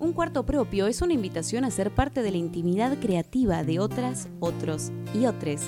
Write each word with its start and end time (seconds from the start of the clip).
Un 0.00 0.12
cuarto 0.12 0.46
propio 0.46 0.86
es 0.86 1.02
una 1.02 1.14
invitación 1.14 1.64
a 1.64 1.72
ser 1.72 1.90
parte 1.90 2.22
de 2.22 2.30
la 2.30 2.36
intimidad 2.36 2.96
creativa 3.00 3.64
de 3.64 3.80
otras, 3.80 4.28
otros 4.38 4.92
y 5.12 5.26
otros. 5.26 5.62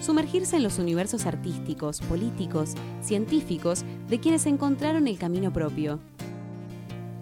Sumergirse 0.00 0.56
en 0.56 0.64
los 0.64 0.80
universos 0.80 1.26
artísticos, 1.26 2.00
políticos, 2.00 2.74
científicos 3.00 3.84
de 4.08 4.18
quienes 4.18 4.46
encontraron 4.46 5.06
el 5.06 5.16
camino 5.16 5.52
propio. 5.52 6.00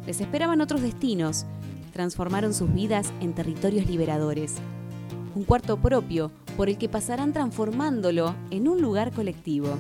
Les 0.07 0.23
esperaban 0.23 0.63
otros 0.63 0.81
destinos, 0.81 1.45
transformaron 1.93 2.55
sus 2.55 2.73
vidas 2.73 3.13
en 3.21 3.35
territorios 3.35 3.87
liberadores. 3.87 4.55
Un 5.35 5.45
cuarto 5.45 5.77
propio 5.77 6.31
por 6.57 6.71
el 6.71 6.79
que 6.79 6.89
pasarán 6.89 7.35
transformándolo 7.35 8.35
en 8.51 8.67
un 8.67 8.81
lugar 8.81 9.13
colectivo. 9.13 9.77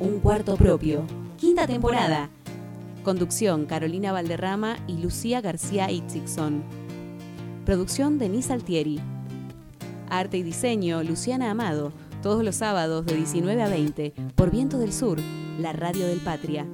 Un 0.00 0.18
cuarto 0.20 0.56
propio. 0.56 1.02
Quinta 1.36 1.66
temporada 1.66 2.30
Conducción 3.02 3.66
Carolina 3.66 4.12
Valderrama 4.12 4.78
y 4.86 4.98
Lucía 4.98 5.40
García 5.40 5.90
Itzigson. 5.90 6.62
Producción 7.64 8.16
Denise 8.16 8.52
Altieri. 8.52 9.00
Arte 10.08 10.36
y 10.36 10.44
diseño 10.44 11.02
Luciana 11.02 11.50
Amado, 11.50 11.92
todos 12.22 12.44
los 12.44 12.54
sábados 12.54 13.04
de 13.04 13.16
19 13.16 13.60
a 13.60 13.68
20 13.68 14.12
por 14.36 14.52
Viento 14.52 14.78
del 14.78 14.92
Sur, 14.92 15.18
la 15.58 15.72
radio 15.72 16.06
del 16.06 16.20
Patria. 16.20 16.64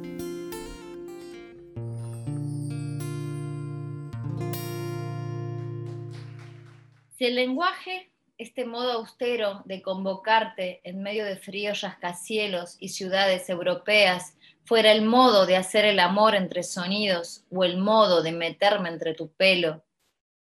Si 7.16 7.24
el 7.24 7.36
lenguaje, 7.36 8.10
este 8.36 8.66
modo 8.66 8.92
austero 8.92 9.62
de 9.64 9.80
convocarte 9.80 10.82
en 10.84 11.02
medio 11.02 11.24
de 11.24 11.36
fríos 11.36 11.80
rascacielos 11.80 12.76
y 12.78 12.90
ciudades 12.90 13.48
europeas, 13.48 14.34
fuera 14.68 14.92
el 14.92 15.00
modo 15.00 15.46
de 15.46 15.56
hacer 15.56 15.86
el 15.86 15.98
amor 15.98 16.34
entre 16.34 16.62
sonidos 16.62 17.42
o 17.50 17.64
el 17.64 17.78
modo 17.78 18.22
de 18.22 18.32
meterme 18.32 18.90
entre 18.90 19.14
tu 19.14 19.32
pelo. 19.32 19.82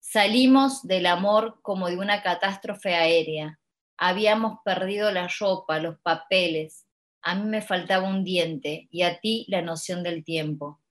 Salimos 0.01 0.85
del 0.85 1.05
amor 1.05 1.61
como 1.61 1.87
de 1.87 1.95
una 1.95 2.21
catástrofe 2.21 2.95
aérea. 2.95 3.61
Habíamos 3.97 4.59
perdido 4.65 5.09
la 5.13 5.29
ropa, 5.39 5.79
los 5.79 5.97
papeles. 5.99 6.85
A 7.21 7.33
mí 7.33 7.45
me 7.45 7.61
faltaba 7.61 8.09
un 8.09 8.25
diente 8.25 8.89
y 8.91 9.03
a 9.03 9.21
ti 9.21 9.45
la 9.47 9.61
noción 9.61 10.03
del 10.03 10.25
tiempo. 10.25 10.81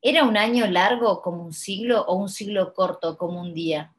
¿Era 0.00 0.24
un 0.24 0.38
año 0.38 0.66
largo 0.66 1.20
como 1.20 1.44
un 1.44 1.52
siglo 1.52 2.06
o 2.06 2.14
un 2.14 2.30
siglo 2.30 2.72
corto 2.72 3.18
como 3.18 3.38
un 3.42 3.52
día? 3.52 3.94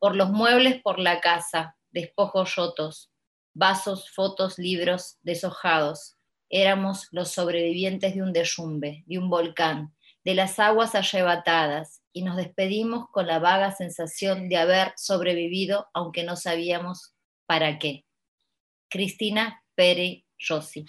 Por 0.00 0.16
los 0.16 0.30
muebles, 0.30 0.82
por 0.82 0.98
la 0.98 1.20
casa, 1.20 1.76
despojos 1.92 2.56
rotos, 2.56 3.12
vasos, 3.52 4.10
fotos, 4.10 4.58
libros 4.58 5.18
deshojados 5.22 6.13
Éramos 6.56 7.08
los 7.10 7.32
sobrevivientes 7.32 8.14
de 8.14 8.22
un 8.22 8.32
derrumbe, 8.32 9.02
de 9.06 9.18
un 9.18 9.28
volcán, 9.28 9.92
de 10.24 10.36
las 10.36 10.60
aguas 10.60 10.94
arrebatadas, 10.94 12.00
y 12.12 12.22
nos 12.22 12.36
despedimos 12.36 13.08
con 13.10 13.26
la 13.26 13.40
vaga 13.40 13.72
sensación 13.72 14.48
de 14.48 14.58
haber 14.58 14.92
sobrevivido, 14.96 15.88
aunque 15.92 16.22
no 16.22 16.36
sabíamos 16.36 17.16
para 17.46 17.80
qué. 17.80 18.04
Cristina 18.88 19.64
Peri 19.74 20.26
Rossi. 20.48 20.84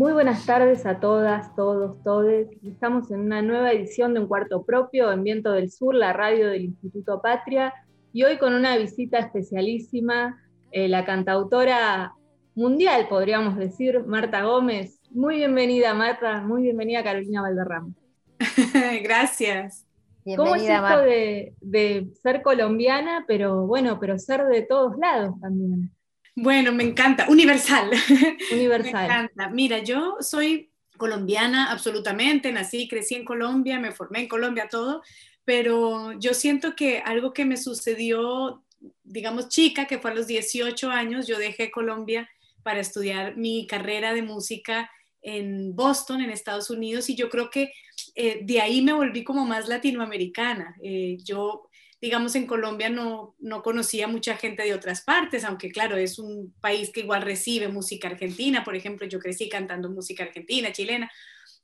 Muy 0.00 0.14
buenas 0.14 0.46
tardes 0.46 0.86
a 0.86 0.98
todas, 0.98 1.54
todos, 1.54 2.02
todes. 2.02 2.48
Estamos 2.64 3.10
en 3.10 3.20
una 3.20 3.42
nueva 3.42 3.70
edición 3.70 4.14
de 4.14 4.20
Un 4.20 4.28
Cuarto 4.28 4.64
Propio 4.64 5.12
en 5.12 5.22
Viento 5.22 5.52
del 5.52 5.70
Sur, 5.70 5.94
la 5.94 6.14
radio 6.14 6.48
del 6.48 6.64
Instituto 6.64 7.20
Patria, 7.20 7.74
y 8.10 8.22
hoy 8.22 8.38
con 8.38 8.54
una 8.54 8.78
visita 8.78 9.18
especialísima, 9.18 10.42
eh, 10.72 10.88
la 10.88 11.04
cantautora 11.04 12.14
mundial, 12.54 13.08
podríamos 13.10 13.58
decir, 13.58 14.02
Marta 14.06 14.42
Gómez. 14.42 14.98
Muy 15.10 15.36
bienvenida, 15.36 15.92
Marta, 15.92 16.40
muy 16.40 16.62
bienvenida, 16.62 17.04
Carolina 17.04 17.42
Valderrama. 17.42 17.92
Gracias. 19.02 19.86
¿Cómo 20.34 20.54
es 20.54 20.62
esto 20.62 20.98
de, 21.02 21.52
de 21.60 22.08
ser 22.22 22.40
colombiana, 22.40 23.26
pero 23.28 23.66
bueno, 23.66 24.00
pero 24.00 24.18
ser 24.18 24.46
de 24.46 24.62
todos 24.62 24.96
lados 24.96 25.38
también? 25.42 25.90
Bueno, 26.36 26.72
me 26.72 26.84
encanta. 26.84 27.26
Universal. 27.28 27.90
Universal. 28.52 28.92
me 28.92 29.04
encanta. 29.04 29.48
Mira, 29.48 29.78
yo 29.78 30.16
soy 30.20 30.70
colombiana 31.00 31.72
absolutamente, 31.72 32.52
nací, 32.52 32.86
crecí 32.86 33.14
en 33.14 33.24
Colombia, 33.24 33.80
me 33.80 33.90
formé 33.90 34.20
en 34.20 34.28
Colombia, 34.28 34.68
todo, 34.70 35.02
pero 35.46 36.12
yo 36.20 36.34
siento 36.34 36.76
que 36.76 36.98
algo 36.98 37.32
que 37.32 37.46
me 37.46 37.56
sucedió, 37.56 38.62
digamos, 39.02 39.48
chica, 39.48 39.86
que 39.86 39.98
fue 39.98 40.10
a 40.10 40.14
los 40.14 40.26
18 40.26 40.90
años, 40.90 41.26
yo 41.26 41.38
dejé 41.38 41.70
Colombia 41.70 42.28
para 42.62 42.80
estudiar 42.80 43.36
mi 43.36 43.66
carrera 43.66 44.12
de 44.12 44.22
música 44.22 44.90
en 45.22 45.74
Boston, 45.74 46.20
en 46.20 46.30
Estados 46.30 46.68
Unidos, 46.68 47.08
y 47.08 47.16
yo 47.16 47.30
creo 47.30 47.50
que 47.50 47.72
eh, 48.14 48.40
de 48.42 48.60
ahí 48.60 48.82
me 48.82 48.92
volví 48.92 49.24
como 49.24 49.46
más 49.46 49.68
latinoamericana. 49.68 50.76
Eh, 50.82 51.16
yo 51.24 51.69
digamos, 52.00 52.34
en 52.34 52.46
Colombia 52.46 52.88
no, 52.88 53.34
no 53.38 53.62
conocía 53.62 54.08
mucha 54.08 54.36
gente 54.36 54.62
de 54.62 54.72
otras 54.72 55.02
partes, 55.02 55.44
aunque 55.44 55.70
claro, 55.70 55.96
es 55.96 56.18
un 56.18 56.54
país 56.60 56.90
que 56.90 57.00
igual 57.00 57.22
recibe 57.22 57.68
música 57.68 58.08
argentina, 58.08 58.64
por 58.64 58.74
ejemplo, 58.74 59.06
yo 59.06 59.18
crecí 59.18 59.48
cantando 59.48 59.90
música 59.90 60.24
argentina, 60.24 60.72
chilena, 60.72 61.10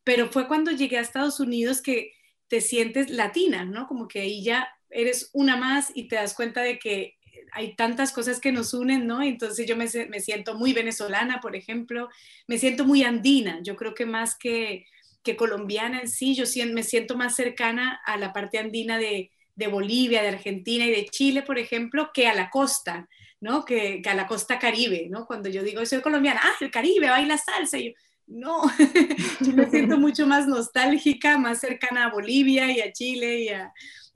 pero 0.04 0.28
fue 0.28 0.46
cuando 0.46 0.70
llegué 0.70 0.98
a 0.98 1.00
Estados 1.00 1.40
Unidos 1.40 1.80
que 1.80 2.12
te 2.48 2.60
sientes 2.60 3.10
latina, 3.10 3.64
¿no? 3.64 3.86
Como 3.88 4.08
que 4.08 4.20
ahí 4.20 4.42
ya 4.42 4.68
eres 4.90 5.30
una 5.32 5.56
más 5.56 5.90
y 5.94 6.06
te 6.06 6.16
das 6.16 6.34
cuenta 6.34 6.62
de 6.62 6.78
que 6.78 7.16
hay 7.52 7.74
tantas 7.74 8.12
cosas 8.12 8.38
que 8.38 8.52
nos 8.52 8.74
unen, 8.74 9.06
¿no? 9.06 9.22
Entonces 9.22 9.66
yo 9.66 9.76
me, 9.76 9.86
me 10.10 10.20
siento 10.20 10.54
muy 10.54 10.74
venezolana, 10.74 11.40
por 11.40 11.56
ejemplo, 11.56 12.10
me 12.46 12.58
siento 12.58 12.84
muy 12.84 13.02
andina, 13.02 13.60
yo 13.62 13.74
creo 13.74 13.94
que 13.94 14.04
más 14.04 14.36
que, 14.36 14.84
que 15.22 15.34
colombiana 15.34 16.00
en 16.00 16.08
sí, 16.08 16.34
yo 16.34 16.44
me 16.72 16.82
siento 16.82 17.16
más 17.16 17.34
cercana 17.34 18.00
a 18.04 18.18
la 18.18 18.34
parte 18.34 18.58
andina 18.58 18.98
de, 18.98 19.32
de 19.56 19.66
Bolivia, 19.66 20.22
de 20.22 20.28
Argentina 20.28 20.84
y 20.86 20.90
de 20.90 21.06
Chile, 21.06 21.42
por 21.42 21.58
ejemplo, 21.58 22.10
que 22.12 22.28
a 22.28 22.34
la 22.34 22.50
costa, 22.50 23.08
¿no? 23.40 23.64
Que, 23.64 24.02
a 24.06 24.14
la 24.14 24.26
costa 24.26 24.58
caribe, 24.58 25.08
¿no? 25.10 25.26
Cuando 25.26 25.48
yo 25.48 25.62
digo, 25.62 25.84
soy 25.84 26.02
colombiana, 26.02 26.40
ah, 26.44 26.54
el 26.60 26.70
Caribe, 26.70 27.08
baila 27.08 27.38
salsa, 27.38 27.78
y 27.78 27.86
yo, 27.86 27.92
no, 28.26 28.62
yo 29.40 29.52
me 29.54 29.70
siento 29.70 29.98
mucho 29.98 30.26
más 30.26 30.46
nostálgica, 30.46 31.38
más 31.38 31.60
cercana 31.60 32.06
a 32.06 32.10
Bolivia 32.10 32.70
y 32.70 32.80
a 32.80 32.92
Chile 32.92 33.40
y, 33.40 33.48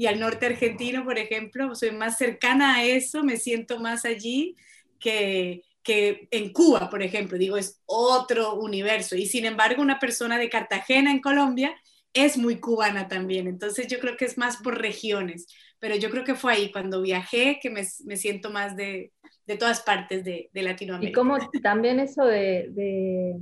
y, 0.02 0.06
al 0.06 0.20
norte 0.20 0.46
argentino, 0.46 1.04
por 1.04 1.18
ejemplo, 1.18 1.74
soy 1.74 1.92
más 1.92 2.18
cercana 2.18 2.76
a 2.76 2.84
eso, 2.84 3.24
me 3.24 3.36
siento 3.36 3.78
más 3.78 4.04
allí 4.04 4.56
que, 4.98 5.62
que 5.82 6.28
en 6.30 6.52
Cuba, 6.52 6.90
por 6.90 7.02
ejemplo, 7.02 7.38
digo, 7.38 7.56
es 7.56 7.80
otro 7.86 8.54
universo. 8.56 9.16
Y 9.16 9.26
sin 9.26 9.46
embargo, 9.46 9.80
una 9.80 9.98
persona 9.98 10.38
de 10.38 10.50
Cartagena 10.50 11.10
en 11.10 11.20
Colombia 11.20 11.74
es 12.12 12.36
muy 12.36 12.58
cubana 12.58 13.08
también, 13.08 13.46
entonces 13.46 13.86
yo 13.86 13.98
creo 14.00 14.16
que 14.16 14.24
es 14.24 14.36
más 14.36 14.56
por 14.58 14.80
regiones, 14.80 15.46
pero 15.78 15.96
yo 15.96 16.10
creo 16.10 16.24
que 16.24 16.34
fue 16.34 16.52
ahí 16.52 16.72
cuando 16.72 17.00
viajé 17.00 17.58
que 17.62 17.70
me, 17.70 17.84
siento 17.84 18.50
más 18.50 18.76
de, 18.76 19.12
todas 19.58 19.80
partes 19.80 20.24
de, 20.24 20.50
Latinoamérica. 20.52 21.10
Y 21.10 21.12
como 21.12 21.38
también 21.62 22.00
eso 22.00 22.24
de, 22.24 23.36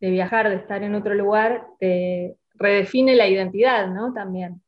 viajar, 0.00 0.48
de 0.48 0.56
estar 0.56 0.82
en 0.82 0.94
otro 0.94 1.14
lugar, 1.14 1.66
redefine 2.54 3.14
la 3.14 3.28
identidad, 3.28 3.88
¿no? 3.88 4.12
También. 4.12 4.62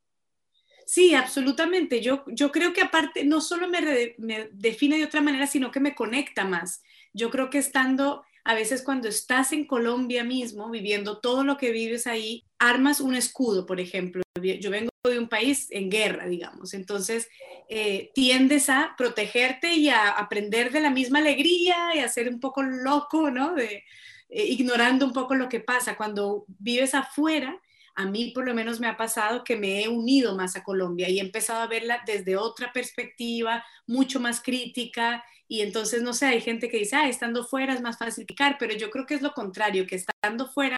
Sí, 0.85 1.15
absolutamente. 1.15 2.01
Yo, 2.01 2.25
yo 2.27 2.51
creo 2.51 2.73
que 2.73 2.83
aparte 2.83 3.25
no 3.25 3.41
solo 3.41 3.69
me, 3.69 4.15
me 4.19 4.49
define 4.53 4.99
de 4.99 5.05
otra 5.05 5.21
manera, 5.21 5.47
sino 5.47 5.71
que 5.71 5.81
me 5.81 5.95
conecta 5.95 6.45
más. 6.45 6.83
Yo 7.13 7.31
creo 7.31 7.49
que 7.49 7.59
estando 7.59 8.25
a 8.51 8.55
veces 8.55 8.83
cuando 8.83 9.07
estás 9.09 9.53
en 9.53 9.65
Colombia 9.65 10.25
mismo, 10.25 10.71
viviendo 10.71 11.19
todo 11.19 11.45
lo 11.45 11.57
que 11.57 11.71
vives 11.71 12.09
ahí, 12.09 12.45
armas 12.59 13.01
un 13.01 13.15
escudo, 13.15 13.65
por 13.65 13.79
ejemplo. 13.79 14.23
Yo 14.43 14.71
vengo 14.73 14.91
de 15.05 15.21
un 15.21 15.29
país 15.29 15.69
en 15.71 15.89
guerra, 15.89 16.27
digamos, 16.27 16.75
entonces 16.75 17.29
eh, 17.69 18.11
tiendes 18.13 18.69
a 18.69 18.95
protegerte 18.99 19.75
y 19.75 19.89
a 19.89 20.09
aprender 20.09 20.73
de 20.73 20.81
la 20.81 20.91
misma 20.91 21.21
alegría 21.21 21.95
y 21.95 22.01
a 22.01 22.09
ser 22.09 22.29
un 22.29 22.41
poco 22.41 22.63
loco, 22.63 23.31
¿no? 23.31 23.55
De, 23.55 23.85
eh, 24.31 24.45
ignorando 24.47 25.07
un 25.07 25.13
poco 25.13 25.37
lo 25.37 25.49
que 25.49 25.61
pasa. 25.61 25.97
Cuando 25.97 26.45
vives 26.59 26.97
afuera, 26.97 27.57
a 27.95 28.07
mí 28.07 28.33
por 28.35 28.47
lo 28.47 28.55
menos 28.55 28.81
me 28.81 28.87
ha 28.87 28.97
pasado 28.97 29.45
que 29.45 29.57
me 29.57 29.83
he 29.83 29.89
unido 29.89 30.37
más 30.37 30.57
a 30.57 30.65
Colombia 30.65 31.09
y 31.09 31.19
he 31.19 31.23
empezado 31.23 31.61
a 31.61 31.67
verla 31.67 32.03
desde 32.07 32.37
otra 32.37 32.73
perspectiva, 32.73 33.65
mucho 33.87 34.21
más 34.21 34.41
crítica. 34.41 35.25
Y 35.49 35.63
entonces, 35.63 36.03
no 36.03 36.13
sé, 36.13 36.27
hay 36.27 36.41
gente 36.41 36.69
que 36.69 36.79
dice, 36.79 36.97
ah, 36.97 37.09
estando 37.09 37.45
fuera 37.45 37.75
es 37.75 37.81
más 37.81 37.99
fácil 37.99 38.25
picar, 38.27 38.57
pero 38.59 38.75
yo 38.75 38.91
creo 38.91 39.07
que 39.07 39.15
es 39.15 39.23
lo 39.23 39.33
contrario, 39.33 39.87
que 39.87 39.97
estando 39.97 40.49
fuera, 40.49 40.77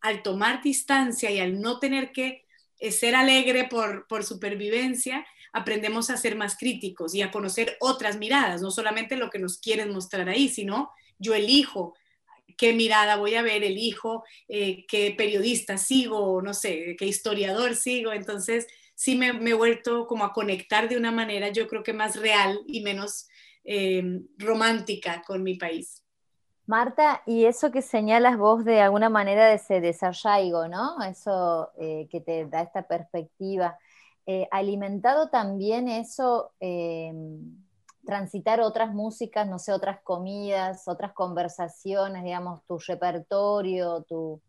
al 0.00 0.22
tomar 0.22 0.62
distancia 0.62 1.30
y 1.30 1.40
al 1.40 1.60
no 1.60 1.78
tener 1.78 2.12
que 2.12 2.44
eh, 2.78 2.92
ser 2.92 3.14
alegre 3.14 3.64
por, 3.64 4.06
por 4.06 4.24
supervivencia, 4.24 5.26
aprendemos 5.52 6.10
a 6.10 6.16
ser 6.16 6.36
más 6.36 6.56
críticos 6.56 7.14
y 7.14 7.22
a 7.22 7.30
conocer 7.30 7.76
otras 7.80 8.18
miradas, 8.18 8.60
no 8.60 8.70
solamente 8.70 9.16
lo 9.16 9.30
que 9.30 9.38
nos 9.38 9.58
quieren 9.58 9.92
mostrar 9.92 10.28
ahí, 10.28 10.48
sino 10.48 10.90
yo 11.18 11.34
elijo 11.34 11.94
qué 12.56 12.72
mirada 12.72 13.16
voy 13.16 13.34
a 13.34 13.42
ver, 13.42 13.64
elijo 13.64 14.24
eh, 14.48 14.84
qué 14.86 15.14
periodista 15.16 15.78
sigo, 15.78 16.42
no 16.42 16.54
sé, 16.54 16.96
qué 16.98 17.06
historiador 17.06 17.74
sigo. 17.74 18.12
Entonces, 18.12 18.66
sí 18.94 19.16
me, 19.16 19.28
he 19.28 19.54
vuelto 19.54 20.06
como 20.06 20.24
a 20.24 20.32
conectar 20.32 20.88
de 20.88 20.96
una 20.96 21.10
manera, 21.10 21.48
yo 21.50 21.66
creo 21.66 21.82
que 21.82 21.92
más 21.92 22.16
real 22.16 22.60
y 22.66 22.82
menos 22.82 23.28
eh, 23.64 24.20
romántica 24.38 25.22
con 25.26 25.42
mi 25.42 25.56
país. 25.56 26.04
Marta, 26.66 27.22
y 27.26 27.44
eso 27.44 27.70
que 27.70 27.82
señalas 27.82 28.38
vos 28.38 28.64
de 28.64 28.80
alguna 28.80 29.10
manera 29.10 29.46
de 29.48 29.56
ese 29.56 29.80
desarraigo, 29.82 30.66
¿no? 30.66 31.02
Eso 31.02 31.70
eh, 31.78 32.08
que 32.10 32.22
te 32.22 32.46
da 32.46 32.62
esta 32.62 32.88
perspectiva, 32.88 33.78
eh, 34.24 34.48
alimentado 34.50 35.28
también 35.28 35.88
eso, 35.88 36.52
em, 36.60 37.63
transitar 38.04 38.60
otras 38.60 38.94
músicas, 38.94 39.48
no 39.48 39.58
sé, 39.58 39.72
otras 39.72 40.00
comidas, 40.02 40.88
otras 40.88 41.12
conversaciones, 41.12 42.24
digamos, 42.24 42.64
tu 42.66 42.78
repertorio, 42.78 44.02
tus 44.04 44.40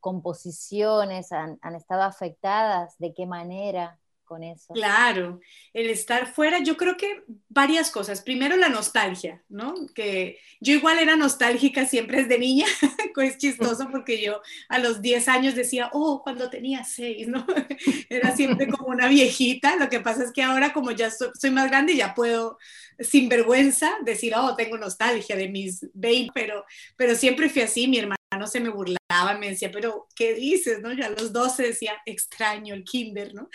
composiciones 0.00 1.32
han, 1.32 1.58
han 1.62 1.74
estado 1.76 2.02
afectadas, 2.02 2.98
¿de 2.98 3.14
qué 3.14 3.26
manera? 3.26 3.99
Eso. 4.38 4.72
Claro, 4.74 5.40
el 5.72 5.90
estar 5.90 6.32
fuera, 6.32 6.58
yo 6.58 6.76
creo 6.76 6.96
que 6.96 7.22
varias 7.48 7.90
cosas. 7.90 8.22
Primero 8.22 8.56
la 8.56 8.68
nostalgia, 8.68 9.42
¿no? 9.48 9.74
Que 9.94 10.38
yo 10.60 10.74
igual 10.74 10.98
era 10.98 11.16
nostálgica 11.16 11.86
siempre 11.86 12.22
desde 12.22 12.38
niña, 12.38 12.66
es 13.22 13.38
chistoso 13.38 13.88
porque 13.90 14.20
yo 14.20 14.40
a 14.68 14.78
los 14.78 15.02
10 15.02 15.28
años 15.28 15.54
decía, 15.54 15.90
oh, 15.92 16.22
cuando 16.22 16.50
tenía 16.50 16.84
6, 16.84 17.28
¿no? 17.28 17.46
Era 18.08 18.34
siempre 18.34 18.68
como 18.68 18.88
una 18.88 19.08
viejita, 19.08 19.76
lo 19.76 19.88
que 19.88 20.00
pasa 20.00 20.24
es 20.24 20.32
que 20.32 20.42
ahora 20.42 20.72
como 20.72 20.90
ya 20.90 21.10
soy, 21.10 21.28
soy 21.38 21.50
más 21.50 21.68
grande 21.68 21.96
ya 21.96 22.14
puedo 22.14 22.58
sin 22.98 23.28
vergüenza 23.28 23.90
decir, 24.02 24.34
oh, 24.36 24.54
tengo 24.56 24.76
nostalgia 24.76 25.36
de 25.36 25.48
mis 25.48 25.86
20, 25.94 26.32
pero, 26.34 26.64
pero 26.96 27.14
siempre 27.14 27.48
fui 27.48 27.62
así, 27.62 27.88
mi 27.88 27.98
hermano 28.30 28.46
se 28.46 28.60
me 28.60 28.68
burlaba, 28.68 29.38
me 29.38 29.50
decía, 29.50 29.70
pero 29.72 30.06
¿qué 30.14 30.34
dices? 30.34 30.80
¿no? 30.80 30.92
Yo 30.92 31.04
a 31.04 31.08
los 31.10 31.32
12 31.32 31.64
decía, 31.64 31.94
extraño 32.06 32.74
el 32.74 32.84
kinder, 32.84 33.34
¿no? 33.34 33.48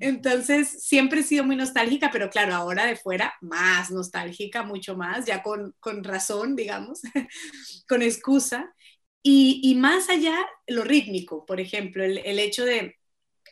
Entonces, 0.00 0.82
siempre 0.82 1.20
he 1.20 1.22
sido 1.22 1.44
muy 1.44 1.54
nostálgica, 1.54 2.10
pero 2.12 2.28
claro, 2.28 2.54
ahora 2.54 2.86
de 2.86 2.96
fuera, 2.96 3.34
más 3.40 3.90
nostálgica, 3.92 4.64
mucho 4.64 4.96
más, 4.96 5.26
ya 5.26 5.42
con, 5.42 5.74
con 5.78 6.02
razón, 6.02 6.56
digamos, 6.56 7.02
con 7.88 8.02
excusa. 8.02 8.74
Y, 9.22 9.60
y, 9.62 9.76
más 9.76 10.08
allá, 10.08 10.36
lo 10.66 10.82
rítmico, 10.82 11.46
por 11.46 11.60
ejemplo, 11.60 12.02
el, 12.04 12.18
el 12.18 12.38
hecho 12.40 12.64
de, 12.64 12.96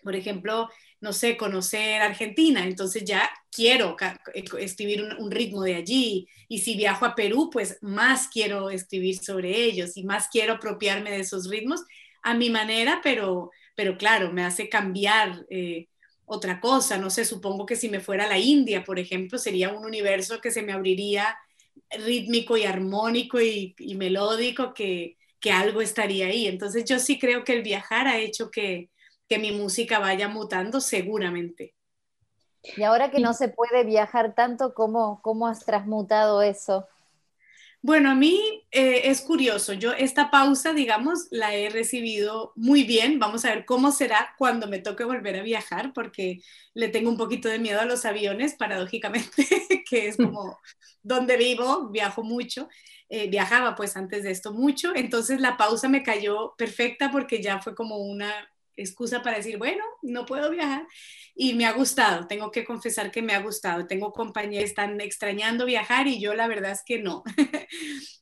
por 0.03 0.17
ejemplo, 0.17 0.69
no 1.05 1.12
sé, 1.12 1.37
conocer 1.37 2.01
Argentina, 2.01 2.65
entonces 2.65 3.05
ya 3.05 3.31
quiero 3.53 3.95
escribir 4.33 5.03
un, 5.19 5.31
ritmo 5.31 5.62
de 5.62 5.75
allí. 5.75 6.27
Y 6.49 6.61
si 6.61 6.79
viajo 6.79 7.05
a 7.05 7.15
Perú, 7.15 7.51
pues 7.53 7.77
más 7.83 8.29
quiero 8.29 8.71
escribir 8.71 9.19
sobre 9.19 9.55
ellos 9.55 9.99
y 9.99 10.03
más 10.03 10.29
quiero 10.33 10.55
apropiarme 10.55 11.11
de 11.11 11.21
esos 11.21 11.51
ritmos 11.51 11.83
a 12.23 12.33
mi 12.33 12.49
manera, 12.49 13.03
pero, 13.03 13.51
pero 13.77 13.99
claro, 13.99 14.33
me 14.33 14.45
hace 14.45 14.71
cambiar 14.71 15.45
eh, 15.51 15.89
otra 16.25 16.59
cosa. 16.59 16.97
No 16.97 17.11
sé, 17.11 17.27
supongo 17.27 17.67
que 17.67 17.77
si 17.77 17.91
me 17.91 18.01
fuera 18.01 18.25
a 18.25 18.29
la 18.29 18.39
India, 18.39 18.83
por 18.83 18.99
ejemplo, 18.99 19.37
sería 19.37 19.75
un 19.75 19.85
universo 19.85 20.41
que 20.41 20.51
se 20.51 20.62
me 20.62 20.73
abriría 20.73 21.37
rítmico 21.99 22.56
y 22.56 22.65
armónico 22.65 23.43
y, 23.43 23.75
melódico 23.95 24.73
que, 24.73 25.19
que 25.39 25.53
algo 25.53 25.83
estaría 25.83 26.29
ahí. 26.29 26.47
Entonces 26.47 26.87
yo 26.87 26.99
sí 26.99 27.19
creo 27.19 27.45
que 27.45 27.53
el 27.53 27.62
viajar 27.62 28.09
ha 28.09 28.19
hecho 28.19 28.51
que, 28.51 28.89
que 29.29 29.38
mi 29.38 29.53
música 29.53 29.99
vaya 29.99 30.29
mutando 30.29 30.81
seguramente. 30.81 31.75
Y 32.76 32.82
ahora 32.82 33.11
que 33.11 33.21
no 33.21 33.35
se 33.35 33.49
puede 33.49 33.85
viajar 33.85 34.35
tanto, 34.35 34.75
¿cómo, 34.75 35.21
cómo 35.23 35.47
has 35.47 35.65
transmutado 35.65 36.43
eso? 36.43 36.88
Bueno, 37.82 38.11
a 38.11 38.15
mí 38.15 38.65
eh, 38.71 39.11
es 39.11 39.21
curioso. 39.21 39.75
Yo 39.75 39.93
esta 39.93 40.31
pausa, 40.31 40.73
digamos, 40.73 41.26
la 41.31 41.55
he 41.55 41.69
recibido 41.69 42.53
muy 42.56 42.85
bien. 42.85 43.19
Vamos 43.19 43.44
a 43.44 43.50
ver 43.50 43.67
cómo 43.67 43.93
será 43.93 44.35
cuando 44.38 44.67
me 44.67 44.79
toque 44.79 45.05
volver 45.05 45.38
a 45.38 45.43
viajar, 45.43 45.93
porque 45.93 46.41
le 46.73 46.88
tengo 46.88 47.11
un 47.11 47.19
poquito 47.19 47.50
de 47.50 47.59
miedo 47.59 47.79
a 47.81 47.85
los 47.85 48.06
aviones, 48.06 48.55
paradójicamente, 48.55 49.47
que 49.91 50.09
es 50.09 50.17
como 50.17 50.59
donde 51.03 51.37
vivo, 51.37 51.91
viajo 51.91 52.23
mucho. 52.23 52.70
Eh, 53.11 53.29
viajaba 53.29 53.75
pues 53.75 53.99
antes 53.99 54.23
de 54.23 54.31
esto 54.31 54.55
mucho. 54.55 54.93
Entonces 54.97 55.38
la 55.38 55.59
pausa 55.59 55.87
me 55.87 56.03
cayó 56.03 56.55
perfecta 56.56 57.11
porque 57.11 57.43
ya 57.43 57.61
fue 57.61 57.75
como 57.75 57.99
una 57.99 58.32
excusa 58.76 59.23
para 59.23 59.37
decir, 59.37 59.59
bueno, 59.59 59.85
no 60.03 60.26
puedo 60.26 60.50
viajar. 60.50 60.87
Y 61.35 61.55
me 61.55 61.67
ha 61.67 61.73
gustado, 61.73 62.26
tengo 62.26 62.50
que 62.50 62.65
confesar 62.65 63.11
que 63.11 63.23
me 63.23 63.35
ha 63.35 63.43
gustado. 63.43 63.87
Tengo 63.87 64.12
compañeros 64.12 64.65
que 64.65 64.69
están 64.69 65.00
extrañando 65.00 65.67
viajar 65.67 66.06
y 66.06 66.21
yo 66.21 66.35
la 66.35 66.47
verdad 66.47 66.73
es 66.73 66.82
que 66.85 67.00
no. 67.00 67.23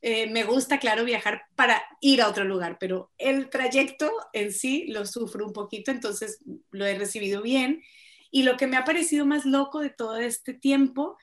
Eh, 0.05 0.29
me 0.29 0.43
gusta, 0.43 0.79
claro, 0.79 1.05
viajar 1.05 1.43
para 1.55 1.81
ir 2.01 2.21
a 2.21 2.27
otro 2.27 2.43
lugar, 2.43 2.75
pero 2.77 3.11
el 3.17 3.49
trayecto 3.49 4.11
en 4.33 4.51
sí 4.51 4.85
lo 4.89 5.05
sufro 5.05 5.45
un 5.45 5.53
poquito, 5.53 5.91
entonces 5.91 6.39
lo 6.71 6.85
he 6.85 6.95
recibido 6.95 7.41
bien. 7.41 7.81
Y 8.29 8.43
lo 8.43 8.57
que 8.57 8.67
me 8.67 8.75
ha 8.75 8.83
parecido 8.83 9.25
más 9.25 9.45
loco 9.45 9.79
de 9.79 9.91
todo 9.91 10.17
este 10.17 10.53
tiempo, 10.53 11.15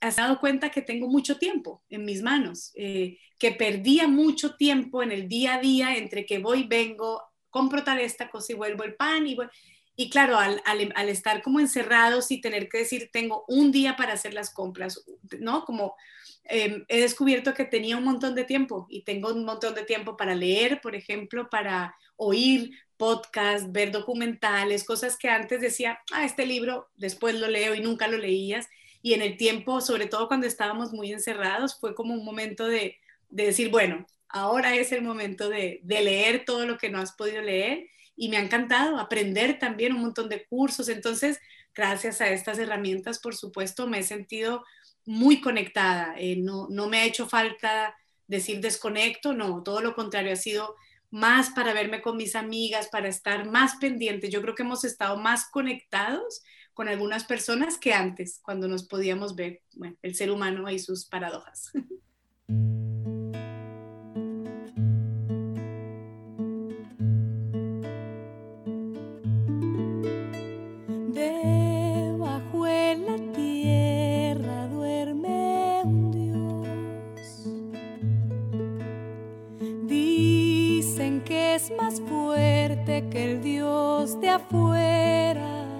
has 0.00 0.16
dado 0.16 0.38
cuenta 0.38 0.70
que 0.70 0.82
tengo 0.82 1.08
mucho 1.08 1.38
tiempo 1.38 1.82
en 1.88 2.04
mis 2.04 2.22
manos, 2.22 2.72
eh, 2.74 3.18
que 3.38 3.52
perdía 3.52 4.08
mucho 4.08 4.56
tiempo 4.56 5.02
en 5.02 5.12
el 5.12 5.28
día 5.28 5.54
a 5.54 5.60
día 5.60 5.96
entre 5.96 6.26
que 6.26 6.38
voy, 6.38 6.64
vengo, 6.64 7.22
compro 7.56 7.82
tal 7.82 8.00
esta 8.00 8.28
cosa 8.28 8.52
y 8.52 8.56
vuelvo 8.56 8.84
el 8.84 8.96
pan 8.96 9.26
y 9.26 9.34
Y 9.96 10.10
claro, 10.10 10.36
al, 10.36 10.60
al, 10.66 11.08
estar 11.08 11.40
como 11.40 11.58
encerrados 11.58 12.30
y 12.30 12.42
tener 12.42 12.68
que 12.68 12.78
decir, 12.78 13.08
tengo 13.10 13.46
un 13.48 13.72
día 13.72 13.96
para 13.96 14.12
hacer 14.12 14.34
las 14.34 14.50
compras, 14.52 15.02
¿no? 15.40 15.64
Como 15.64 15.96
em, 16.44 16.84
he 16.88 17.00
descubierto 17.00 17.54
que 17.54 17.64
tenía 17.64 17.96
un 17.96 18.04
montón 18.04 18.34
de 18.34 18.44
tiempo 18.44 18.86
y 18.90 19.04
tengo 19.04 19.30
un 19.32 19.46
montón 19.46 19.74
de 19.74 19.84
tiempo 19.84 20.18
para 20.18 20.34
leer, 20.34 20.82
por 20.82 20.94
ejemplo, 20.94 21.48
para 21.48 21.96
oír 22.16 22.72
podcast, 22.98 23.72
ver 23.72 23.90
documentales, 23.90 24.84
cosas 24.84 25.16
que 25.16 25.30
antes 25.30 25.62
decía, 25.62 25.98
ah, 26.12 26.26
este 26.26 26.44
libro 26.44 26.90
después 26.96 27.34
lo 27.36 27.48
leo 27.48 27.74
y 27.74 27.80
nunca 27.80 28.06
lo 28.06 28.18
leías. 28.18 28.66
Y 29.00 29.14
en 29.14 29.22
el 29.22 29.38
tiempo, 29.38 29.80
sobre 29.80 30.08
todo 30.08 30.28
cuando 30.28 30.46
estábamos 30.46 30.92
muy 30.92 31.10
encerrados, 31.10 31.80
fue 31.80 31.94
como 31.94 32.12
un 32.12 32.24
momento 32.24 32.66
de, 32.66 32.96
de 33.30 33.46
decir, 33.46 33.70
bueno, 33.70 34.06
ahora 34.28 34.74
es 34.74 34.92
el 34.92 35.02
momento 35.02 35.48
de, 35.48 35.80
leer 35.84 36.44
todo 36.44 36.66
lo 36.66 36.78
que 36.78 36.90
no 36.90 36.98
has 36.98 37.12
podido 37.12 37.42
leer 37.42 37.88
y 38.16 38.28
me 38.28 38.36
ha 38.36 38.40
encantado 38.40 38.98
aprender 38.98 39.58
también 39.58 39.94
un 39.94 40.02
montón 40.02 40.28
de 40.28 40.46
cursos. 40.46 40.88
Entonces, 40.88 41.38
gracias 41.74 42.20
a 42.20 42.28
estas 42.28 42.58
herramientas, 42.58 43.18
por 43.18 43.36
supuesto, 43.36 43.86
me 43.86 44.00
he 44.00 44.02
sentido 44.02 44.64
muy 45.04 45.40
conectada. 45.40 46.14
Eh, 46.18 46.36
no, 46.36 46.68
no 46.70 46.88
me 46.88 46.98
ha 46.98 47.04
hecho 47.04 47.28
falta 47.28 47.94
decir 48.26 48.60
desconecto, 48.60 49.34
no, 49.34 49.62
todo 49.62 49.80
lo 49.80 49.94
contrario, 49.94 50.32
ha 50.32 50.36
sido 50.36 50.74
más 51.10 51.50
para 51.50 51.72
verme 51.72 52.02
con 52.02 52.16
mis 52.16 52.34
amigas, 52.34 52.88
para 52.88 53.08
estar 53.08 53.48
más 53.48 53.76
pendiente. 53.76 54.30
Yo 54.30 54.42
creo 54.42 54.54
que 54.54 54.62
hemos 54.62 54.84
estado 54.84 55.16
más 55.16 55.48
conectados 55.50 56.42
con 56.74 56.88
algunas 56.88 57.24
personas 57.24 57.78
que 57.78 57.94
antes, 57.94 58.40
cuando 58.42 58.68
nos 58.68 58.86
podíamos 58.86 59.34
ver, 59.34 59.62
bueno, 59.76 59.96
el 60.02 60.14
ser 60.14 60.30
humano 60.30 60.68
y 60.70 60.78
sus 60.78 61.06
paradojas. 61.06 61.70
más 81.70 82.00
fuerte 82.00 83.08
que 83.10 83.32
el 83.32 83.42
Dios 83.42 84.20
de 84.20 84.30
afuera, 84.30 85.75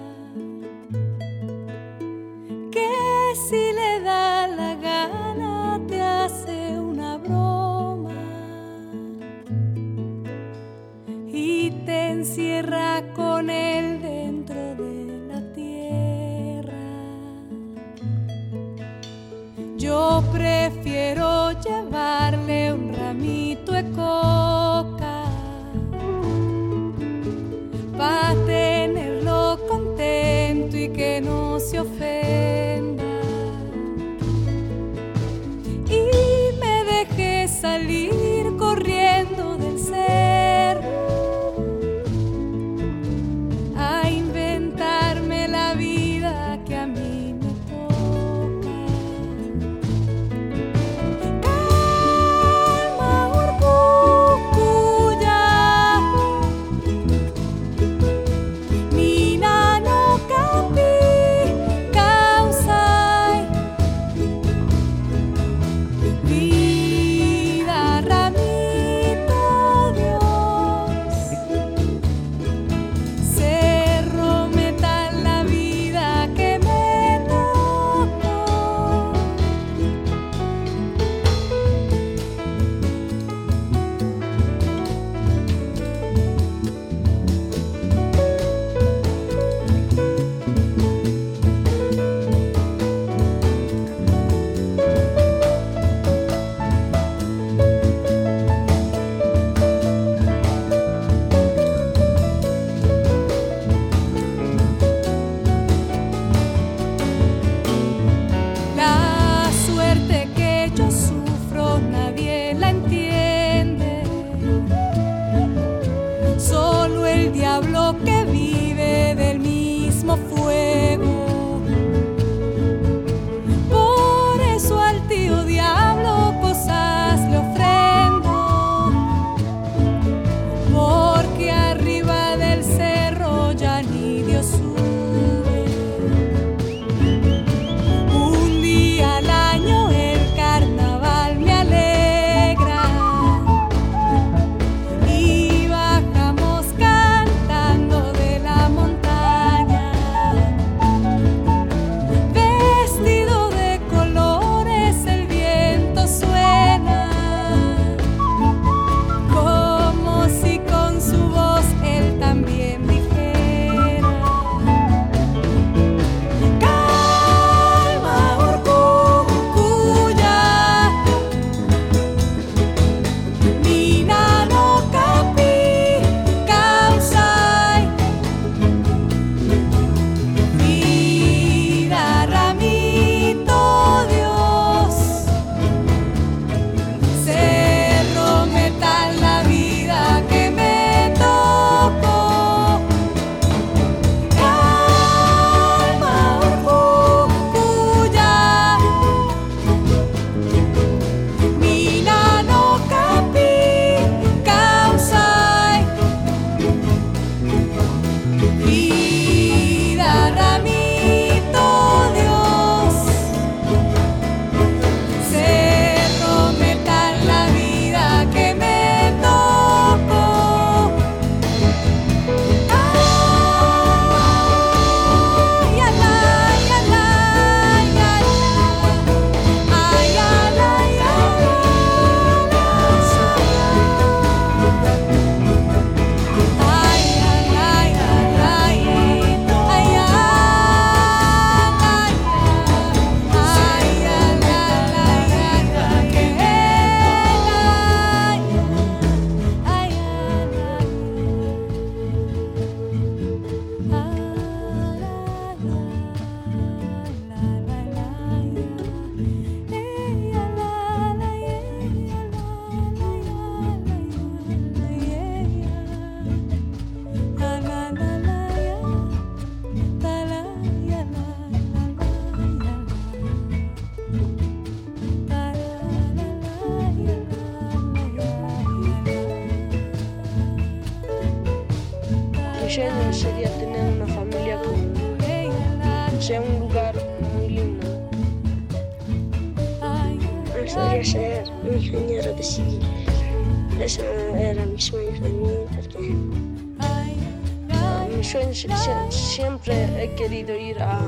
siempre 299.47 300.03
he 300.03 300.13
querido 300.15 300.53
ir 300.57 300.77
a, 300.81 300.99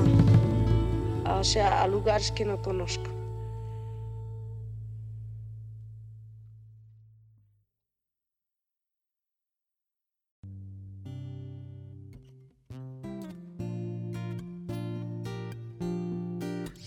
o 1.38 1.44
sea, 1.44 1.82
a 1.82 1.86
lugares 1.86 2.32
que 2.32 2.46
no 2.46 2.56
conozco. 2.62 3.04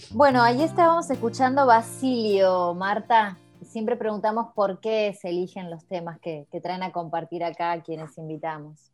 Bueno, 0.09 0.41
ahí 0.41 0.63
estábamos 0.63 1.07
escuchando 1.11 1.67
Basilio, 1.67 2.73
Marta. 2.73 3.37
Siempre 3.61 3.95
preguntamos 3.95 4.47
por 4.55 4.79
qué 4.79 5.15
se 5.19 5.29
eligen 5.29 5.69
los 5.69 5.85
temas 5.85 6.19
que, 6.19 6.47
traen 6.63 6.81
a 6.81 6.91
compartir 6.91 7.43
acá 7.43 7.73
a 7.73 7.83
quienes 7.83 8.17
invitamos. 8.17 8.92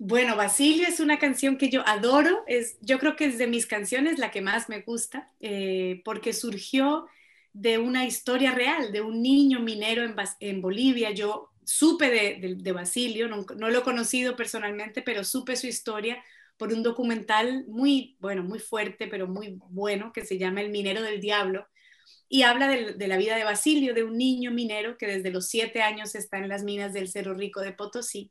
Bueno, 0.00 0.36
Basilio 0.36 0.86
es 0.86 1.00
una 1.00 1.18
canción 1.18 1.58
que 1.58 1.70
yo 1.70 1.82
adoro, 1.86 2.44
es, 2.46 2.78
yo 2.80 3.00
creo 3.00 3.16
que 3.16 3.24
es 3.24 3.36
de 3.36 3.48
mis 3.48 3.66
canciones 3.66 4.18
la 4.18 4.30
que 4.30 4.40
más 4.40 4.68
me 4.68 4.82
gusta, 4.82 5.32
eh, 5.40 6.02
porque 6.04 6.32
surgió 6.32 7.08
de 7.52 7.78
una 7.78 8.06
historia 8.06 8.52
real, 8.52 8.92
de 8.92 9.00
un 9.00 9.20
niño 9.22 9.58
minero 9.58 10.04
en, 10.38 10.60
Bolivia. 10.62 11.10
Yo 11.10 11.50
supe 11.64 12.10
de, 12.10 12.72
Basilio, 12.72 13.28
no, 13.28 13.44
lo 13.70 13.78
he 13.78 13.82
conocido 13.82 14.36
personalmente, 14.36 15.02
pero 15.02 15.24
supe 15.24 15.56
su 15.56 15.66
historia 15.66 16.22
por 16.56 16.72
un 16.72 16.84
documental 16.84 17.64
muy, 17.66 18.16
bueno, 18.20 18.44
muy 18.44 18.60
fuerte, 18.60 19.08
pero 19.08 19.26
muy 19.26 19.58
bueno, 19.70 20.12
que 20.12 20.24
se 20.24 20.38
llama 20.38 20.60
El 20.60 20.70
minero 20.70 21.02
del 21.02 21.20
diablo, 21.20 21.66
y 22.28 22.42
habla 22.42 22.68
de, 22.68 23.08
la 23.08 23.16
vida 23.16 23.36
de 23.36 23.44
Basilio, 23.44 23.94
de 23.94 24.04
un 24.04 24.16
niño 24.16 24.52
minero 24.52 24.96
que 24.96 25.06
desde 25.06 25.30
los 25.30 25.48
siete 25.48 25.82
años 25.82 26.14
está 26.14 26.38
en 26.38 26.48
las 26.48 26.62
minas 26.62 26.92
del 26.92 27.08
Cerro 27.08 27.34
Rico 27.34 27.62
de 27.62 27.72
Potosí. 27.72 28.30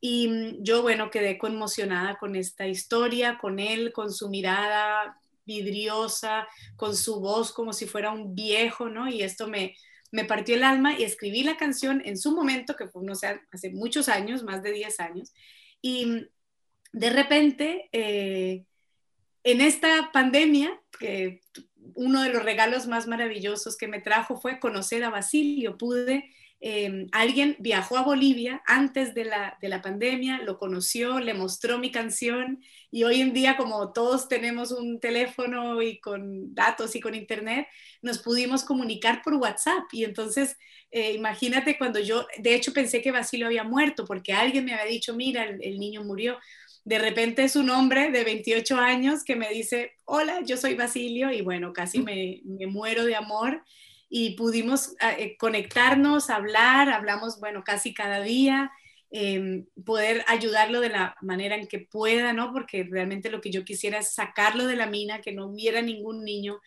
Y 0.00 0.28
mm, 0.28 0.62
yo, 0.62 0.82
bueno, 0.82 1.10
quedé 1.10 1.38
conmocionada 1.38 2.16
con 2.18 2.36
esta 2.36 2.66
historia, 2.66 3.38
con 3.38 3.58
él, 3.58 3.92
con 3.92 4.12
su 4.12 4.28
mirada 4.28 5.20
vidriosa, 5.44 6.48
con 6.76 6.96
su 6.96 7.20
voz 7.20 7.52
como 7.52 7.72
si 7.72 7.86
fuera 7.86 8.10
un 8.10 8.34
viejo, 8.34 8.88
¿no? 8.88 9.08
Y 9.08 9.22
esto 9.22 9.46
me, 9.46 9.76
me 10.10 10.24
partió 10.24 10.56
el 10.56 10.64
alma 10.64 10.98
y 10.98 11.04
escribí 11.04 11.42
la 11.42 11.56
canción 11.56 12.02
en 12.04 12.18
su 12.18 12.32
momento, 12.32 12.74
que 12.76 12.88
fue, 12.88 13.04
no 13.04 13.14
sé, 13.14 13.40
hace 13.52 13.70
muchos 13.70 14.08
años, 14.08 14.42
más 14.42 14.62
de 14.62 14.72
10 14.72 15.00
años, 15.00 15.32
y 15.80 16.06
mm, 16.06 16.26
de 16.92 17.10
repente, 17.10 17.88
eh, 17.92 18.64
en 19.44 19.60
esta 19.60 20.10
pandemia, 20.12 20.80
que 20.98 21.40
uno 21.94 22.22
de 22.22 22.32
los 22.32 22.42
regalos 22.42 22.86
más 22.86 23.06
maravillosos 23.06 23.76
que 23.76 23.88
me 23.88 24.00
trajo 24.00 24.40
fue 24.40 24.58
conocer 24.58 25.04
a 25.04 25.10
Basilio. 25.10 25.76
Pude, 25.76 26.24
eh, 26.68 27.06
alguien 27.12 27.54
viajó 27.60 27.96
a 27.96 28.02
Bolivia 28.02 28.60
antes 28.66 29.14
de 29.14 29.24
la, 29.24 29.56
de 29.62 29.68
la 29.68 29.82
pandemia, 29.82 30.38
lo 30.42 30.58
conoció, 30.58 31.20
le 31.20 31.32
mostró 31.32 31.78
mi 31.78 31.92
canción 31.92 32.60
y 32.90 33.04
hoy 33.04 33.20
en 33.20 33.32
día 33.32 33.56
como 33.56 33.92
todos 33.92 34.28
tenemos 34.28 34.72
un 34.72 34.98
teléfono 34.98 35.80
y 35.80 36.00
con 36.00 36.52
datos 36.56 36.96
y 36.96 37.00
con 37.00 37.14
internet, 37.14 37.68
nos 38.02 38.18
pudimos 38.18 38.64
comunicar 38.64 39.22
por 39.22 39.34
WhatsApp. 39.34 39.84
Y 39.92 40.02
entonces 40.02 40.56
eh, 40.90 41.12
imagínate 41.12 41.78
cuando 41.78 42.00
yo, 42.00 42.26
de 42.38 42.56
hecho 42.56 42.72
pensé 42.72 43.00
que 43.00 43.12
Basilio 43.12 43.46
había 43.46 43.62
muerto 43.62 44.04
porque 44.04 44.32
alguien 44.32 44.64
me 44.64 44.74
había 44.74 44.90
dicho, 44.90 45.14
mira, 45.14 45.44
el 45.44 45.78
niño 45.78 46.02
murió 46.02 46.36
de 46.86 47.00
repente 47.00 47.42
es 47.42 47.56
un 47.56 47.68
hombre 47.70 48.12
de 48.12 48.22
28 48.22 48.76
años 48.76 49.24
que 49.24 49.34
me 49.34 49.48
dice, 49.48 49.96
hola, 50.04 50.42
yo 50.44 50.56
soy 50.56 50.76
Basilio 50.76 51.32
y 51.32 51.40
bueno, 51.40 51.72
casi 51.72 51.98
me, 51.98 52.40
muero 52.68 53.04
de 53.04 53.16
amor 53.16 53.60
y 54.08 54.36
pudimos 54.36 54.94
ah, 55.00 55.12
eh, 55.12 55.36
conectarnos, 55.38 56.30
hablar, 56.30 56.90
hablamos, 56.90 57.40
bueno, 57.40 57.64
casi 57.64 57.94
cada 57.94 58.20
día, 58.20 58.70
em, 59.10 59.66
poder 59.84 60.24
ayudarlo 60.28 60.80
de 60.80 60.90
la 60.90 61.16
manera 61.20 61.56
en 61.56 61.66
que 61.66 61.80
pueda, 61.80 62.32
¿no? 62.32 62.52
Porque 62.52 62.84
realmente 62.84 63.30
lo 63.30 63.40
que 63.40 63.50
yo 63.50 63.64
quisiera 63.64 63.98
es 63.98 64.14
sacarlo 64.14 64.66
de 64.66 64.76
la 64.76 64.86
mina, 64.86 65.20
que 65.20 65.32
no 65.32 65.46
hubiera 65.46 65.82
ningún 65.82 66.24
niño 66.24 66.60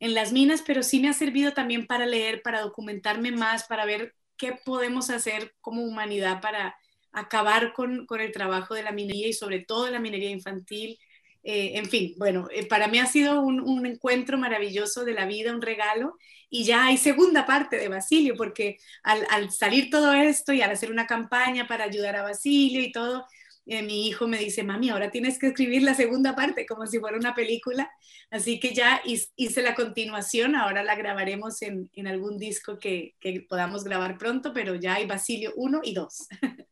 en 0.00 0.14
las 0.14 0.32
minas, 0.32 0.62
pero 0.66 0.82
sí 0.82 1.00
me 1.00 1.08
ha 1.08 1.12
servido 1.12 1.52
también 1.52 1.86
para 1.86 2.06
leer, 2.06 2.42
para 2.42 2.62
documentarme 2.62 3.32
más, 3.32 3.64
para 3.64 3.84
ver 3.84 4.14
qué 4.36 4.58
podemos 4.64 5.10
hacer 5.10 5.54
como 5.60 5.82
humanidad 5.84 6.40
para 6.40 6.76
acabar 7.12 7.72
con, 7.74 8.06
el 8.18 8.32
trabajo 8.32 8.74
de 8.74 8.82
la 8.82 8.92
minería 8.92 9.28
y 9.28 9.32
sobre 9.32 9.60
todo 9.60 9.90
la 9.90 10.00
minería 10.00 10.30
infantil. 10.30 10.98
Eh, 11.42 11.72
en 11.78 11.86
fin, 11.86 12.14
bueno, 12.18 12.48
eh, 12.52 12.66
para 12.66 12.88
mí 12.88 12.98
ha 12.98 13.06
sido 13.06 13.40
un, 13.40 13.86
encuentro 13.86 14.36
maravilloso 14.36 15.04
de 15.04 15.14
la 15.14 15.26
vida, 15.26 15.54
un 15.54 15.62
regalo, 15.62 16.16
y 16.50 16.64
ya 16.64 16.86
hay 16.86 16.98
segunda 16.98 17.46
parte 17.46 17.76
de 17.78 17.88
Basilio, 17.88 18.34
porque 18.36 18.78
al, 19.02 19.50
salir 19.50 19.90
todo 19.90 20.12
esto 20.12 20.52
y 20.52 20.60
al 20.62 20.70
hacer 20.70 20.90
una 20.90 21.06
campaña 21.06 21.66
para 21.66 21.84
ayudar 21.84 22.16
a 22.16 22.22
Basilio 22.22 22.82
y 22.82 22.92
todo, 22.92 23.26
eh, 23.66 23.82
mi 23.82 24.08
hijo 24.08 24.26
me 24.26 24.38
dice, 24.38 24.62
mami, 24.64 24.90
ahora 24.90 25.10
tienes 25.10 25.38
que 25.38 25.48
escribir 25.48 25.82
la 25.82 25.94
segunda 25.94 26.34
parte, 26.34 26.66
como 26.66 26.86
si 26.86 26.98
fuera 26.98 27.16
una 27.16 27.34
película, 27.34 27.90
así 28.30 28.60
que 28.60 28.74
ya 28.74 29.00
hice 29.36 29.62
la 29.62 29.74
continuación, 29.74 30.56
ahora 30.56 30.82
la 30.82 30.94
grabaremos 30.96 31.62
en, 31.62 31.88
algún 32.06 32.36
disco 32.38 32.78
que, 32.78 33.14
que 33.20 33.46
podamos 33.48 33.84
grabar 33.84 34.18
pronto, 34.18 34.52
pero 34.52 34.74
ya 34.74 34.94
hay 34.94 35.06
Basilio 35.06 35.52
1 35.56 35.80
y 35.84 35.94
2. 35.94 36.28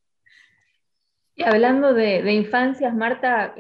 Y 1.39 1.45
hablando 1.45 1.95
de, 1.95 2.33
infancias, 2.33 2.93
Marta, 2.93 3.55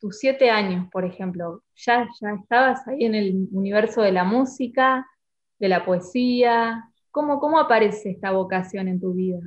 tus 0.00 0.18
siete 0.18 0.50
años, 0.50 0.88
por 0.90 1.04
ejemplo, 1.04 1.62
¿ya, 1.76 2.08
¿ya 2.20 2.30
estabas 2.42 2.86
ahí 2.88 3.04
en 3.04 3.14
el 3.14 3.46
universo 3.52 4.02
de 4.02 4.10
la 4.10 4.24
música, 4.24 5.06
de 5.60 5.68
la 5.68 5.84
poesía? 5.84 6.82
¿Cómo, 7.12 7.38
¿Cómo 7.38 7.60
aparece 7.60 8.10
esta 8.10 8.32
vocación 8.32 8.88
en 8.88 9.00
tu 9.00 9.14
vida? 9.14 9.38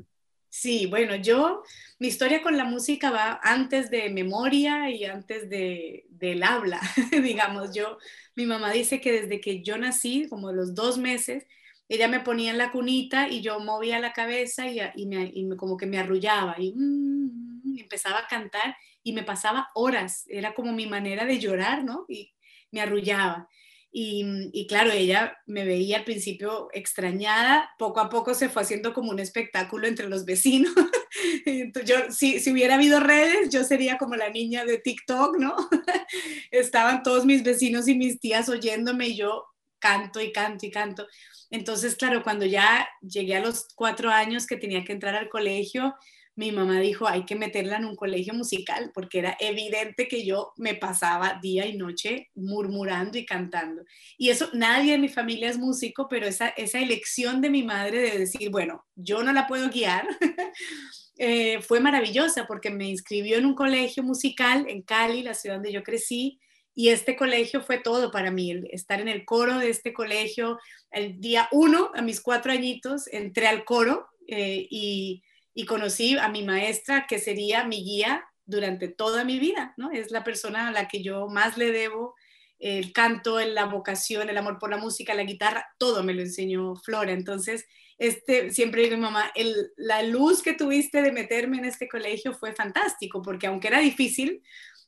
Sí, 0.48 0.86
bueno, 0.86 1.18
yo, 1.18 1.62
mi 2.00 2.08
historia 2.08 2.42
con 2.42 2.56
la 2.56 2.64
música 2.64 3.12
va 3.12 3.42
antes 3.44 3.90
de 3.90 4.10
memoria 4.12 4.90
y 4.90 5.04
antes 5.04 5.50
de, 5.50 6.06
del 6.12 6.42
habla, 6.42 6.80
digamos. 7.22 7.76
Yo, 7.76 7.98
mi 8.38 8.46
mamá 8.46 8.72
dice 8.72 9.02
que 9.02 9.12
desde 9.12 9.42
que 9.42 9.62
yo 9.62 9.78
nací, 9.78 10.30
como 10.30 10.54
los 10.54 10.74
dos 10.74 10.98
meses, 10.98 11.46
ella 11.88 12.08
me 12.08 12.20
ponía 12.20 12.52
en 12.52 12.58
la 12.58 12.72
cunita 12.72 13.30
y 13.30 13.42
yo 13.42 13.60
movía 13.60 14.00
la 14.00 14.14
cabeza 14.14 14.68
y, 14.68 14.80
y, 14.96 15.06
me, 15.06 15.32
y 15.34 15.48
como 15.56 15.78
que 15.78 15.86
me 15.86 16.00
arrullaba 16.00 16.56
y, 16.58 16.74
mm, 16.76 17.80
empezaba 17.80 18.20
a 18.20 18.28
cantar 18.28 18.76
y 19.04 19.14
me 19.14 19.24
pasaba 19.24 19.70
horas, 19.76 20.26
era 20.28 20.54
como 20.54 20.74
mi 20.74 20.88
manera 20.88 21.26
de 21.26 21.40
llorar, 21.40 21.84
¿no? 21.84 22.06
Y 22.10 22.34
me 22.72 22.82
arrullaba. 22.82 23.48
Y, 23.92 24.26
y, 24.52 24.68
claro, 24.68 24.92
ella 24.92 25.38
me 25.46 25.64
veía 25.64 26.00
al 26.00 26.04
principio 26.04 26.68
extrañada, 26.74 27.70
poco 27.78 28.02
a 28.02 28.10
poco 28.10 28.34
se 28.34 28.50
fue 28.50 28.64
haciendo 28.64 28.94
como 28.94 29.12
un 29.12 29.20
espectáculo 29.20 29.88
entre 29.88 30.10
los 30.10 30.26
vecinos. 30.26 30.74
yo, 31.86 31.96
si, 32.10 32.40
si, 32.42 32.52
hubiera 32.52 32.76
habido 32.76 33.00
redes, 33.00 33.50
yo 33.52 33.64
sería 33.64 33.98
como 33.98 34.16
la 34.16 34.30
niña 34.30 34.66
de 34.66 34.80
TikTok, 34.80 35.38
¿no? 35.38 35.56
Estaban 36.52 37.04
todos 37.04 37.26
mis 37.26 37.44
vecinos 37.44 37.88
y 37.88 37.96
mis 37.96 38.20
tías 38.20 38.50
oyéndome 38.50 39.08
y 39.08 39.18
yo 39.18 39.46
canto 39.80 40.20
y 40.20 40.32
canto 40.32 40.66
y 40.66 40.72
canto. 40.72 41.08
Entonces, 41.56 41.96
claro, 41.96 42.22
cuando 42.22 42.46
ya 42.46 42.86
llegué 43.02 43.38
a 43.38 43.40
los 43.40 43.68
cuatro 43.76 44.10
años 44.10 44.46
que 44.46 44.58
tenía 44.58 44.84
que 44.84 44.92
entrar 44.92 45.16
al 45.16 45.30
colegio, 45.30 45.96
mi 46.36 46.52
mamá 46.52 46.82
dijo, 46.82 47.08
hay 47.08 47.24
que 47.24 47.38
meterla 47.38 47.78
en 47.78 47.86
un 47.86 47.96
colegio 47.96 48.34
musical, 48.34 48.92
porque 48.94 49.20
era 49.20 49.38
evidente 49.40 50.10
que 50.10 50.26
yo 50.26 50.52
me 50.58 50.76
pasaba 50.76 51.40
día 51.42 51.66
y 51.66 51.78
noche 51.78 52.30
murmurando 52.36 53.18
y 53.18 53.26
cantando. 53.26 53.84
Y 54.18 54.32
eso, 54.32 54.50
nadie 54.52 54.92
de 54.92 54.98
mi 54.98 55.08
familia 55.08 55.50
es 55.50 55.58
músico, 55.58 56.08
pero 56.10 56.28
esa, 56.28 56.50
esa 56.50 56.80
elección 56.80 57.40
de 57.40 57.50
mi 57.50 57.64
madre 57.64 58.02
de 58.02 58.20
decir, 58.20 58.50
bueno, 58.50 58.86
yo 58.96 59.24
no 59.24 59.32
la 59.32 59.48
puedo 59.48 59.70
guiar, 59.70 60.06
eh, 61.18 61.62
fue 61.62 61.80
maravillosa, 61.80 62.46
porque 62.48 62.70
me 62.70 62.90
inscribió 62.90 63.38
en 63.38 63.46
un 63.46 63.56
colegio 63.56 64.04
musical 64.04 64.66
en 64.68 64.82
Cali, 64.82 65.24
la 65.24 65.36
ciudad 65.36 65.56
donde 65.56 65.72
yo 65.72 65.84
crecí, 65.84 66.42
y 66.78 66.90
este 66.90 67.16
colegio 67.16 67.62
fue 67.62 67.80
todo 67.80 68.12
para 68.12 68.32
mí, 68.32 68.62
estar 68.70 69.00
en 69.00 69.08
el 69.08 69.24
coro 69.24 69.60
de 69.60 69.70
este 69.70 69.94
colegio. 69.94 70.60
El 70.92 71.22
día 71.22 71.48
uno, 71.54 71.90
a 71.96 72.02
mis 72.02 72.20
cuatro 72.20 72.52
añitos, 72.52 73.08
entré 73.08 73.48
al 73.48 73.64
coro 73.64 74.10
eh, 74.28 74.68
y, 74.70 75.24
conocí 75.68 76.18
a 76.18 76.28
mi 76.28 76.44
maestra, 76.44 77.08
que 77.08 77.18
sería 77.18 77.64
mi 77.64 77.82
guía 77.82 78.26
durante 78.46 78.90
toda 78.90 79.24
mi 79.24 79.40
vida, 79.40 79.74
¿no? 79.78 79.90
Es 79.90 80.12
la 80.12 80.26
persona 80.26 80.68
a 80.68 80.72
la 80.72 80.90
que 80.90 81.02
yo 81.02 81.28
más 81.28 81.58
le 81.58 81.72
debo 81.72 82.14
el 82.60 82.92
canto, 82.92 83.40
la 83.40 83.66
vocación, 83.66 84.30
el 84.30 84.38
amor 84.38 84.60
por 84.60 84.70
la 84.70 84.78
música, 84.78 85.14
la 85.14 85.24
guitarra, 85.24 85.66
todo 85.78 86.04
me 86.04 86.14
lo 86.14 86.22
enseñó 86.22 86.76
Flora. 86.76 87.14
Entonces, 87.14 87.66
este, 87.98 88.52
siempre 88.52 88.84
digo, 88.84 88.98
mamá, 88.98 89.32
la 89.78 90.04
luz 90.04 90.44
que 90.44 90.54
tuviste 90.54 91.02
de 91.02 91.14
meterme 91.14 91.58
en 91.58 91.66
este 91.66 91.88
colegio 91.88 92.34
fue 92.34 92.54
fantástico, 92.54 93.22
porque 93.22 93.48
aunque 93.48 93.70
era 93.70 93.80
difícil, 93.80 94.44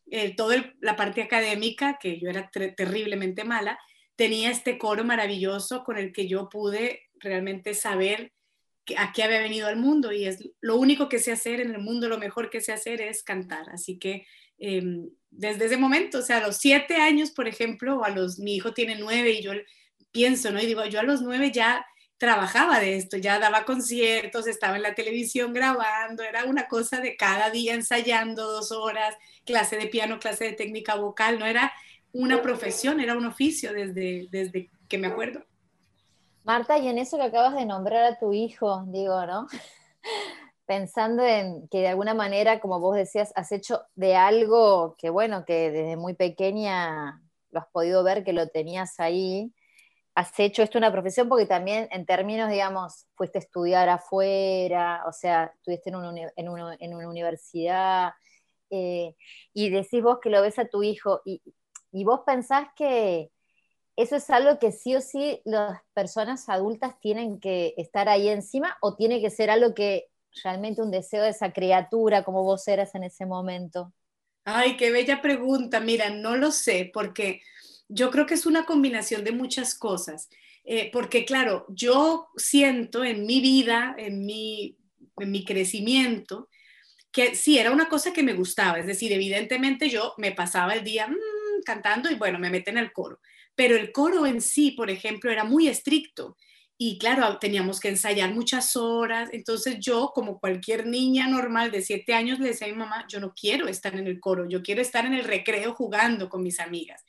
eh, 0.09 0.35
toda 0.35 0.73
la 0.79 0.95
parte 0.95 1.21
académica, 1.21 1.97
que 2.01 2.19
yo 2.19 2.29
era 2.29 2.49
terriblemente 2.49 3.43
mala, 3.43 3.77
tenía 4.15 4.49
este 4.49 4.77
coro 4.77 5.03
maravilloso 5.03 5.83
con 5.83 5.97
el 5.97 6.11
que 6.11 6.27
yo 6.27 6.49
pude 6.49 7.03
realmente 7.19 7.73
saber 7.73 8.33
a 8.95 9.11
qué 9.11 9.23
había 9.23 9.39
venido 9.39 9.67
al 9.67 9.75
mundo 9.75 10.11
y 10.13 10.25
es 10.25 10.49
lo 10.61 10.77
único 10.77 11.09
que 11.09 11.19
sé 11.19 11.31
hacer 11.31 11.59
en 11.59 11.71
el 11.71 11.81
mundo, 11.81 12.07
lo 12.07 12.17
mejor 12.17 12.49
que 12.49 12.61
sé 12.61 12.71
hacer 12.71 13.01
es 13.01 13.21
cantar. 13.21 13.69
Así 13.69 13.99
que 13.99 14.25
em, 14.57 15.09
desde 15.29 15.65
ese 15.65 15.77
momento, 15.77 16.19
o 16.19 16.21
sea, 16.21 16.37
a 16.37 16.47
los 16.47 16.57
siete 16.57 16.95
años, 16.95 17.31
por 17.31 17.47
ejemplo, 17.47 18.03
a 18.03 18.09
los, 18.09 18.39
mi 18.39 18.55
hijo 18.55 18.73
tiene 18.73 18.95
nueve 18.95 19.31
y 19.31 19.43
yo 19.43 19.51
pienso, 20.11 20.51
¿no? 20.51 20.61
Y 20.61 20.65
digo, 20.65 20.85
yo 20.85 20.99
a 20.99 21.03
los 21.03 21.21
nueve 21.21 21.51
ya 21.51 21.85
trabajaba 22.17 22.79
de 22.79 22.97
esto, 22.97 23.17
ya 23.17 23.39
daba 23.39 23.63
conciertos, 23.65 24.47
estaba 24.47 24.75
en 24.75 24.81
la 24.81 24.95
televisión 24.95 25.53
grabando, 25.53 26.23
era 26.23 26.45
una 26.45 26.67
cosa 26.67 26.99
de 26.99 27.15
cada 27.15 27.49
día 27.49 27.75
ensayando 27.75 28.51
dos 28.51 28.71
horas, 28.71 29.15
clase 29.45 29.77
de 29.77 29.87
piano, 29.87 30.19
clase 30.19 30.45
de 30.45 30.53
técnica 30.53 30.95
vocal, 30.95 31.37
no 31.37 31.45
era 31.45 31.71
una 32.13 32.41
profesión, 32.41 32.99
era 32.99 33.15
un 33.15 33.25
oficio 33.25 33.71
desde, 33.71 34.27
desde 34.31 34.69
que 34.87 34.97
me 34.97 35.07
acuerdo. 35.07 35.43
Marta, 36.43 36.77
y 36.77 36.87
en 36.87 36.97
eso 36.97 37.17
que 37.17 37.23
acabas 37.23 37.55
de 37.55 37.65
nombrar 37.65 38.03
a 38.03 38.17
tu 38.17 38.33
hijo, 38.33 38.83
digo, 38.87 39.25
¿no? 39.25 39.47
Pensando 40.65 41.23
en 41.23 41.67
que 41.67 41.79
de 41.79 41.89
alguna 41.89 42.13
manera, 42.13 42.59
como 42.59 42.79
vos 42.79 42.95
decías, 42.95 43.31
has 43.35 43.51
hecho 43.51 43.83
de 43.95 44.15
algo 44.15 44.95
que, 44.97 45.09
bueno, 45.09 45.45
que 45.45 45.71
desde 45.71 45.97
muy 45.97 46.13
pequeña 46.13 47.21
lo 47.51 47.59
has 47.59 47.67
podido 47.67 48.03
ver 48.03 48.23
que 48.23 48.33
lo 48.33 48.47
tenías 48.47 48.99
ahí, 48.99 49.53
has 50.17 50.39
hecho 50.39 50.63
esto 50.63 50.79
una 50.79 50.91
profesión 50.91 51.29
porque 51.29 51.45
también 51.45 51.87
en 51.91 52.07
términos, 52.07 52.49
digamos, 52.49 53.05
fuiste 53.13 53.37
a 53.37 53.41
estudiar 53.41 53.87
afuera, 53.87 55.03
o 55.07 55.13
sea, 55.13 55.53
estuviste 55.53 55.91
en, 55.91 56.49
una 56.49 57.07
universidad, 57.07 58.13
eh, 58.71 59.15
y 59.53 59.69
decís 59.69 60.01
vos 60.01 60.17
que 60.19 60.31
lo 60.31 60.41
ves 60.41 60.57
a 60.57 60.67
tu 60.67 60.81
hijo, 60.81 61.21
y, 61.23 61.43
y, 61.91 62.03
vos 62.03 62.21
pensás 62.25 62.67
que 62.75 63.29
eso 63.95 64.15
es 64.15 64.27
algo 64.31 64.57
que 64.57 64.71
sí 64.71 64.95
o 64.95 65.01
sí 65.01 65.39
las 65.45 65.81
personas 65.93 66.49
adultas 66.49 66.99
tienen 66.99 67.39
que 67.39 67.75
estar 67.77 68.09
ahí 68.09 68.27
encima, 68.29 68.75
o 68.81 68.95
tiene 68.95 69.21
que 69.21 69.29
ser 69.29 69.51
algo 69.51 69.75
que 69.75 70.07
realmente 70.43 70.81
un 70.81 70.89
deseo 70.89 71.21
de 71.21 71.29
esa 71.29 71.53
criatura 71.53 72.23
como 72.23 72.43
vos 72.43 72.67
eras 72.67 72.95
en 72.95 73.03
ese 73.03 73.27
momento. 73.27 73.93
Ay, 74.45 74.77
qué 74.77 74.89
bella 74.89 75.21
pregunta. 75.21 75.79
Mira, 75.79 76.09
no 76.09 76.37
lo 76.37 76.51
sé, 76.51 76.89
porque 76.91 77.41
yo 77.89 78.11
creo 78.11 78.25
que 78.25 78.33
es 78.33 78.45
una 78.45 78.65
combinación 78.65 79.23
de 79.23 79.31
muchas 79.31 79.75
cosas, 79.75 80.29
eh, 80.63 80.89
porque 80.91 81.25
claro, 81.25 81.65
yo 81.69 82.27
siento 82.35 83.03
en 83.03 83.25
mi 83.25 83.39
vida, 83.39 83.95
en 83.97 84.25
mi, 84.25 84.77
en 85.17 85.31
mi 85.31 85.45
crecimiento, 85.45 86.49
que 87.11 87.35
sí, 87.35 87.57
era 87.57 87.71
una 87.71 87.89
cosa 87.89 88.13
que 88.13 88.23
me 88.23 88.33
gustaba, 88.33 88.79
es 88.79 88.85
decir, 88.85 89.11
evidentemente 89.11 89.89
yo 89.89 90.13
me 90.17 90.33
pasaba 90.33 90.73
el 90.73 90.83
día 90.83 91.07
mm, 91.07 91.63
cantando 91.65 92.11
y 92.11 92.15
bueno, 92.15 92.37
me 92.37 92.49
metí 92.49 92.69
en 92.69 92.77
el 92.77 92.91
coro, 92.91 93.19
pero 93.55 93.75
el 93.75 93.91
coro 93.91 94.25
en 94.25 94.41
sí, 94.41 94.71
por 94.71 94.89
ejemplo, 94.89 95.31
era 95.31 95.43
muy 95.43 95.67
estricto. 95.67 96.37
Y 96.79 96.99
claro, 96.99 97.39
teníamos 97.39 97.79
que 97.79 97.89
ensayar 97.89 98.31
muchas 98.35 98.75
horas. 98.75 99.29
Entonces 99.33 99.77
yo, 99.79 100.11
como 100.13 100.39
cualquier 100.39 100.85
niña 100.85 101.27
normal 101.27 101.71
de 101.71 101.81
siete 101.81 102.13
años, 102.13 102.39
le 102.39 102.49
decía 102.49 102.67
a 102.67 102.69
mi 102.69 102.77
mamá, 102.77 103.07
yo 103.09 103.19
no 103.19 103.33
quiero 103.33 103.67
estar 103.67 103.95
en 103.95 104.05
el 104.05 104.19
coro, 104.19 104.47
yo 104.47 104.61
quiero 104.61 104.79
estar 104.79 105.07
en 105.07 105.15
el 105.15 105.23
recreo 105.23 105.73
jugando 105.73 106.29
con 106.29 106.43
mis 106.43 106.59
amigas. 106.59 107.03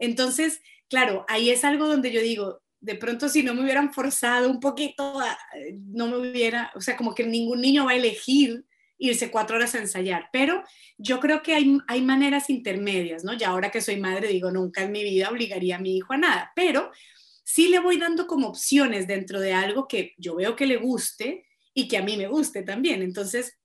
Entonces, 0.00 0.60
claro, 0.88 1.24
ahí 1.28 1.50
es 1.50 1.64
algo 1.64 1.86
donde 1.86 2.10
yo 2.10 2.20
digo, 2.20 2.60
de 2.80 2.96
pronto 2.96 3.28
si 3.28 3.44
no 3.44 3.54
me 3.54 3.62
hubieran 3.62 3.92
forzado 3.92 4.50
un 4.50 4.58
poquito, 4.58 5.20
no 5.92 6.08
me 6.08 6.16
hubiera, 6.16 6.72
o 6.74 6.80
sea, 6.80 6.96
como 6.96 7.14
que 7.14 7.24
ningún 7.24 7.60
niño 7.60 7.84
va 7.84 7.92
a 7.92 7.96
elegir 7.96 8.64
irse 8.98 9.30
cuatro 9.30 9.56
horas 9.56 9.74
a 9.74 9.78
ensayar, 9.78 10.28
pero 10.30 10.62
yo 10.98 11.20
creo 11.20 11.42
que 11.42 11.54
hay, 11.54 11.78
hay 11.88 12.02
maneras 12.02 12.50
intermedias, 12.50 13.24
¿no? 13.24 13.32
Ya 13.32 13.48
ahora 13.48 13.70
que 13.70 13.80
soy 13.80 13.98
madre 13.98 14.28
digo, 14.28 14.50
nunca 14.50 14.82
en 14.82 14.92
mi 14.92 15.02
vida 15.04 15.30
obligaría 15.30 15.76
a 15.76 15.80
mi 15.80 15.96
hijo 15.96 16.12
a 16.12 16.18
nada, 16.18 16.52
pero 16.54 16.90
sí 17.42 17.68
le 17.68 17.78
voy 17.78 17.98
dando 17.98 18.26
como 18.26 18.48
opciones 18.48 19.06
dentro 19.06 19.40
de 19.40 19.54
algo 19.54 19.88
que 19.88 20.14
yo 20.18 20.36
veo 20.36 20.54
que 20.54 20.66
le 20.66 20.76
guste 20.76 21.46
y 21.72 21.88
que 21.88 21.96
a 21.96 22.02
mí 22.02 22.16
me 22.16 22.28
guste 22.28 22.62
también. 22.62 23.00
Entonces, 23.02 23.58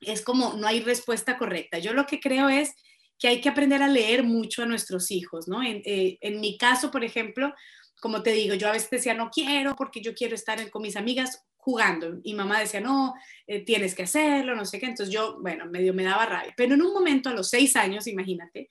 es 0.00 0.22
como 0.22 0.54
no 0.54 0.66
hay 0.66 0.80
respuesta 0.80 1.36
correcta. 1.36 1.78
Yo 1.78 1.92
lo 1.92 2.06
que 2.06 2.20
creo 2.20 2.48
es 2.48 2.72
que 3.20 3.28
hay 3.28 3.40
que 3.42 3.50
aprender 3.50 3.82
a 3.82 3.88
leer 3.88 4.24
mucho 4.24 4.62
a 4.62 4.66
nuestros 4.66 5.10
hijos, 5.10 5.46
¿no? 5.46 5.62
En, 5.62 5.82
eh, 5.84 6.18
mi 6.40 6.56
caso, 6.56 6.90
por 6.90 7.04
ejemplo, 7.04 7.54
como 8.00 8.22
te 8.22 8.32
digo, 8.32 8.54
yo 8.54 8.66
a 8.66 8.72
veces 8.72 8.88
decía, 8.88 9.12
no 9.12 9.30
quiero 9.30 9.76
porque 9.76 10.00
yo 10.00 10.14
quiero 10.14 10.34
estar 10.34 10.70
con 10.70 10.80
mis 10.80 10.96
amigas 10.96 11.44
jugando. 11.58 12.18
Y 12.24 12.32
mamá 12.32 12.58
decía, 12.58 12.80
no, 12.80 13.12
eh, 13.46 13.62
tienes 13.62 13.94
que 13.94 14.04
hacerlo, 14.04 14.56
no 14.56 14.64
sé 14.64 14.80
qué. 14.80 14.86
Entonces 14.86 15.14
yo, 15.14 15.38
bueno, 15.42 15.66
medio 15.66 15.92
me 15.92 16.02
daba 16.02 16.24
rabia. 16.24 16.54
Pero 16.56 16.74
en 16.74 16.82
un 16.82 16.94
momento, 16.94 17.28
a 17.28 17.34
los 17.34 17.50
seis 17.50 17.76
años, 17.76 18.06
imagínate, 18.06 18.70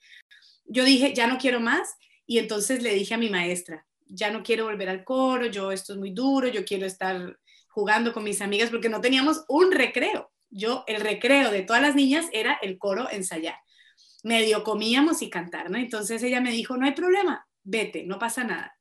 yo 0.64 0.82
dije, 0.82 1.14
ya 1.14 1.28
no 1.28 1.38
quiero 1.38 1.60
más. 1.60 1.94
Y 2.26 2.38
entonces 2.38 2.82
le 2.82 2.92
dije 2.92 3.14
a 3.14 3.18
mi 3.18 3.30
maestra, 3.30 3.86
ya 4.06 4.32
no 4.32 4.42
quiero 4.42 4.64
volver 4.64 4.88
al 4.88 5.04
coro, 5.04 5.46
yo 5.46 5.70
esto 5.70 5.92
es 5.92 5.98
muy 6.00 6.10
duro, 6.10 6.48
yo 6.48 6.64
quiero 6.64 6.86
estar 6.86 7.38
jugando 7.68 8.12
con 8.12 8.24
mis 8.24 8.40
amigas 8.40 8.70
porque 8.70 8.88
no 8.88 9.00
teníamos 9.00 9.44
un 9.48 9.70
recreo. 9.70 10.32
Yo, 10.50 10.82
el 10.88 11.00
recreo 11.00 11.52
de 11.52 11.62
todas 11.62 11.82
las 11.82 11.94
niñas 11.94 12.26
era 12.32 12.58
el 12.62 12.78
coro 12.78 13.08
ensayar 13.08 13.54
medio 14.22 14.64
comíamos 14.64 15.22
y 15.22 15.30
cantar, 15.30 15.70
¿no? 15.70 15.78
Entonces 15.78 16.22
ella 16.22 16.40
me 16.40 16.52
dijo, 16.52 16.76
no 16.76 16.86
hay 16.86 16.92
problema, 16.92 17.46
vete, 17.62 18.04
no 18.04 18.18
pasa 18.18 18.44
nada. 18.44 18.76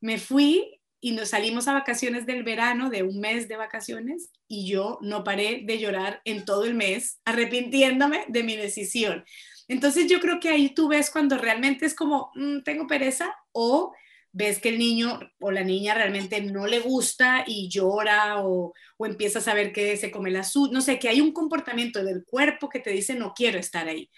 Me 0.00 0.18
fui 0.18 0.80
y 1.00 1.12
nos 1.12 1.30
salimos 1.30 1.68
a 1.68 1.72
vacaciones 1.72 2.26
del 2.26 2.42
verano, 2.42 2.90
de 2.90 3.02
un 3.02 3.20
mes 3.20 3.48
de 3.48 3.56
vacaciones, 3.56 4.30
y 4.48 4.66
yo 4.66 4.98
no 5.02 5.24
paré 5.24 5.62
de 5.64 5.78
llorar 5.78 6.20
en 6.24 6.44
todo 6.44 6.64
el 6.64 6.74
mes, 6.74 7.20
arrepintiéndome 7.24 8.24
de 8.28 8.42
mi 8.42 8.56
decisión. 8.56 9.24
Entonces 9.68 10.08
yo 10.08 10.20
creo 10.20 10.40
que 10.40 10.48
ahí 10.48 10.70
tú 10.70 10.88
ves 10.88 11.10
cuando 11.10 11.36
realmente 11.38 11.86
es 11.86 11.94
como, 11.94 12.30
mm, 12.34 12.60
tengo 12.62 12.86
pereza, 12.86 13.34
o 13.52 13.92
ves 14.32 14.58
que 14.58 14.68
el 14.68 14.78
niño 14.78 15.18
o 15.40 15.50
la 15.50 15.64
niña 15.64 15.94
realmente 15.94 16.40
no 16.42 16.66
le 16.66 16.80
gusta 16.80 17.44
y 17.46 17.70
llora 17.70 18.44
o, 18.44 18.74
o 18.98 19.06
empieza 19.06 19.38
a 19.38 19.42
saber 19.42 19.72
que 19.72 19.96
se 19.96 20.10
come 20.10 20.30
la 20.30 20.40
azúcar, 20.40 20.74
no 20.74 20.80
sé, 20.82 20.98
que 20.98 21.08
hay 21.08 21.20
un 21.22 21.32
comportamiento 21.32 22.04
del 22.04 22.22
cuerpo 22.24 22.68
que 22.68 22.80
te 22.80 22.90
dice 22.90 23.14
no 23.14 23.32
quiero 23.34 23.58
estar 23.58 23.88
ahí. 23.88 24.10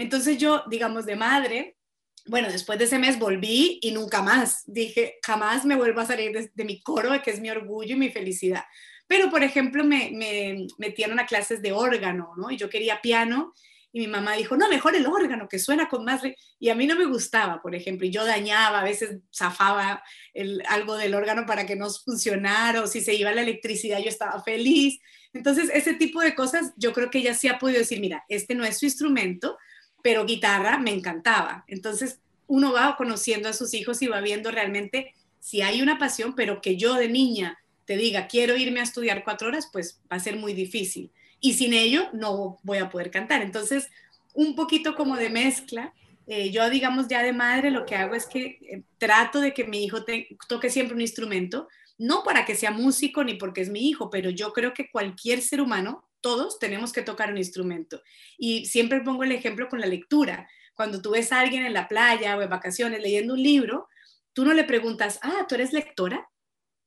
Entonces 0.00 0.38
yo, 0.38 0.64
digamos, 0.66 1.04
de 1.04 1.14
madre, 1.14 1.76
bueno, 2.24 2.48
después 2.50 2.78
de 2.78 2.86
ese 2.86 2.98
mes 2.98 3.18
volví 3.18 3.78
y 3.82 3.92
nunca 3.92 4.22
más. 4.22 4.62
Dije, 4.66 5.18
jamás 5.22 5.66
me 5.66 5.76
vuelvo 5.76 6.00
a 6.00 6.06
salir 6.06 6.50
de, 6.54 6.64
mi 6.64 6.80
coro, 6.80 7.10
que 7.22 7.30
es 7.30 7.38
mi 7.38 7.50
orgullo 7.50 7.94
y 7.94 7.98
mi 7.98 8.08
felicidad. 8.08 8.64
Pero, 9.06 9.30
por 9.30 9.42
ejemplo, 9.42 9.84
me, 9.84 10.10
me, 10.10 10.66
metieron 10.78 11.20
a 11.20 11.26
clases 11.26 11.60
de 11.60 11.72
órgano, 11.72 12.32
¿no? 12.38 12.50
Y 12.50 12.56
yo 12.56 12.70
quería 12.70 13.02
piano 13.02 13.52
y 13.92 14.00
mi 14.00 14.06
mamá 14.06 14.36
dijo, 14.36 14.56
no, 14.56 14.70
mejor 14.70 14.94
el 14.94 15.06
órgano, 15.06 15.48
que 15.48 15.58
suena 15.58 15.88
con 15.88 16.04
más... 16.04 16.22
Y 16.58 16.68
a 16.70 16.74
mí 16.74 16.86
no 16.86 16.96
me 16.96 17.04
gustaba, 17.04 17.60
por 17.60 17.74
ejemplo, 17.74 18.06
y 18.06 18.10
yo 18.10 18.24
dañaba, 18.24 18.80
a 18.80 18.84
veces 18.84 19.18
zafaba 19.34 20.02
el, 20.32 20.62
algo 20.68 20.96
del 20.96 21.14
órgano 21.14 21.44
para 21.44 21.66
que 21.66 21.76
no 21.76 21.90
funcionara, 21.90 22.82
o 22.82 22.86
si 22.86 23.00
se 23.00 23.14
iba 23.14 23.32
la 23.32 23.42
electricidad 23.42 23.98
yo 23.98 24.08
estaba 24.08 24.42
feliz. 24.42 24.98
Entonces, 25.32 25.70
ese 25.74 25.94
tipo 25.94 26.20
de 26.20 26.34
cosas, 26.34 26.72
yo 26.76 26.92
creo 26.92 27.10
que 27.10 27.18
ella 27.18 27.34
sí 27.34 27.48
ha 27.48 27.58
podido 27.58 27.80
decir, 27.80 28.00
mira, 28.00 28.24
este 28.28 28.54
no 28.54 28.64
es 28.64 28.78
su 28.78 28.86
instrumento, 28.86 29.58
pero 30.02 30.26
guitarra 30.26 30.78
me 30.78 30.92
encantaba. 30.92 31.64
Entonces 31.66 32.20
uno 32.46 32.72
va 32.72 32.96
conociendo 32.96 33.48
a 33.48 33.52
sus 33.52 33.74
hijos 33.74 34.02
y 34.02 34.08
va 34.08 34.20
viendo 34.20 34.50
realmente 34.50 35.14
si 35.38 35.62
hay 35.62 35.82
una 35.82 35.98
pasión, 35.98 36.34
pero 36.34 36.60
que 36.60 36.76
yo 36.76 36.94
de 36.94 37.08
niña 37.08 37.58
te 37.84 37.96
diga, 37.96 38.28
quiero 38.28 38.56
irme 38.56 38.80
a 38.80 38.84
estudiar 38.84 39.24
cuatro 39.24 39.48
horas, 39.48 39.68
pues 39.72 40.00
va 40.10 40.16
a 40.16 40.20
ser 40.20 40.36
muy 40.36 40.52
difícil. 40.52 41.10
Y 41.40 41.54
sin 41.54 41.72
ello 41.72 42.08
no 42.12 42.58
voy 42.62 42.78
a 42.78 42.90
poder 42.90 43.10
cantar. 43.10 43.42
Entonces, 43.42 43.88
un 44.34 44.54
poquito 44.54 44.94
como 44.94 45.16
de 45.16 45.30
mezcla. 45.30 45.92
Eh, 46.26 46.50
yo, 46.50 46.68
digamos, 46.70 47.08
ya 47.08 47.22
de 47.22 47.32
madre, 47.32 47.70
lo 47.70 47.86
que 47.86 47.96
hago 47.96 48.14
es 48.14 48.26
que 48.26 48.58
eh, 48.62 48.82
trato 48.98 49.40
de 49.40 49.52
que 49.52 49.64
mi 49.64 49.84
hijo 49.84 50.04
toque 50.48 50.70
siempre 50.70 50.94
un 50.94 51.00
instrumento, 51.00 51.68
no 51.98 52.22
para 52.22 52.44
que 52.44 52.54
sea 52.54 52.70
músico 52.70 53.24
ni 53.24 53.34
porque 53.34 53.60
es 53.62 53.70
mi 53.70 53.88
hijo, 53.88 54.10
pero 54.10 54.30
yo 54.30 54.52
creo 54.52 54.72
que 54.72 54.90
cualquier 54.90 55.42
ser 55.42 55.60
humano 55.60 56.04
todos 56.20 56.58
tenemos 56.58 56.92
que 56.92 57.02
tocar 57.02 57.30
un 57.30 57.38
instrumento. 57.38 58.02
Y 58.38 58.66
siempre 58.66 59.00
pongo 59.00 59.24
el 59.24 59.32
ejemplo 59.32 59.68
con 59.68 59.80
la 59.80 59.86
lectura. 59.86 60.48
Cuando 60.74 61.02
tú 61.02 61.10
ves 61.10 61.32
a 61.32 61.40
alguien 61.40 61.64
en 61.64 61.74
la 61.74 61.88
playa 61.88 62.36
o 62.36 62.42
en 62.42 62.50
vacaciones 62.50 63.00
leyendo 63.00 63.34
un 63.34 63.42
libro, 63.42 63.88
tú 64.32 64.44
no 64.44 64.54
le 64.54 64.64
preguntas, 64.64 65.18
ah, 65.22 65.46
¿tú 65.48 65.54
eres 65.54 65.72
lectora? 65.72 66.28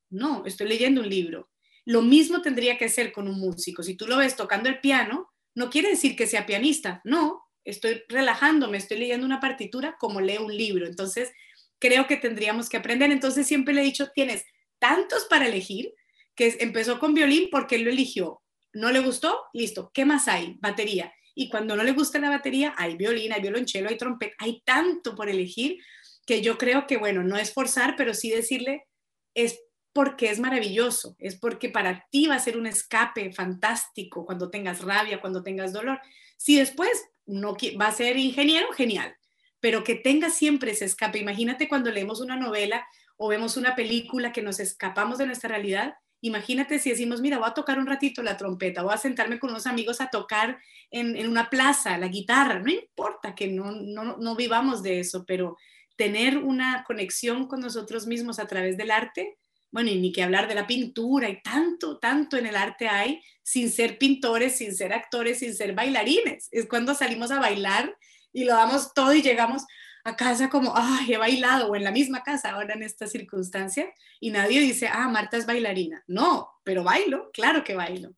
No, 0.09 0.45
estoy 0.45 0.67
leyendo 0.67 1.01
un 1.01 1.09
libro. 1.09 1.49
Lo 1.85 2.01
mismo 2.01 2.41
tendría 2.41 2.77
que 2.77 2.89
ser 2.89 3.11
con 3.11 3.27
un 3.27 3.39
músico. 3.39 3.83
Si 3.83 3.95
tú 3.95 4.07
lo 4.07 4.17
ves 4.17 4.35
tocando 4.35 4.69
el 4.69 4.79
piano, 4.79 5.29
no 5.55 5.69
quiere 5.69 5.89
decir 5.89 6.15
que 6.15 6.27
sea 6.27 6.45
pianista. 6.45 7.01
No, 7.03 7.43
estoy 7.65 8.03
relajándome, 8.07 8.77
estoy 8.77 8.97
leyendo 8.97 9.25
una 9.25 9.39
partitura 9.39 9.97
como 9.99 10.21
leo 10.21 10.45
un 10.45 10.55
libro. 10.55 10.87
Entonces, 10.87 11.31
creo 11.79 12.07
que 12.07 12.17
tendríamos 12.17 12.69
que 12.69 12.77
aprender. 12.77 13.11
Entonces, 13.11 13.47
siempre 13.47 13.73
le 13.73 13.81
he 13.81 13.85
dicho, 13.85 14.09
tienes 14.13 14.45
tantos 14.79 15.25
para 15.25 15.47
elegir, 15.47 15.93
que 16.35 16.57
empezó 16.61 16.99
con 16.99 17.13
violín 17.13 17.49
porque 17.51 17.75
él 17.75 17.83
lo 17.83 17.91
eligió 17.91 18.42
no 18.73 18.91
le 18.91 18.99
gustó, 18.99 19.45
listo, 19.53 19.91
¿qué 19.93 20.05
más 20.05 20.27
hay? 20.27 20.57
Batería. 20.59 21.13
Y 21.35 21.49
cuando 21.49 21.75
no 21.75 21.83
le 21.83 21.93
gusta 21.93 22.19
la 22.19 22.29
batería, 22.29 22.73
hay 22.77 22.95
violín, 22.95 23.33
hay 23.33 23.41
violonchelo, 23.41 23.89
hay 23.89 23.97
trompeta, 23.97 24.35
hay 24.39 24.61
tanto 24.65 25.15
por 25.15 25.29
elegir 25.29 25.77
que 26.25 26.41
yo 26.41 26.57
creo 26.57 26.87
que, 26.87 26.97
bueno, 26.97 27.23
no 27.23 27.37
es 27.37 27.53
forzar, 27.53 27.95
pero 27.95 28.13
sí 28.13 28.29
decirle, 28.29 28.85
es 29.33 29.59
porque 29.93 30.29
es 30.29 30.39
maravilloso, 30.39 31.15
es 31.19 31.37
porque 31.39 31.69
para 31.69 32.07
ti 32.11 32.27
va 32.27 32.35
a 32.35 32.39
ser 32.39 32.57
un 32.57 32.65
escape 32.65 33.31
fantástico 33.31 34.25
cuando 34.25 34.49
tengas 34.49 34.81
rabia, 34.81 35.21
cuando 35.21 35.43
tengas 35.43 35.73
dolor. 35.73 35.99
Si 36.37 36.57
después 36.57 36.89
no 37.25 37.55
va 37.79 37.87
a 37.87 37.91
ser 37.91 38.17
ingeniero, 38.17 38.71
genial, 38.73 39.15
pero 39.59 39.83
que 39.83 39.95
tenga 39.95 40.29
siempre 40.29 40.71
ese 40.71 40.85
escape. 40.85 41.19
Imagínate 41.19 41.67
cuando 41.67 41.91
leemos 41.91 42.21
una 42.21 42.35
novela 42.35 42.85
o 43.17 43.27
vemos 43.27 43.55
una 43.55 43.75
película 43.75 44.31
que 44.31 44.41
nos 44.41 44.59
escapamos 44.59 45.19
de 45.19 45.27
nuestra 45.27 45.49
realidad 45.49 45.95
Imagínate 46.25 46.79
si 46.79 46.89
decimos, 46.89 47.19
mira, 47.19 47.37
voy 47.37 47.49
a 47.49 47.53
tocar 47.53 47.77
un 47.77 47.85
ratito 47.85 48.23
la 48.23 48.37
trompeta, 48.37 48.81
voy 48.81 48.93
a 48.93 48.97
sentarme 48.97 49.39
con 49.39 49.49
unos 49.49 49.67
amigos 49.67 49.99
a 49.99 50.07
tocar 50.07 50.57
en, 50.89 51.27
una 51.27 51.49
plaza 51.49 51.97
la 51.97 52.07
guitarra, 52.07 52.59
no 52.59 52.71
importa 52.71 53.35
que 53.35 53.47
no, 53.47 53.73
no, 53.73 54.15
no 54.15 54.35
vivamos 54.37 54.81
de 54.81 55.01
eso, 55.01 55.25
pero 55.25 55.57
tener 55.97 56.37
una 56.37 56.85
conexión 56.85 57.45
con 57.45 57.59
nosotros 57.59 58.07
mismos 58.07 58.39
a 58.39 58.47
través 58.47 58.77
del 58.77 58.91
arte, 58.91 59.37
bueno, 59.69 59.89
y 59.89 59.99
ni 59.99 60.13
que 60.13 60.23
hablar 60.23 60.47
de 60.47 60.55
la 60.55 60.65
pintura, 60.65 61.27
y 61.27 61.41
tanto, 61.41 61.99
tanto 61.99 62.37
en 62.37 62.45
el 62.45 62.55
arte 62.55 62.87
hay, 62.87 63.21
sin 63.41 63.69
ser 63.69 63.97
pintores, 63.97 64.57
sin 64.57 64.73
ser 64.73 64.93
actores, 64.93 65.39
sin 65.39 65.53
ser 65.53 65.73
bailarines. 65.73 66.47
Es 66.51 66.67
cuando 66.69 66.95
salimos 66.95 67.31
a 67.31 67.39
bailar 67.41 67.97
y 68.31 68.45
lo 68.45 68.53
damos 68.53 68.93
todo 68.93 69.13
y 69.13 69.21
llegamos, 69.21 69.63
a 70.03 70.15
casa 70.15 70.49
como, 70.49 70.73
ay, 70.75 71.13
he 71.13 71.17
bailado, 71.17 71.71
o 71.71 71.75
en 71.75 71.83
la 71.83 71.91
misma 71.91 72.23
casa 72.23 72.51
ahora 72.51 72.73
en 72.73 72.83
esta 72.83 73.07
circunstancia, 73.07 73.93
y 74.19 74.31
nadie 74.31 74.59
dice, 74.59 74.89
ah, 74.91 75.07
Marta 75.09 75.37
es 75.37 75.45
bailarina. 75.45 76.03
No, 76.07 76.49
pero 76.63 76.83
bailo, 76.83 77.31
claro 77.31 77.63
que 77.63 77.75
bailo. 77.75 78.13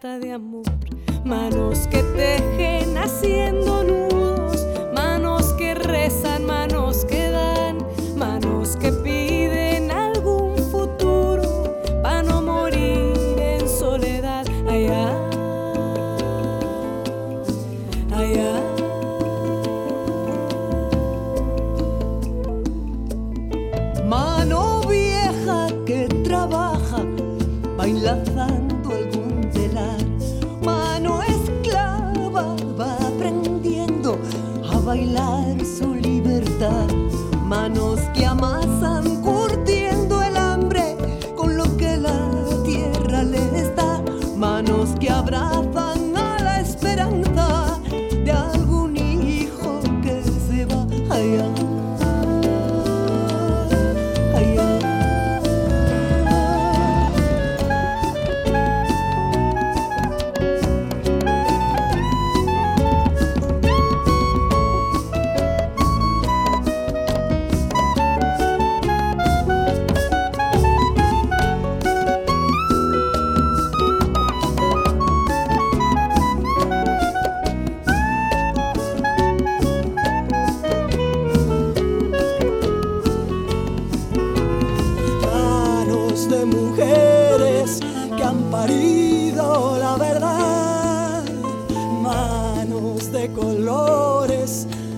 De 0.00 0.32
amor, 0.32 0.62
manos 1.26 1.86
que 1.88 2.02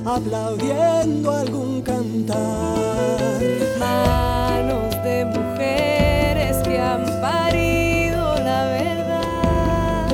aplaudiendo 0.04 1.30
algún 1.30 1.82
cantar. 1.82 2.36
Manos 3.78 4.90
de 5.02 5.24
mujeres 5.24 6.56
que 6.64 6.78
han 6.78 7.04
parido 7.20 8.34
la 8.36 8.64
verdad. 8.66 10.08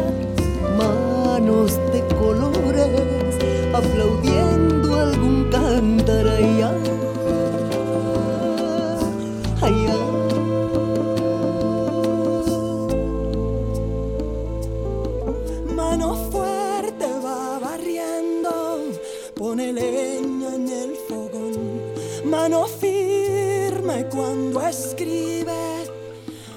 Manos 0.76 1.76
de 1.92 2.00
colores 2.16 3.36
aplaudiendo 3.74 4.37
escribe 24.68 25.86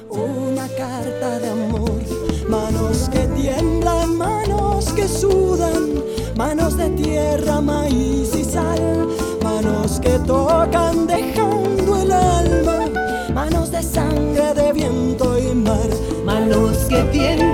una 0.09 0.67
carta 0.69 1.39
de 1.39 1.49
amor. 1.49 2.01
Manos 2.49 3.09
que 3.09 3.19
tiemblan, 3.19 4.17
manos 4.17 4.91
que 4.93 5.07
sudan, 5.07 6.03
manos 6.35 6.75
de 6.75 6.89
tierra, 6.89 7.61
maíz 7.61 8.35
y 8.35 8.43
sal. 8.43 9.07
Manos 9.41 9.99
que 10.01 10.19
tocan 10.19 11.07
dejando 11.07 12.01
el 12.01 12.11
alma, 12.11 12.79
manos 13.33 13.71
de 13.71 13.81
sangre, 13.81 14.53
de 14.55 14.73
viento 14.73 15.37
y 15.39 15.55
mar. 15.55 15.89
Manos 16.25 16.77
que 16.89 17.01
tiemblan, 17.13 17.50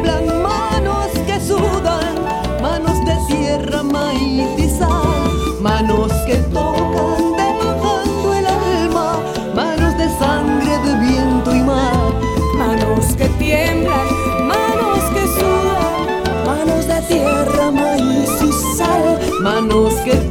sal. 19.68 19.78
Manos 19.78 19.94
que 19.96 20.27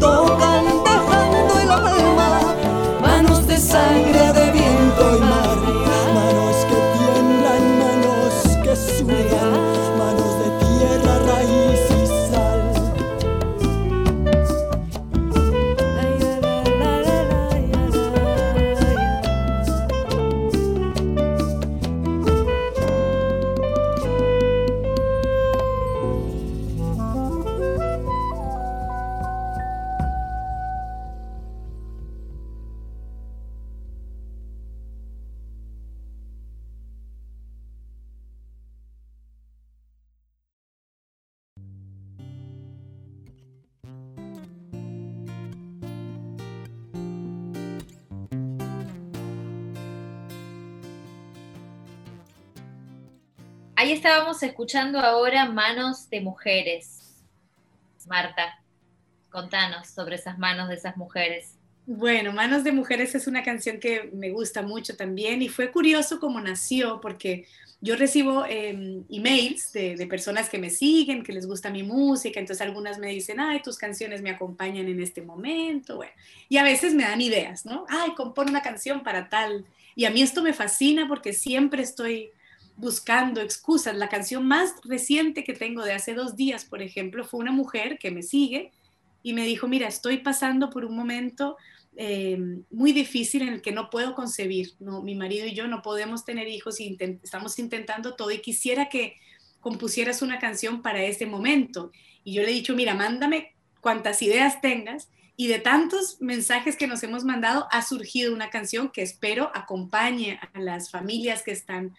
escuchando 54.57 54.99
ahora 54.99 55.45
Manos 55.45 56.09
de 56.09 56.23
Mujeres. 56.23 57.23
Marta, 58.07 58.59
contanos 59.29 59.87
sobre 59.88 60.14
esas 60.14 60.38
manos 60.38 60.71
de 60.71 60.77
esas 60.77 60.97
mujeres. 60.97 61.57
Bueno, 61.85 62.33
Manos 62.33 62.64
de 62.64 62.73
Mujeres 62.73 63.14
es 63.14 63.27
una 63.27 63.42
canción 63.42 63.79
que 63.79 64.09
me 64.14 64.31
gusta 64.31 64.62
mucho 64.62 64.97
también 64.97 65.42
y 65.42 65.51
fue 65.51 65.71
curioso 65.71 66.19
cómo 66.19 66.40
nació 66.40 67.03
porque 67.03 67.45
yo 67.83 67.97
recibo 67.97 68.47
em, 68.47 69.05
emails 69.11 69.75
de, 69.75 70.07
personas 70.09 70.49
que 70.49 70.57
me 70.57 70.71
siguen, 70.71 71.23
que 71.23 71.35
les 71.35 71.47
gusta 71.47 71.69
mi 71.69 71.83
música, 71.83 72.40
entonces 72.40 72.66
algunas 72.66 72.99
me 72.99 73.09
dicen, 73.09 73.38
ay, 73.38 73.61
tus 73.61 73.77
canciones 73.77 74.23
me 74.23 74.31
acompañan 74.31 74.88
en 74.88 75.03
este 75.03 75.21
momento, 75.21 75.97
bueno, 75.97 76.12
y 76.49 76.57
a 76.57 76.62
veces 76.62 76.95
me 76.95 77.03
dan 77.03 77.21
ideas, 77.21 77.66
¿no? 77.66 77.85
Ay, 77.90 78.14
compone 78.14 78.51
una 78.53 78.62
canción 78.62 79.03
para 79.03 79.29
tal. 79.29 79.66
Y 79.95 80.07
a 80.07 80.11
mí 80.11 80.23
esto 80.23 80.42
me 80.42 80.55
fascina 80.55 81.07
porque 81.09 81.35
siempre 81.35 81.83
estoy 81.83 82.31
buscando 82.76 83.40
excusas. 83.40 83.96
La 83.96 84.08
canción 84.08 84.46
más 84.46 84.74
reciente 84.84 85.44
que 85.44 85.54
tengo 85.54 85.82
de 85.82 85.92
hace 85.92 86.14
dos 86.14 86.36
días, 86.36 86.64
por 86.64 86.82
ejemplo, 86.82 87.24
fue 87.24 87.40
una 87.40 87.52
mujer 87.52 87.98
que 87.98 88.10
me 88.10 88.22
sigue 88.22 88.72
y 89.22 89.32
me 89.32 89.44
dijo, 89.44 89.66
mira, 89.66 89.88
estoy 89.88 90.18
pasando 90.18 90.70
por 90.70 90.84
un 90.84 90.94
momento 90.94 91.56
eh, 91.96 92.38
muy 92.70 92.92
difícil 92.92 93.42
en 93.42 93.54
el 93.54 93.62
que 93.62 93.72
no 93.72 93.88
puedo 93.90 94.14
concebir. 94.14 94.74
¿no? 94.78 95.02
Mi 95.02 95.14
marido 95.14 95.46
y 95.46 95.54
yo 95.54 95.66
no 95.66 95.82
podemos 95.82 96.24
tener 96.24 96.48
hijos 96.48 96.80
y 96.80 96.96
estamos 97.22 97.58
intentando 97.58 98.14
todo 98.14 98.30
y 98.30 98.40
quisiera 98.40 98.88
que 98.88 99.16
compusieras 99.60 100.22
una 100.22 100.38
canción 100.38 100.82
para 100.82 101.02
este 101.02 101.26
momento. 101.26 101.90
Y 102.22 102.34
yo 102.34 102.42
le 102.42 102.50
he 102.50 102.54
dicho, 102.54 102.74
mira, 102.74 102.94
mándame 102.94 103.54
cuantas 103.80 104.20
ideas 104.20 104.60
tengas 104.60 105.08
y 105.36 105.48
de 105.48 105.58
tantos 105.58 106.20
mensajes 106.20 106.76
que 106.76 106.86
nos 106.86 107.02
hemos 107.02 107.24
mandado 107.24 107.66
ha 107.70 107.82
surgido 107.82 108.32
una 108.32 108.50
canción 108.50 108.90
que 108.90 109.02
espero 109.02 109.50
acompañe 109.54 110.40
a 110.52 110.60
las 110.60 110.90
familias 110.90 111.42
que 111.42 111.52
están 111.52 111.94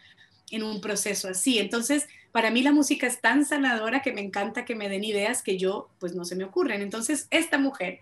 en 0.51 0.63
un 0.63 0.81
proceso 0.81 1.27
así. 1.27 1.59
Entonces, 1.59 2.07
para 2.31 2.51
mí 2.51 2.61
la 2.61 2.71
música 2.71 3.07
es 3.07 3.21
tan 3.21 3.45
sanadora 3.45 4.01
que 4.01 4.13
me 4.13 4.21
encanta 4.21 4.65
que 4.65 4.75
me 4.75 4.89
den 4.89 5.03
ideas 5.03 5.41
que 5.43 5.57
yo 5.57 5.89
pues 5.99 6.15
no 6.15 6.25
se 6.25 6.35
me 6.35 6.43
ocurren. 6.43 6.81
Entonces, 6.81 7.27
esta 7.31 7.57
mujer 7.57 7.99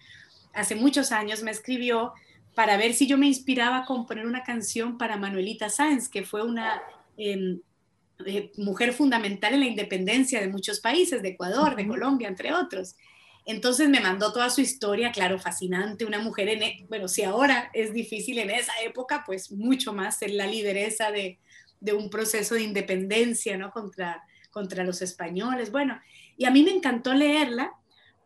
hace 0.54 0.76
muchos 0.76 1.12
años 1.12 1.44
me 1.44 1.52
escribió 1.52 2.14
para 2.54 2.78
ver 2.78 2.94
si 2.94 3.08
yo 3.08 3.18
me 3.18 3.28
inspiraba 3.28 3.80
a 3.80 3.86
componer 3.86 4.26
una 4.26 4.44
canción 4.44 4.98
para 4.98 5.18
Manuelita 5.18 5.70
Sáenz, 5.70 6.08
que 6.08 6.24
fue 6.24 6.44
una 6.44 6.82
em, 7.18 7.60
eh, 8.26 8.52
mujer 8.58 8.94
fundamental 8.94 9.54
en 9.54 9.60
la 9.60 9.66
independencia 9.66 10.40
de 10.40 10.48
muchos 10.48 10.80
países, 10.80 11.22
de 11.22 11.30
Ecuador, 11.30 11.76
de 11.76 11.88
Colombia, 11.88 12.30
entre 12.30 12.54
otros. 12.54 12.96
Entonces 13.46 13.90
me 13.90 14.00
mandó 14.00 14.34
toda 14.34 14.50
su 14.50 14.62
historia, 14.62 15.12
claro, 15.12 15.38
fascinante, 15.38 16.06
una 16.06 16.20
mujer 16.20 16.50
en, 16.50 16.64
e, 16.64 16.86
bueno, 16.90 17.08
si 17.08 17.24
ahora 17.24 17.70
es 17.74 17.94
difícil 17.94 18.40
en 18.40 18.50
esa 18.50 18.74
época, 18.84 19.24
pues 19.26 19.52
mucho 19.52 19.94
más 19.94 20.18
ser 20.18 20.32
la 20.32 20.48
lideresa 20.48 21.12
de, 21.12 21.38
de 21.80 21.94
un 21.94 22.10
proceso 22.10 22.56
de 22.56 22.64
independencia, 22.64 23.58
¿no? 23.58 23.72
Contra, 23.72 24.24
contra 24.52 24.84
los 24.84 25.02
españoles, 25.02 25.72
bueno, 25.72 26.00
y 26.38 26.46
a 26.46 26.52
mí 26.52 26.64
me 26.64 26.72
encantó 26.72 27.14
leerla 27.14 27.74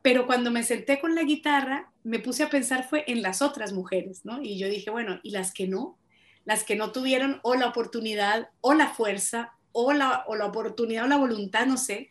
pero 0.01 0.25
cuando 0.25 0.51
me 0.51 0.63
senté 0.63 0.99
con 0.99 1.15
la 1.15 1.23
guitarra, 1.23 1.91
me 2.03 2.19
puse 2.19 2.43
a 2.43 2.49
pensar 2.49 2.87
fue 2.87 3.03
en 3.07 3.21
las 3.21 3.41
otras 3.41 3.73
mujeres, 3.73 4.23
¿no? 4.23 4.41
Y 4.41 4.57
yo 4.57 4.69
dije, 4.69 4.89
bueno, 4.89 5.19
¿y 5.23 5.31
las 5.31 5.53
que 5.53 5.67
no? 5.67 5.97
Las 6.45 6.63
que 6.63 6.75
no 6.75 6.91
tuvieron 6.91 7.39
o 7.43 7.55
la 7.55 7.67
oportunidad 7.67 8.49
o 8.61 8.73
la 8.73 8.87
fuerza 8.87 9.53
o 9.71 9.91
la, 9.93 10.23
o 10.27 10.35
la 10.35 10.45
oportunidad 10.45 11.03
o 11.03 11.07
la 11.07 11.17
voluntad, 11.17 11.65
no 11.65 11.77
sé, 11.77 12.09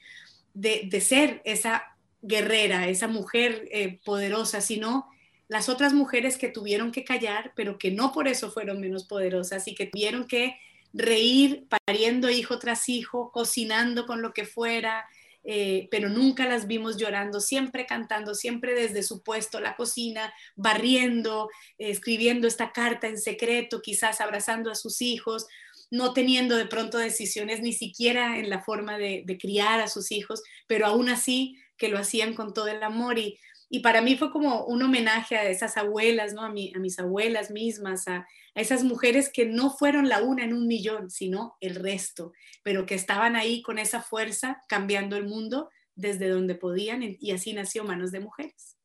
de, 0.54 0.82
de 0.90 1.00
ser 1.00 1.40
esa 1.44 1.82
guerrera, 2.20 2.88
esa 2.88 3.08
mujer 3.08 3.68
eh, 3.72 4.00
poderosa, 4.04 4.60
sino 4.60 5.08
las 5.48 5.70
otras 5.70 5.94
mujeres 5.94 6.36
que 6.36 6.48
tuvieron 6.48 6.92
que 6.92 7.04
callar, 7.04 7.52
pero 7.56 7.78
que 7.78 7.90
no 7.90 8.12
por 8.12 8.28
eso 8.28 8.50
fueron 8.50 8.80
menos 8.80 9.04
poderosas 9.04 9.66
y 9.66 9.74
que 9.74 9.86
tuvieron 9.86 10.26
que 10.26 10.58
reír 10.98 11.66
pariendo 11.86 12.28
hijo 12.28 12.58
tras 12.58 12.88
hijo, 12.88 13.30
cocinando 13.32 14.06
con 14.06 14.20
lo 14.20 14.32
que 14.32 14.44
fuera, 14.44 15.06
eh, 15.44 15.88
pero 15.90 16.08
nunca 16.08 16.46
las 16.46 16.66
vimos 16.66 16.96
llorando, 16.96 17.40
siempre 17.40 17.86
cantando, 17.86 18.34
siempre 18.34 18.74
desde 18.74 19.02
su 19.02 19.22
puesto, 19.22 19.60
la 19.60 19.76
cocina, 19.76 20.34
barriendo, 20.56 21.48
escribiendo 21.78 22.48
esta 22.48 22.72
carta 22.72 23.06
en 23.06 23.18
secreto, 23.18 23.80
quizás 23.80 24.20
abrazando 24.20 24.70
a 24.70 24.74
sus 24.74 25.00
hijos, 25.00 25.46
no 25.90 26.12
teniendo 26.12 26.56
de 26.56 26.66
pronto 26.66 26.98
decisiones 26.98 27.62
ni 27.62 27.72
siquiera 27.72 28.38
en 28.38 28.50
la 28.50 28.62
forma 28.62 28.98
de, 28.98 29.22
de 29.24 29.38
criar 29.38 29.80
a 29.80 29.88
sus 29.88 30.10
hijos, 30.12 30.42
pero 30.66 30.86
aún 30.86 31.08
así 31.08 31.56
que 31.78 31.88
lo 31.88 31.98
hacían 31.98 32.34
con 32.34 32.52
todo 32.52 32.66
el 32.68 32.82
amor. 32.82 33.18
Y, 33.18 33.38
y 33.70 33.80
para 33.80 34.00
mí 34.00 34.16
fue 34.16 34.30
como 34.30 34.64
un 34.64 34.82
homenaje 34.82 35.36
a 35.36 35.48
esas 35.48 35.76
abuelas, 35.76 36.32
¿no? 36.32 36.42
a, 36.42 36.50
mi, 36.50 36.72
a 36.74 36.78
mis 36.78 36.98
abuelas 36.98 37.50
mismas, 37.50 38.08
a, 38.08 38.26
esas 38.54 38.82
mujeres 38.82 39.30
que 39.32 39.46
no 39.46 39.70
fueron 39.70 40.08
la 40.08 40.22
una 40.22 40.44
en 40.44 40.52
un 40.52 40.66
millón, 40.66 41.10
sino 41.10 41.56
el 41.60 41.76
resto, 41.76 42.32
pero 42.64 42.86
que 42.86 42.94
estaban 42.94 43.36
ahí 43.36 43.62
con 43.62 43.78
esa 43.78 44.02
fuerza 44.02 44.64
cambiando 44.68 45.16
el 45.16 45.26
mundo 45.26 45.68
desde 45.94 46.28
donde 46.28 46.54
podían 46.54 47.02
y 47.02 47.30
así 47.30 47.52
nació 47.52 47.84
Manos 47.84 48.10
de 48.10 48.20
Mujeres. 48.20 48.78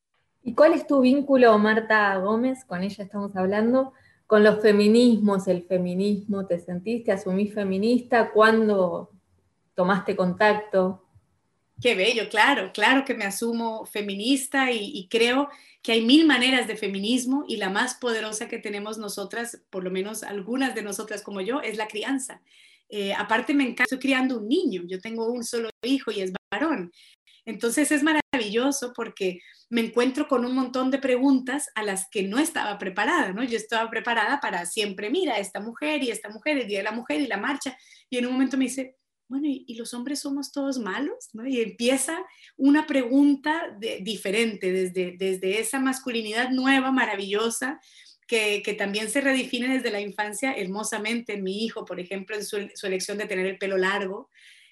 ¿Y 0.43 0.55
cuál 0.55 0.73
es 0.73 0.85
tu 0.85 0.99
vínculo, 0.99 1.57
Marta 1.57 2.15
Gómez, 2.17 2.65
con 2.65 2.83
ella 2.83 3.03
estamos 3.03 3.35
hablando, 3.35 3.93
con 4.27 4.43
los 4.43 4.61
feminismos, 4.61 5.47
el 5.47 5.63
feminismo? 5.63 6.45
¿Te 6.45 6.59
sentiste, 6.59 7.13
asumís 7.13 7.53
feminista? 7.53 8.29
¿Cuándo 8.31 9.09
tomaste 9.73 10.17
contacto? 10.17 11.02
Qué 11.81 11.95
bello, 11.95 12.29
claro, 12.29 12.71
claro 12.73 13.03
que 13.03 13.13
me 13.13 13.25
asumo 13.25 13.85
feminista 13.85 14.71
y, 14.71 15.07
creo 15.09 15.49
que 15.81 15.91
hay 15.91 16.01
mil 16.01 16.25
maneras 16.25 16.67
de 16.67 16.77
feminismo 16.77 17.43
y 17.47 17.57
la 17.57 17.69
más 17.69 17.95
poderosa 17.95 18.47
que 18.47 18.59
tenemos 18.59 18.97
nosotras, 18.97 19.61
por 19.69 19.83
lo 19.83 19.91
menos 19.91 20.23
algunas 20.23 20.75
de 20.75 20.83
nosotras 20.83 21.21
como 21.23 21.41
yo, 21.41 21.61
es 21.61 21.77
la 21.77 21.87
crianza. 21.87 22.41
Eh, 22.89 23.13
aparte 23.13 23.53
me 23.53 23.63
encanta, 23.63 23.83
estoy 23.83 23.99
criando 23.99 24.37
un 24.37 24.47
niño, 24.47 24.83
yo 24.85 25.01
tengo 25.01 25.27
un 25.31 25.43
solo 25.43 25.69
hijo 25.81 26.11
y 26.11 26.21
es 26.21 26.31
varón. 26.51 26.91
Entonces 27.45 27.91
es 27.91 28.03
maravilloso 28.03 28.93
porque 28.95 29.41
me 29.69 29.81
encuentro 29.81 30.27
con 30.27 30.45
un 30.45 30.55
montón 30.55 30.91
de 30.91 30.99
preguntas 30.99 31.69
a 31.75 31.83
las 31.83 32.07
que 32.09 32.23
no 32.23 32.37
estaba 32.39 32.77
preparada, 32.77 33.33
¿no? 33.33 33.43
Yo 33.43 33.57
estaba 33.57 33.89
preparada 33.89 34.39
para 34.39 34.65
siempre, 34.65 35.09
mira, 35.09 35.39
esta 35.39 35.59
mujer 35.59 36.03
y 36.03 36.11
esta 36.11 36.29
mujer, 36.29 36.59
el 36.59 36.67
Día 36.67 36.77
de 36.77 36.83
la 36.83 36.91
Mujer 36.91 37.19
y 37.19 37.27
la 37.27 37.37
marcha, 37.37 37.77
y 38.09 38.17
en 38.17 38.27
un 38.27 38.33
momento 38.33 38.55
me 38.55 38.65
dice, 38.65 38.97
bueno, 39.33 39.47
¿y, 39.49 39.75
los 39.75 39.95
hombres 39.95 40.19
somos 40.19 40.51
todos 40.51 40.77
malos? 40.77 41.31
Y 41.47 41.61
empieza 41.61 42.23
una 42.55 42.85
pregunta 42.85 43.75
diferente 44.01 44.71
desde, 44.71 45.15
desde 45.17 45.59
esa 45.59 45.79
masculinidad 45.79 46.51
nueva, 46.51 46.91
maravillosa, 46.91 47.79
que, 48.27 48.75
también 48.77 49.09
se 49.09 49.21
redefine 49.21 49.73
desde 49.73 49.91
la 49.91 50.01
infancia 50.01 50.53
hermosamente 50.53 51.33
en 51.33 51.43
mi 51.43 51.65
hijo, 51.65 51.83
por 51.83 51.99
ejemplo, 51.99 52.35
en 52.35 52.45
su, 52.45 52.57
elección 52.83 53.17
de 53.17 53.25
tener 53.25 53.47
el 53.47 53.57
pelo 53.57 53.77
largo, 53.77 54.29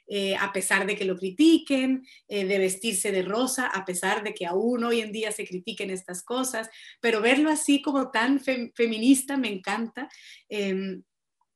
eh, 0.07 0.35
a 0.35 0.53
pesar 0.53 0.85
de 0.85 0.95
que 0.95 1.05
lo 1.05 1.17
critiquen, 1.17 2.05
eh, 2.27 2.45
de 2.45 2.59
vestirse 2.59 3.11
de 3.11 3.23
rosa, 3.23 3.65
a 3.67 3.83
pesar 3.83 4.23
de 4.23 4.35
que 4.35 4.45
aún 4.45 4.83
hoy 4.83 5.01
en 5.01 5.11
día 5.11 5.31
se 5.31 5.47
critiquen 5.47 5.89
estas 5.89 6.21
cosas, 6.21 6.69
pero 6.99 7.19
verlo 7.19 7.49
así 7.49 7.81
como 7.81 8.11
tan 8.11 8.39
feminista 8.39 9.37
me 9.37 9.49
encanta. 9.49 10.07
Em, 10.49 11.01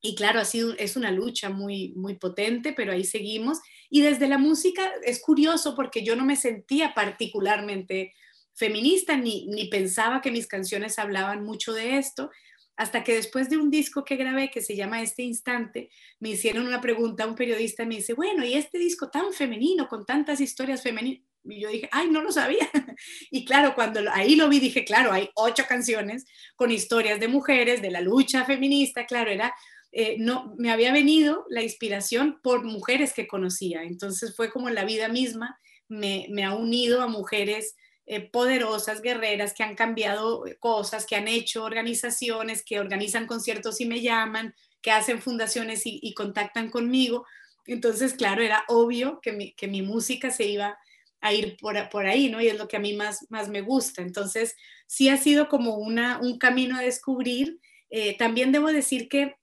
y 0.06 0.16
claro, 0.16 0.40
ha 0.40 0.46
sido, 0.46 0.76
es 0.78 0.96
una 0.96 1.12
lucha 1.12 1.50
muy, 1.50 1.94
muy 1.96 2.16
potente, 2.16 2.74
pero 2.74 2.92
ahí 2.92 3.04
seguimos. 3.04 3.60
Y 3.90 4.02
desde 4.02 4.28
la 4.28 4.38
música 4.38 4.92
es 5.04 5.20
curioso 5.20 5.76
porque 5.76 6.04
yo 6.04 6.16
no 6.16 6.26
me 6.26 6.36
sentía 6.36 6.94
particularmente 6.94 8.14
feminista 8.54 9.18
ni, 9.18 9.48
ni 9.48 9.66
pensaba 9.66 10.22
que 10.22 10.30
mis 10.30 10.48
canciones 10.48 11.00
hablaban 11.00 11.44
mucho 11.44 11.74
de 11.74 11.98
esto, 11.98 12.30
hasta 12.78 13.04
que 13.04 13.16
después 13.16 13.50
de 13.50 13.58
un 13.58 13.72
disco 13.72 14.04
que 14.04 14.16
grabé 14.16 14.52
que 14.52 14.62
se 14.62 14.76
llama 14.76 15.02
Este 15.02 15.24
Instante, 15.24 15.90
me 16.20 16.30
hicieron 16.30 16.68
una 16.68 16.82
pregunta, 16.82 17.26
un 17.26 17.36
periodista 17.36 17.86
me 17.86 17.96
dice, 17.96 18.14
bueno, 18.14 18.46
¿y 18.46 18.54
este 18.54 18.78
disco 18.78 19.10
tan 19.10 19.34
femenino, 19.34 19.88
con 19.88 20.06
tantas 20.06 20.40
historias 20.40 20.84
femeninas? 20.84 21.24
Y 21.46 21.62
yo 21.62 21.70
dije, 21.70 21.90
ay, 21.92 22.10
no 22.10 22.22
lo 22.22 22.32
sabía. 22.32 22.70
Y 23.30 23.44
claro, 23.44 23.76
cuando 23.76 24.00
ahí 24.12 24.36
lo 24.36 24.48
vi, 24.50 24.60
dije, 24.60 24.86
claro, 24.86 25.12
hay 25.12 25.30
ocho 25.36 25.66
canciones 25.68 26.26
con 26.56 26.72
historias 26.72 27.20
de 27.20 27.28
mujeres, 27.28 27.82
de 27.82 27.92
la 27.92 28.02
lucha 28.02 28.46
feminista, 28.46 29.06
claro, 29.06 29.30
era 29.30 29.54
eh, 29.98 30.18
no, 30.20 30.54
me 30.58 30.72
había 30.72 30.92
venido 30.92 31.46
la 31.48 31.64
inspiración 31.64 32.42
por 32.44 32.66
mujeres 32.66 33.14
que 33.14 33.28
conocía. 33.28 33.84
Entonces 33.84 34.36
fue 34.36 34.52
como 34.52 34.70
la 34.70 34.84
vida 34.84 35.08
misma 35.08 35.58
me, 35.88 36.28
ha 36.44 36.54
unido 36.54 37.02
a 37.02 37.08
mujeres 37.08 37.78
eh, 38.06 38.30
poderosas, 38.30 39.02
guerreras, 39.02 39.54
que 39.54 39.64
han 39.64 39.74
cambiado 39.74 40.44
cosas, 40.60 41.06
que 41.06 41.16
han 41.16 41.30
hecho 41.30 41.64
organizaciones, 41.64 42.62
que 42.66 42.82
organizan 42.82 43.26
conciertos 43.26 43.80
y 43.80 43.86
me 43.86 44.02
llaman, 44.02 44.54
que 44.82 44.92
hacen 44.92 45.22
fundaciones 45.22 45.84
y, 45.86 46.14
contactan 46.14 46.70
conmigo. 46.70 47.26
Entonces, 47.66 48.16
claro, 48.16 48.44
era 48.44 48.66
obvio 48.68 49.22
que 49.22 49.32
mi, 49.32 49.54
que 49.54 49.70
mi 49.70 49.82
música 49.82 50.30
se 50.30 50.44
iba 50.44 50.78
a 51.22 51.34
ir 51.34 51.56
por, 51.56 51.88
por, 51.88 52.06
ahí, 52.06 52.28
¿no? 52.28 52.42
Y 52.42 52.48
es 52.48 52.58
lo 52.58 52.68
que 52.68 52.76
a 52.76 52.82
mí 52.82 52.94
más, 52.96 53.26
más 53.30 53.48
me 53.48 53.62
gusta. 53.62 54.02
Entonces, 54.02 54.58
sí 54.88 55.08
ha 55.08 55.16
sido 55.16 55.48
como 55.48 55.78
una, 55.78 56.20
un 56.20 56.38
camino 56.38 56.78
a 56.78 56.82
descubrir. 56.82 57.62
Eh, 57.90 58.18
también 58.18 58.52
debo 58.52 58.74
decir 58.74 59.08
que 59.08 59.36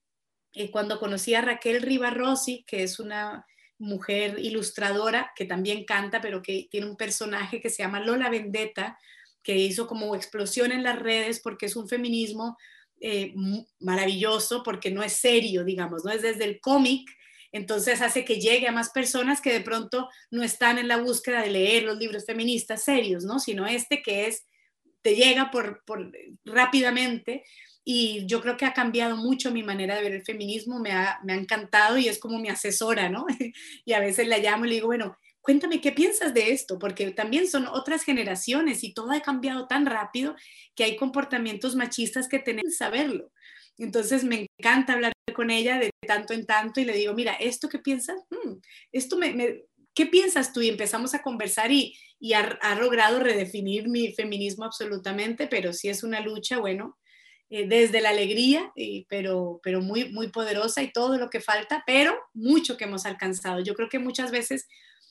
eh, 0.54 0.70
cuando 0.70 0.98
conocí 0.98 1.34
a 1.34 1.40
Raquel 1.40 1.82
Rivarossi, 1.82 2.64
que 2.66 2.82
es 2.82 2.98
una 2.98 3.46
mujer 3.78 4.38
ilustradora 4.38 5.32
que 5.34 5.44
también 5.44 5.84
canta, 5.84 6.20
pero 6.20 6.42
que 6.42 6.68
tiene 6.70 6.86
un 6.86 6.96
personaje 6.96 7.60
que 7.60 7.70
se 7.70 7.82
llama 7.82 8.00
Lola 8.00 8.30
Vendetta, 8.30 8.98
que 9.42 9.56
hizo 9.56 9.86
como 9.86 10.14
explosión 10.14 10.70
en 10.70 10.82
las 10.82 10.98
redes 10.98 11.40
porque 11.40 11.66
es 11.66 11.74
un 11.74 11.88
feminismo 11.88 12.56
eh, 13.00 13.34
maravilloso, 13.80 14.62
porque 14.62 14.90
no 14.90 15.02
es 15.02 15.14
serio, 15.14 15.64
digamos, 15.64 16.04
no 16.04 16.12
es 16.12 16.22
desde 16.22 16.44
el 16.44 16.60
cómic, 16.60 17.10
entonces 17.50 18.00
hace 18.00 18.24
que 18.24 18.40
llegue 18.40 18.68
a 18.68 18.72
más 18.72 18.90
personas 18.90 19.40
que 19.40 19.52
de 19.52 19.60
pronto 19.60 20.08
no 20.30 20.42
están 20.42 20.78
en 20.78 20.88
la 20.88 20.98
búsqueda 20.98 21.42
de 21.42 21.50
leer 21.50 21.82
los 21.82 21.98
libros 21.98 22.24
feministas 22.24 22.84
serios, 22.84 23.24
¿no? 23.24 23.40
Sino 23.40 23.66
este 23.66 24.02
que 24.02 24.26
es, 24.26 24.46
te 25.02 25.16
llega 25.16 25.50
por, 25.50 25.82
por 25.84 26.12
rápidamente 26.44 27.44
y 27.84 28.26
yo 28.26 28.40
creo 28.40 28.56
que 28.56 28.64
ha 28.64 28.72
cambiado 28.72 29.16
mucho 29.16 29.50
mi 29.50 29.62
manera 29.62 29.96
de 29.96 30.02
ver 30.02 30.12
el 30.12 30.24
feminismo, 30.24 30.78
me 30.78 30.92
ha, 30.92 31.18
me 31.24 31.32
ha 31.32 31.36
encantado 31.36 31.98
y 31.98 32.08
es 32.08 32.18
como 32.18 32.38
mi 32.38 32.48
asesora, 32.48 33.08
¿no? 33.08 33.26
y 33.84 33.92
a 33.92 34.00
veces 34.00 34.28
la 34.28 34.38
llamo 34.38 34.64
y 34.64 34.68
le 34.68 34.74
digo, 34.76 34.86
bueno, 34.86 35.16
cuéntame 35.40 35.80
qué 35.80 35.92
piensas 35.92 36.32
de 36.32 36.52
esto, 36.52 36.78
porque 36.78 37.10
también 37.10 37.48
son 37.48 37.66
otras 37.66 38.04
generaciones 38.04 38.84
y 38.84 38.94
todo 38.94 39.10
ha 39.10 39.20
cambiado 39.20 39.66
tan 39.66 39.86
rápido 39.86 40.36
que 40.76 40.84
hay 40.84 40.96
comportamientos 40.96 41.74
machistas 41.74 42.28
que 42.28 42.38
tenemos 42.38 42.70
que 42.70 42.76
saberlo. 42.76 43.32
Entonces 43.78 44.22
me 44.22 44.46
encanta 44.58 44.92
hablar 44.92 45.12
con 45.34 45.50
ella 45.50 45.78
de 45.78 45.90
tanto 46.06 46.34
en 46.34 46.46
tanto 46.46 46.80
y 46.80 46.84
le 46.84 46.94
digo, 46.94 47.14
mira, 47.14 47.32
¿esto 47.34 47.68
qué 47.68 47.78
piensas? 47.78 48.18
Hmm, 48.30 48.60
esto 48.92 49.16
me, 49.16 49.64
¿Qué 49.94 50.06
piensas 50.06 50.52
tú? 50.52 50.62
Y 50.62 50.68
empezamos 50.68 51.14
a 51.14 51.22
conversar 51.22 51.70
y, 51.70 51.96
y 52.18 52.32
ha, 52.32 52.58
ha, 52.62 52.74
logrado 52.76 53.20
redefinir 53.20 53.88
mi 53.88 54.12
feminismo 54.12 54.64
absolutamente, 54.64 55.46
pero 55.48 55.72
sí 55.72 55.88
es 55.88 56.02
una 56.02 56.20
lucha, 56.20 56.58
bueno, 56.58 56.98
eh, 57.54 57.66
desde 57.68 58.00
la 58.00 58.08
alegría, 58.08 58.72
pero, 59.10 59.60
pero 59.62 59.82
muy, 59.82 60.10
muy 60.10 60.28
poderosa 60.28 60.82
y 60.82 60.90
todo 60.90 61.18
lo 61.18 61.28
que 61.28 61.42
falta, 61.42 61.82
pero 61.86 62.18
mucho 62.32 62.78
que 62.78 62.84
hemos 62.84 63.04
alcanzado. 63.04 63.60
Yo 63.60 63.74
creo 63.74 63.90
que 63.90 63.98
muchas 63.98 64.30
veces 64.30 64.66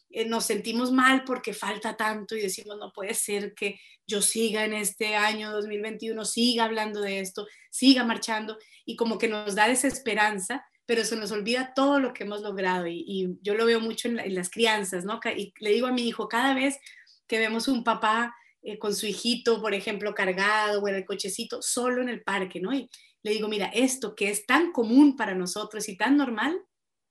eh, 0.10 0.26
nos 0.26 0.46
sentimos 0.46 0.92
mal 0.92 1.24
porque 1.24 1.54
falta 1.54 1.96
tanto 1.96 2.36
y 2.36 2.42
decimos, 2.42 2.80
no 2.80 2.92
puede 2.94 3.14
ser 3.14 3.54
que 3.54 3.80
yo 4.08 4.24
siga 4.24 4.66
en 4.66 4.74
este 4.74 5.16
año 5.16 5.52
2021, 5.52 6.26
siga 6.26 6.64
hablando 6.64 7.02
de 7.02 7.20
esto, 7.20 7.46
siga 7.70 8.04
marchando 8.04 8.58
y 8.86 8.96
como 8.96 9.20
que 9.20 9.28
nos 9.28 9.54
da 9.54 9.68
desesperanza, 9.68 10.66
pero 10.88 11.06
se 11.06 11.18
nos 11.18 11.32
olvida 11.32 11.74
todo 11.76 12.00
lo 12.00 12.12
que 12.12 12.24
hemos 12.24 12.42
logrado 12.42 12.88
y, 12.88 13.38
yo 13.44 13.54
lo 13.54 13.68
veo 13.68 13.80
mucho 13.80 14.08
en, 14.08 14.18
en, 14.18 14.34
las 14.34 14.50
crianzas, 14.50 15.06
¿no? 15.06 15.20
Y 15.38 15.54
le 15.60 15.70
digo 15.70 15.86
a 15.86 15.92
mi 15.92 16.08
hijo, 16.08 16.28
cada 16.28 16.56
vez 16.56 16.80
que 17.28 17.38
vemos 17.38 17.68
un 17.68 17.84
papá 17.84 18.34
eh, 18.64 18.78
con 18.78 18.96
su 18.96 19.08
hijito, 19.08 19.62
por 19.62 19.74
ejemplo, 19.74 20.14
cargado 20.14 20.82
o 20.82 20.88
en 20.88 20.96
el 20.96 21.06
cochecito, 21.06 21.62
solo 21.62 22.02
en 22.02 22.10
el 22.10 22.24
parque, 22.24 22.60
¿no? 22.60 22.74
Y 22.74 22.90
le 23.24 23.32
digo, 23.32 23.48
mira, 23.48 23.68
esto 23.68 24.16
que 24.16 24.30
es 24.30 24.46
tan 24.46 24.72
común 24.72 25.16
para 25.16 25.36
nosotros 25.36 25.88
y 25.90 25.98
tan 25.98 26.18
normal, 26.18 26.60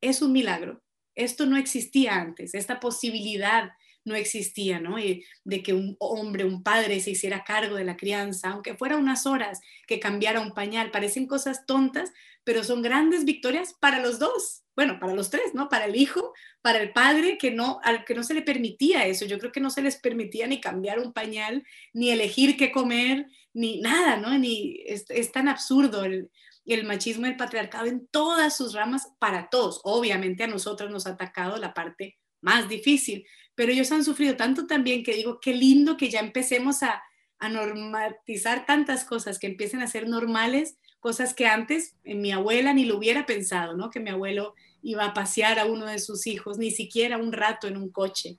es 0.00 0.22
un 0.22 0.32
milagro. 0.32 0.82
Esto 1.14 1.46
no 1.46 1.56
existía 1.56 2.14
antes, 2.14 2.54
esta 2.54 2.80
posibilidad 2.80 3.70
no 4.10 4.16
existía, 4.16 4.80
¿no? 4.80 4.98
Y 4.98 5.24
de 5.44 5.62
que 5.62 5.72
un 5.72 5.96
hombre, 5.98 6.44
un 6.44 6.62
padre 6.62 7.00
se 7.00 7.12
hiciera 7.12 7.44
cargo 7.44 7.76
de 7.76 7.84
la 7.84 7.96
crianza, 7.96 8.50
aunque 8.50 8.76
fuera 8.76 8.98
unas 8.98 9.24
horas, 9.24 9.60
que 9.86 9.98
cambiara 9.98 10.40
un 10.40 10.52
pañal, 10.52 10.90
parecen 10.90 11.26
cosas 11.26 11.64
tontas, 11.64 12.12
pero 12.44 12.64
son 12.64 12.82
grandes 12.82 13.24
victorias 13.24 13.74
para 13.80 14.00
los 14.00 14.18
dos, 14.18 14.64
bueno, 14.74 14.98
para 14.98 15.14
los 15.14 15.30
tres, 15.30 15.54
¿no? 15.54 15.68
Para 15.68 15.84
el 15.86 15.96
hijo, 15.96 16.32
para 16.62 16.80
el 16.80 16.92
padre, 16.92 17.38
que 17.38 17.50
no, 17.50 17.80
al 17.84 18.04
que 18.04 18.14
no 18.14 18.22
se 18.22 18.34
le 18.34 18.42
permitía 18.42 19.06
eso. 19.06 19.24
Yo 19.24 19.38
creo 19.38 19.52
que 19.52 19.60
no 19.60 19.70
se 19.70 19.82
les 19.82 19.96
permitía 19.96 20.46
ni 20.46 20.60
cambiar 20.60 20.98
un 20.98 21.12
pañal, 21.12 21.64
ni 21.92 22.10
elegir 22.10 22.56
qué 22.56 22.72
comer, 22.72 23.26
ni 23.52 23.80
nada, 23.80 24.16
¿no? 24.16 24.36
Ni, 24.38 24.82
es, 24.86 25.32
tan 25.32 25.48
absurdo 25.48 26.04
el, 26.04 26.30
machismo 26.84 27.26
el 27.26 27.36
patriarcado 27.36 27.86
en 27.86 28.06
todas 28.08 28.56
sus 28.56 28.74
ramas 28.74 29.08
para 29.18 29.48
todos. 29.50 29.80
Obviamente 29.84 30.44
a 30.44 30.48
nosotros 30.48 30.90
nos 30.90 31.06
ha 31.06 31.10
atacado 31.10 31.56
la 31.56 31.74
parte 31.74 32.18
más 32.40 32.68
difícil, 32.68 33.26
pero 33.60 33.72
ellos 33.72 33.92
han 33.92 34.04
sufrido 34.04 34.36
tanto 34.36 34.66
también 34.66 35.04
que 35.04 35.12
digo, 35.12 35.38
qué 35.38 35.52
lindo 35.52 35.98
que 35.98 36.08
ya 36.08 36.20
empecemos 36.20 36.82
a, 36.82 37.02
a 37.38 37.50
normatizar 37.50 38.64
tantas 38.64 39.04
cosas, 39.04 39.38
que 39.38 39.48
empiecen 39.48 39.82
a 39.82 39.86
ser 39.86 40.08
normales 40.08 40.78
cosas 40.98 41.34
que 41.34 41.46
antes 41.46 41.94
en 42.02 42.22
mi 42.22 42.32
abuela 42.32 42.72
ni 42.72 42.86
lo 42.86 42.96
hubiera 42.96 43.26
pensado, 43.26 43.76
¿no? 43.76 43.90
Que 43.90 44.00
mi 44.00 44.08
abuelo 44.08 44.54
iba 44.80 45.04
a 45.04 45.12
pasear 45.12 45.58
a 45.58 45.66
uno 45.66 45.84
de 45.84 45.98
sus 45.98 46.26
hijos, 46.26 46.56
ni 46.56 46.70
siquiera 46.70 47.18
un 47.18 47.34
rato 47.34 47.66
en 47.68 47.76
un 47.76 47.90
coche. 47.90 48.38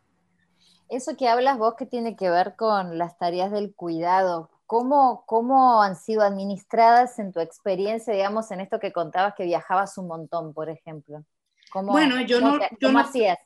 Eso 0.90 1.16
que 1.16 1.28
hablas 1.28 1.60
vos 1.60 1.76
que 1.78 1.86
tiene 1.86 2.16
que 2.16 2.32
ver 2.32 2.56
con 2.56 2.98
las 2.98 3.20
tareas 3.20 3.52
del 3.52 3.76
cuidado, 3.76 4.50
¿cómo, 4.66 5.24
cómo 5.28 5.84
han 5.84 5.98
sido 5.98 6.24
administradas 6.24 7.20
en 7.20 7.32
tu 7.32 7.42
experiencia, 7.42 8.12
digamos, 8.12 8.50
en 8.50 8.62
esto 8.62 8.80
que 8.80 8.92
contabas 8.92 9.36
que 9.36 9.44
viajabas 9.44 10.00
un 10.00 10.08
montón, 10.08 10.56
por 10.56 10.72
ejemplo? 10.72 11.24
¿Cómo, 11.72 11.92
bueno, 11.92 12.22
yo 12.22 12.42
no, 12.42 12.58
yo 12.80 12.92
no, 12.92 12.98
hacías? 12.98 13.38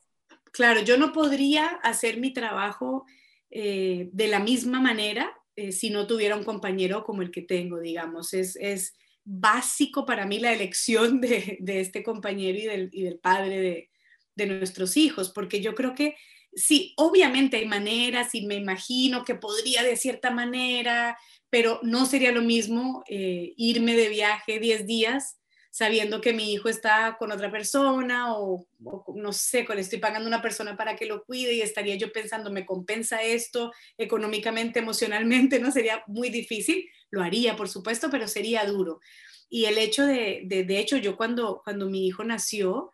Claro, 0.56 0.80
yo 0.80 0.98
no 0.98 1.12
podría 1.12 1.66
hacer 1.84 2.18
mi 2.18 2.32
trabajo 2.32 3.06
eh, 3.52 4.08
de 4.14 4.28
la 4.30 4.40
misma 4.40 4.80
manera 4.80 5.38
eh, 5.58 5.74
si 5.74 5.90
no 5.90 6.08
tuviera 6.08 6.38
un 6.38 6.46
compañero 6.46 7.04
como 7.04 7.22
el 7.24 7.30
que 7.30 7.42
tengo, 7.42 7.82
digamos. 7.82 8.34
Es, 8.34 8.56
es, 8.56 8.94
básico 9.26 10.06
para 10.06 10.26
mí 10.26 10.40
la 10.40 10.54
elección 10.54 11.20
de, 11.20 11.58
este 11.66 12.04
compañero 12.04 12.58
y 12.58 12.66
del, 12.68 12.90
y 12.94 13.04
del 13.04 13.20
padre 13.20 13.90
de, 14.36 14.46
nuestros 14.46 14.96
hijos, 14.96 15.30
porque 15.30 15.62
yo 15.62 15.76
creo 15.76 15.94
que 15.94 16.16
sí, 16.54 16.94
obviamente 16.96 17.58
hay 17.58 17.66
maneras 17.66 18.34
y 18.34 18.46
me 18.46 18.56
imagino 18.56 19.26
que 19.26 19.36
podría 19.36 19.84
de 19.84 19.98
cierta 19.98 20.32
manera, 20.32 21.18
pero 21.50 21.80
no 21.84 22.06
sería 22.06 22.32
lo 22.32 22.42
mismo 22.42 23.04
eh, 23.10 23.54
irme 23.58 23.96
de 23.96 24.08
viaje 24.08 24.60
10 24.60 24.86
días 24.86 25.38
sabiendo 25.76 26.22
que 26.22 26.32
mi 26.32 26.54
hijo 26.54 26.70
está 26.70 27.18
con 27.20 27.34
otra 27.34 27.52
persona 27.52 28.34
o, 28.38 28.66
no 29.14 29.34
sé, 29.34 29.66
le 29.68 29.82
estoy 29.82 30.00
pagando 30.00 30.26
a 30.26 30.30
una 30.30 30.42
persona 30.42 30.78
para 30.78 30.96
que 30.96 31.06
lo 31.06 31.26
cuide 31.26 31.52
y 31.52 31.60
estaría 31.60 31.96
yo 31.96 32.14
pensando, 32.14 32.50
¿me 32.50 32.66
compensa 32.66 33.22
esto 33.22 33.74
económicamente, 33.98 34.80
emocionalmente? 34.80 35.60
No 35.66 35.72
sería 35.74 36.02
muy 36.08 36.30
difícil, 36.30 36.88
lo 37.10 37.22
haría, 37.22 37.58
por 37.58 37.68
supuesto, 37.68 38.10
pero 38.10 38.30
sería 38.30 38.64
duro. 38.66 39.02
Y 39.50 39.66
el 39.66 39.78
hecho 39.78 40.06
de, 40.06 40.44
de, 40.46 40.80
hecho, 40.80 40.96
yo 40.96 41.18
cuando, 41.18 41.60
cuando 41.62 41.90
mi 41.90 42.08
hijo 42.08 42.24
nació, 42.24 42.92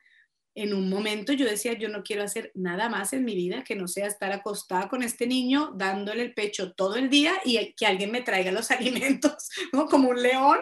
en 0.56 0.74
un 0.74 0.90
momento 0.90 1.34
yo 1.34 1.46
decía, 1.46 1.74
yo 1.74 1.88
no 1.88 2.02
quiero 2.02 2.24
hacer 2.24 2.52
nada 2.56 2.90
más 2.90 3.14
en 3.14 3.24
mi 3.24 3.36
vida 3.36 3.64
que 3.64 3.76
no 3.76 3.88
sea 3.88 4.08
estar 4.08 4.32
acostada 4.32 4.90
con 4.90 5.04
este 5.04 5.28
niño, 5.28 5.72
dándole 5.76 6.24
el 6.24 6.34
pecho 6.34 6.74
todo 6.74 6.96
el 6.96 7.12
día 7.12 7.34
y 7.46 7.74
que 7.74 7.86
alguien 7.86 8.10
me 8.10 8.24
traiga 8.24 8.52
los 8.52 8.72
alimentos, 8.72 9.52
¿no? 9.72 9.86
Como 9.86 10.10
un 10.10 10.24
león 10.24 10.58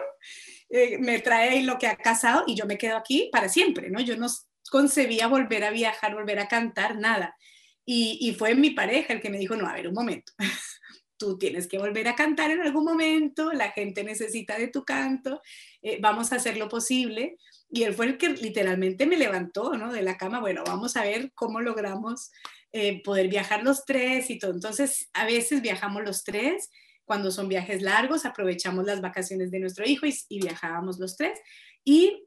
eh, 0.70 0.98
me 0.98 1.18
trae 1.18 1.62
lo 1.62 1.78
que 1.78 1.88
ha 1.88 1.96
casado 1.96 2.44
y 2.46 2.54
yo 2.54 2.64
me 2.64 2.78
quedo 2.78 2.96
aquí 2.96 3.28
para 3.32 3.48
siempre, 3.48 3.90
¿no? 3.90 4.00
Yo 4.00 4.16
no 4.16 4.28
concebía 4.70 5.26
volver 5.26 5.64
a 5.64 5.70
viajar, 5.70 6.14
volver 6.14 6.38
a 6.38 6.48
cantar, 6.48 6.96
nada. 6.96 7.36
Y, 7.84 8.18
y 8.20 8.34
fue 8.34 8.54
mi 8.54 8.70
pareja 8.70 9.12
el 9.12 9.20
que 9.20 9.30
me 9.30 9.38
dijo, 9.38 9.56
no, 9.56 9.66
a 9.66 9.74
ver, 9.74 9.88
un 9.88 9.94
momento, 9.94 10.32
tú 11.20 11.36
tienes 11.36 11.66
que 11.66 11.78
volver 11.78 12.08
a 12.08 12.14
cantar 12.14 12.50
en 12.50 12.62
algún 12.62 12.84
momento, 12.84 13.52
la 13.52 13.72
gente 13.72 14.04
necesita 14.04 14.56
de 14.56 14.68
tu 14.68 14.84
canto, 14.84 15.42
eh, 15.82 15.98
vamos 16.00 16.32
a 16.32 16.36
hacer 16.36 16.56
lo 16.56 16.68
posible. 16.68 17.36
Y 17.68 17.82
él 17.82 17.94
fue 17.94 18.06
el 18.06 18.18
que 18.18 18.30
literalmente 18.30 19.06
me 19.06 19.16
levantó, 19.16 19.76
¿no? 19.76 19.92
De 19.92 20.02
la 20.02 20.16
cama, 20.16 20.40
bueno, 20.40 20.64
vamos 20.64 20.96
a 20.96 21.04
ver 21.04 21.30
cómo 21.34 21.60
logramos 21.60 22.30
eh, 22.72 23.02
poder 23.02 23.28
viajar 23.28 23.62
los 23.62 23.84
tres 23.84 24.30
y 24.30 24.38
todo. 24.38 24.52
Entonces, 24.52 25.10
a 25.12 25.24
veces 25.24 25.62
viajamos 25.62 26.02
los 26.04 26.24
tres 26.24 26.70
cuando 27.10 27.32
son 27.32 27.48
viajes 27.48 27.82
largos, 27.82 28.24
aprovechamos 28.24 28.84
las 28.84 29.00
vacaciones 29.00 29.50
de 29.50 29.58
nuestro 29.58 29.84
hijo 29.84 30.06
y, 30.06 30.38
viajábamos 30.38 31.00
los 31.00 31.16
tres. 31.16 31.40
Y 31.82 32.24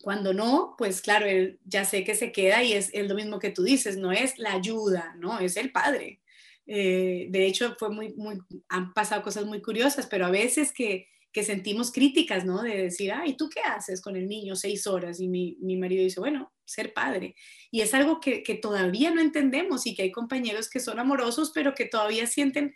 cuando 0.00 0.32
no, 0.32 0.76
pues 0.78 1.02
claro, 1.02 1.26
él 1.26 1.60
ya 1.66 1.84
sé 1.84 2.04
que 2.04 2.14
se 2.14 2.32
queda 2.32 2.64
y 2.64 2.72
es, 2.72 2.90
lo 2.94 3.14
mismo 3.16 3.38
que 3.38 3.50
tú 3.50 3.62
dices, 3.62 3.98
no 3.98 4.12
es 4.12 4.38
la 4.38 4.54
ayuda, 4.54 5.14
no, 5.18 5.40
es 5.40 5.58
el 5.58 5.72
padre. 5.72 6.22
Eh, 6.66 7.26
de 7.28 7.46
hecho, 7.46 7.76
fue 7.78 7.90
muy, 7.90 8.14
muy, 8.14 8.38
han 8.70 8.94
pasado 8.94 9.20
cosas 9.22 9.44
muy 9.44 9.60
curiosas, 9.60 10.06
pero 10.06 10.24
a 10.24 10.30
veces 10.30 10.72
que, 10.72 11.06
que 11.30 11.44
sentimos 11.44 11.92
críticas, 11.92 12.46
¿no? 12.46 12.62
De 12.62 12.84
decir, 12.84 13.12
ay, 13.12 13.36
¿tú 13.36 13.50
qué 13.50 13.60
haces 13.60 14.00
con 14.00 14.16
el 14.16 14.26
niño 14.26 14.56
seis 14.56 14.86
horas? 14.86 15.20
Y 15.20 15.28
mi, 15.28 15.58
mi 15.60 15.76
marido 15.76 16.02
dice, 16.02 16.20
bueno, 16.20 16.50
ser 16.64 16.94
padre. 16.94 17.34
Y 17.70 17.82
es 17.82 17.92
algo 17.92 18.20
que, 18.20 18.42
que, 18.42 18.54
todavía 18.54 19.10
no 19.10 19.20
entendemos 19.20 19.86
y 19.86 19.94
que 19.94 20.04
hay 20.04 20.12
compañeros 20.12 20.70
que 20.70 20.80
son 20.80 20.98
amorosos, 20.98 21.52
pero 21.54 21.74
que 21.74 21.84
todavía 21.84 22.26
sienten 22.26 22.74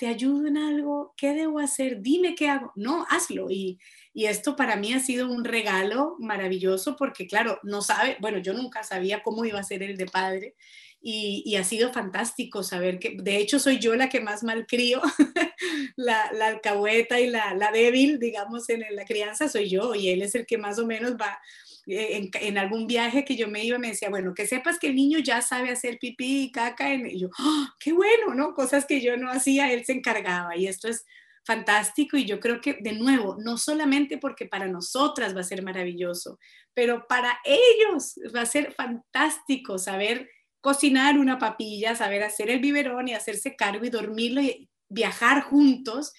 ¿te 0.00 0.06
ayudo 0.06 0.46
en 0.48 0.56
algo? 0.56 1.12
¿Qué 1.14 1.34
debo 1.34 1.58
hacer? 1.58 2.00
Dime 2.00 2.34
qué 2.34 2.48
hago. 2.48 2.72
No, 2.74 3.04
hazlo. 3.10 3.50
Y, 3.50 3.78
y 4.14 4.24
esto 4.24 4.56
para 4.56 4.76
mí 4.76 4.94
ha 4.94 4.98
sido 4.98 5.30
un 5.30 5.44
regalo 5.44 6.16
maravilloso 6.18 6.96
porque, 6.96 7.26
claro, 7.26 7.60
no 7.64 7.82
sabe, 7.82 8.16
bueno, 8.18 8.38
yo 8.38 8.54
nunca 8.54 8.82
sabía 8.82 9.22
cómo 9.22 9.44
iba 9.44 9.60
a 9.60 9.62
ser 9.62 9.82
el 9.82 9.98
de 9.98 10.06
padre. 10.06 10.56
Y, 11.02 11.42
y, 11.44 11.56
ha 11.56 11.64
sido 11.64 11.92
fantástico 11.92 12.62
saber 12.62 12.98
que, 12.98 13.18
de 13.20 13.36
hecho, 13.36 13.58
soy 13.58 13.78
yo 13.78 13.94
la 13.94 14.08
que 14.08 14.20
más 14.20 14.42
malcrio, 14.42 15.02
la, 15.96 16.30
la 16.32 16.46
alcahueta 16.46 17.20
y 17.20 17.28
la, 17.28 17.54
la 17.54 17.70
débil, 17.70 18.18
digamos, 18.18 18.70
en 18.70 18.82
la 18.94 19.04
crianza 19.04 19.48
soy 19.50 19.68
yo, 19.68 19.94
y 19.94 20.08
él 20.08 20.22
es 20.22 20.34
el 20.34 20.46
que 20.46 20.56
más 20.58 20.78
o 20.78 20.86
menos 20.86 21.12
va, 21.12 21.38
eh, 21.86 22.30
en, 22.32 22.58
algún 22.58 22.86
viaje 22.86 23.24
que 23.24 23.36
yo 23.36 23.48
me 23.48 23.64
iba, 23.64 23.78
me 23.78 23.88
decía, 23.88 24.10
bueno, 24.10 24.34
que 24.34 24.46
sepas 24.46 24.78
que 24.78 24.88
el 24.88 24.96
niño 24.96 25.18
ya 25.18 25.42
sabe 25.42 25.70
hacer 25.70 25.98
pipí 25.98 26.44
y 26.44 26.52
caca. 26.52 26.92
En, 26.92 27.06
y 27.06 27.20
yo, 27.20 27.28
¡Ah, 27.38 27.74
qué 27.78 27.92
bueno, 27.92 28.34
¿no? 28.34 28.54
Cosas 28.54 28.86
que 28.86 29.00
yo 29.00 29.16
no 29.16 29.30
hacía, 29.30 29.72
él 29.72 29.84
se 29.84 29.92
encargaba. 29.92 30.56
Y 30.56 30.66
esto 30.66 30.88
es 30.88 31.04
fantástico 31.44 32.16
y 32.16 32.24
yo 32.26 32.38
creo 32.38 32.60
que, 32.60 32.74
de 32.74 32.92
nuevo, 32.92 33.36
no 33.42 33.56
solamente 33.56 34.18
porque 34.18 34.46
para 34.46 34.68
nosotras 34.68 35.34
va 35.34 35.40
a 35.40 35.44
ser 35.44 35.62
maravilloso, 35.62 36.38
pero 36.74 37.06
para 37.08 37.38
ellos 37.44 38.14
va 38.34 38.42
a 38.42 38.46
ser 38.46 38.72
fantástico 38.72 39.78
saber 39.78 40.30
cocinar 40.60 41.18
una 41.18 41.38
papilla, 41.38 41.96
saber 41.96 42.22
hacer 42.22 42.50
el 42.50 42.60
biberón 42.60 43.08
y 43.08 43.14
hacerse 43.14 43.56
cargo 43.56 43.84
y 43.84 43.90
dormirlo 43.90 44.42
y 44.42 44.68
viajar 44.88 45.42
juntos 45.42 46.12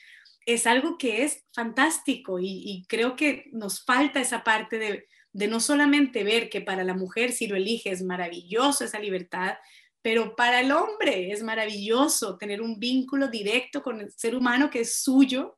es 0.46 0.66
algo 0.66 0.98
que 0.98 1.24
es 1.24 1.46
fantástico 1.54 2.40
y, 2.40 2.48
y 2.48 2.86
creo 2.88 3.16
que 3.16 3.46
nos 3.52 3.84
falta 3.84 4.20
esa 4.20 4.44
parte 4.44 4.80
de 4.80 5.08
de 5.34 5.48
no 5.48 5.60
solamente 5.60 6.24
ver 6.24 6.50
que 6.50 6.62
para 6.62 6.84
la 6.84 6.94
mujer 6.94 7.32
si 7.32 7.48
lo 7.48 7.56
elige 7.56 7.92
es 7.92 8.04
maravilloso 8.04 8.84
esa 8.84 9.00
libertad, 9.00 9.56
pero 10.02 10.36
para 10.36 10.62
el 10.62 10.72
hombre 10.72 11.32
es 11.32 11.44
maravilloso 11.44 12.38
tener 12.38 12.62
un 12.62 12.80
vínculo 12.80 13.28
directo 13.28 13.84
con 13.84 14.02
el 14.02 14.12
ser 14.12 14.36
humano 14.36 14.70
que 14.70 14.82
es 14.82 14.96
suyo 15.02 15.56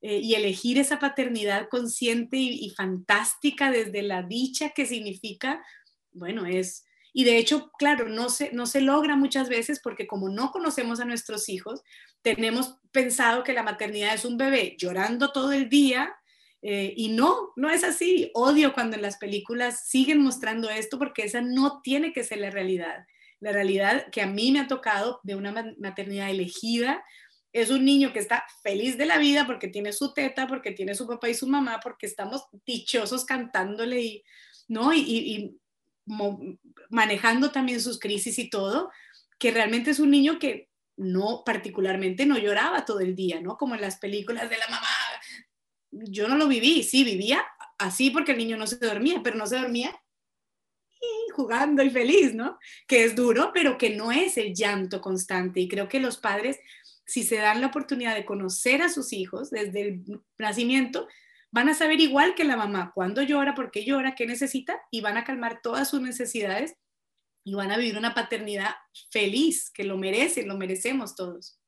eh, 0.00 0.18
y 0.22 0.34
elegir 0.34 0.78
esa 0.78 0.98
paternidad 0.98 1.68
consciente 1.68 2.36
y, 2.36 2.70
fantástica 2.70 3.70
desde 3.70 4.02
la 4.02 4.22
dicha 4.22 4.70
que 4.70 4.86
significa, 4.86 5.62
bueno, 6.12 6.46
es... 6.46 6.84
Y 7.12 7.24
de 7.24 7.38
hecho, 7.38 7.72
claro, 7.76 8.08
no 8.08 8.30
se, 8.30 8.52
no 8.52 8.66
se 8.66 8.80
logra 8.80 9.16
muchas 9.16 9.48
veces 9.48 9.80
porque 9.82 10.06
como 10.06 10.28
no 10.28 10.52
conocemos 10.52 11.00
a 11.00 11.04
nuestros 11.04 11.48
hijos, 11.48 11.82
tenemos 12.22 12.78
pensado 12.92 13.42
que 13.42 13.52
la 13.52 13.64
maternidad 13.64 14.14
es 14.14 14.24
un 14.24 14.36
bebé 14.36 14.76
llorando 14.78 15.32
todo 15.32 15.50
el 15.50 15.68
día 15.68 16.14
eh, 16.62 16.92
y 16.96 17.08
no, 17.08 17.52
no 17.56 17.70
es 17.70 17.84
así. 17.84 18.30
Odio 18.34 18.72
cuando 18.72 18.96
en 18.96 19.02
las 19.02 19.16
películas 19.16 19.88
siguen 19.88 20.20
mostrando 20.20 20.68
esto 20.70 20.98
porque 20.98 21.24
esa 21.24 21.40
no 21.40 21.80
tiene 21.82 22.12
que 22.12 22.24
ser 22.24 22.38
la 22.38 22.50
realidad. 22.50 23.06
La 23.40 23.52
realidad 23.52 24.10
que 24.10 24.20
a 24.20 24.26
mí 24.26 24.52
me 24.52 24.60
ha 24.60 24.68
tocado 24.68 25.20
de 25.22 25.34
una 25.34 25.74
maternidad 25.78 26.30
elegida 26.30 27.02
es 27.52 27.70
un 27.70 27.84
niño 27.84 28.12
que 28.12 28.18
está 28.20 28.44
feliz 28.62 28.96
de 28.96 29.06
la 29.06 29.18
vida 29.18 29.46
porque 29.46 29.68
tiene 29.68 29.92
su 29.92 30.12
teta, 30.12 30.46
porque 30.46 30.72
tiene 30.72 30.94
su 30.94 31.06
papá 31.06 31.28
y 31.28 31.34
su 31.34 31.46
mamá, 31.46 31.80
porque 31.82 32.06
estamos 32.06 32.44
dichosos 32.64 33.24
cantándole 33.24 34.00
y, 34.00 34.24
¿no? 34.68 34.92
Y, 34.94 35.56
manejando 36.88 37.52
también 37.52 37.80
sus 37.80 38.00
crisis 38.00 38.38
y 38.40 38.50
todo, 38.50 38.90
que 39.38 39.52
realmente 39.52 39.92
es 39.92 40.00
un 40.00 40.10
niño 40.10 40.40
que 40.40 40.68
no, 40.96 41.44
particularmente 41.44 42.26
no 42.26 42.36
lloraba 42.36 42.84
todo 42.84 43.00
el 43.00 43.14
día, 43.14 43.40
¿no? 43.40 43.56
Como 43.56 43.76
en 43.76 43.80
las 43.80 43.98
películas 43.98 44.50
de 44.50 44.58
la 44.58 44.66
mamá. 44.68 44.88
Yo 45.90 46.28
no 46.28 46.36
lo 46.36 46.48
viví, 46.48 46.82
sí, 46.82 47.04
vivía 47.04 47.44
así 47.78 48.10
porque 48.10 48.32
el 48.32 48.38
niño 48.38 48.56
no 48.56 48.66
se 48.66 48.76
dormía, 48.76 49.20
pero 49.22 49.36
no 49.36 49.46
se 49.46 49.58
dormía 49.58 50.00
jugando 51.30 51.82
y 51.82 51.90
feliz, 51.90 52.34
¿no? 52.34 52.58
Que 52.86 53.04
es 53.04 53.14
duro, 53.14 53.50
pero 53.54 53.78
que 53.78 53.90
no 53.90 54.12
es 54.12 54.36
el 54.36 54.54
llanto 54.54 55.00
constante. 55.00 55.60
Y 55.60 55.68
creo 55.68 55.88
que 55.88 56.00
los 56.00 56.18
padres, 56.18 56.58
si 57.06 57.22
se 57.22 57.36
dan 57.36 57.60
la 57.60 57.68
oportunidad 57.68 58.14
de 58.14 58.24
conocer 58.24 58.82
a 58.82 58.88
sus 58.88 59.12
hijos 59.12 59.50
desde 59.50 59.80
el 59.82 60.04
nacimiento, 60.38 61.08
van 61.50 61.68
a 61.68 61.74
saber 61.74 62.00
igual 62.00 62.34
que 62.34 62.44
la 62.44 62.56
mamá 62.56 62.92
cuándo 62.94 63.22
llora, 63.22 63.54
por 63.54 63.70
qué 63.70 63.84
llora, 63.84 64.14
qué 64.14 64.26
necesita 64.26 64.80
y 64.90 65.00
van 65.00 65.16
a 65.16 65.24
calmar 65.24 65.60
todas 65.62 65.88
sus 65.88 66.00
necesidades 66.00 66.74
y 67.44 67.54
van 67.54 67.72
a 67.72 67.78
vivir 67.78 67.96
una 67.96 68.14
paternidad 68.14 68.74
feliz, 69.10 69.70
que 69.70 69.84
lo 69.84 69.96
merecen, 69.96 70.46
lo 70.46 70.56
merecemos 70.56 71.14
todos. 71.16 71.59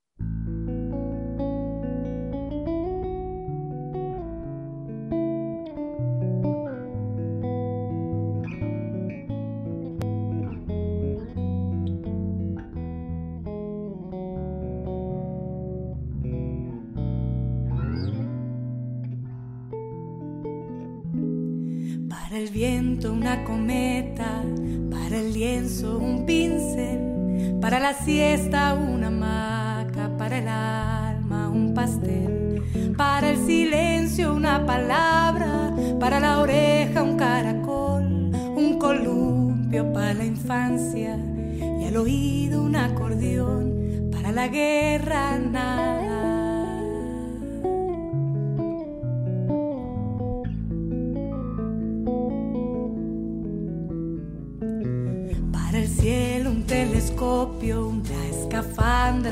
Siesta 27.94 28.74
una 28.74 29.08
hamaca, 29.08 30.10
para 30.16 30.38
el 30.38 30.48
alma 30.48 31.48
un 31.48 31.74
pastel, 31.74 32.94
para 32.96 33.30
el 33.30 33.46
silencio 33.46 34.34
una 34.34 34.64
palabra, 34.64 35.72
para 36.00 36.20
la 36.20 36.38
oreja 36.40 37.02
un 37.02 37.16
caracol, 37.16 38.04
un 38.56 38.78
columpio 38.78 39.92
para 39.92 40.14
la 40.14 40.24
infancia 40.24 41.18
y 41.80 41.84
al 41.84 41.96
oído 41.96 42.62
un 42.62 42.76
acordeón, 42.76 44.10
para 44.10 44.32
la 44.32 44.48
guerra 44.48 45.38
nada 45.38 46.01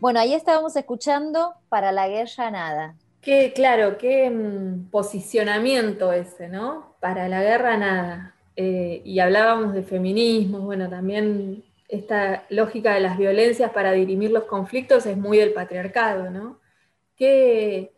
Bueno, 0.00 0.18
ahí 0.18 0.32
estábamos 0.32 0.74
escuchando 0.76 1.52
para 1.68 1.92
la 1.92 2.08
guerra 2.08 2.50
nada. 2.50 2.96
Qué, 3.20 3.52
claro, 3.54 3.98
qué 3.98 4.30
mm, 4.30 4.88
posicionamiento 4.90 6.10
ese, 6.10 6.48
¿no? 6.48 6.96
Para 7.00 7.28
la 7.28 7.42
guerra 7.42 7.76
nada. 7.76 8.34
Eh, 8.56 9.02
y 9.04 9.18
hablábamos 9.18 9.74
de 9.74 9.82
feminismo, 9.82 10.60
bueno, 10.60 10.88
también 10.88 11.64
esta 11.88 12.44
lógica 12.48 12.94
de 12.94 13.00
las 13.00 13.18
violencias 13.18 13.72
para 13.72 13.92
dirimir 13.92 14.30
los 14.30 14.44
conflictos 14.44 15.04
es 15.04 15.18
muy 15.18 15.36
del 15.36 15.52
patriarcado, 15.52 16.30
¿no? 16.30 16.60
¿Qué, 17.14 17.92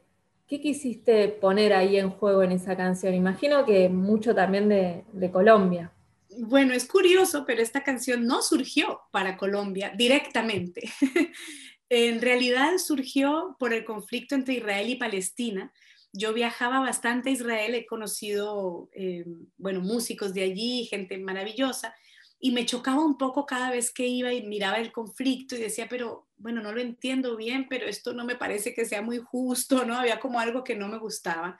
qué 0.48 0.60
quisiste 0.60 1.28
poner 1.28 1.72
ahí 1.72 1.98
en 1.98 2.10
juego 2.10 2.42
en 2.42 2.50
esa 2.50 2.76
canción? 2.76 3.14
Imagino 3.14 3.64
que 3.64 3.88
mucho 3.88 4.34
también 4.34 4.68
de, 4.68 5.04
de 5.12 5.30
Colombia. 5.30 5.92
Bueno, 6.38 6.74
es 6.74 6.86
curioso, 6.86 7.44
pero 7.46 7.62
esta 7.62 7.84
canción 7.84 8.26
no 8.26 8.42
surgió 8.42 9.02
para 9.12 9.36
Colombia 9.36 9.92
directamente. 9.96 10.90
en 11.94 12.22
realidad 12.22 12.78
surgió 12.78 13.54
por 13.58 13.74
el 13.74 13.84
conflicto 13.84 14.34
entre 14.34 14.54
Israel 14.54 14.88
y 14.88 14.96
Palestina. 14.96 15.70
Yo 16.10 16.32
viajaba 16.32 16.80
bastante 16.80 17.28
a 17.28 17.32
Israel, 17.32 17.74
he 17.74 17.84
conocido, 17.84 18.88
eh, 18.94 19.26
bueno, 19.58 19.82
músicos 19.82 20.32
de 20.32 20.42
allí, 20.42 20.86
gente 20.86 21.18
maravillosa, 21.18 21.94
y 22.40 22.52
me 22.52 22.64
chocaba 22.64 23.04
un 23.04 23.18
poco 23.18 23.44
cada 23.44 23.70
vez 23.70 23.92
que 23.92 24.06
iba 24.06 24.32
y 24.32 24.46
miraba 24.46 24.78
el 24.78 24.90
conflicto 24.90 25.54
y 25.54 25.60
decía, 25.60 25.86
pero 25.90 26.30
bueno, 26.38 26.62
no 26.62 26.72
lo 26.72 26.80
entiendo 26.80 27.36
bien, 27.36 27.66
pero 27.68 27.84
esto 27.84 28.14
no 28.14 28.24
me 28.24 28.36
parece 28.36 28.72
que 28.72 28.86
sea 28.86 29.02
muy 29.02 29.18
justo, 29.18 29.84
¿no? 29.84 29.94
Había 29.94 30.18
como 30.18 30.40
algo 30.40 30.64
que 30.64 30.74
no 30.74 30.88
me 30.88 30.98
gustaba. 30.98 31.58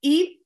Y 0.00 0.42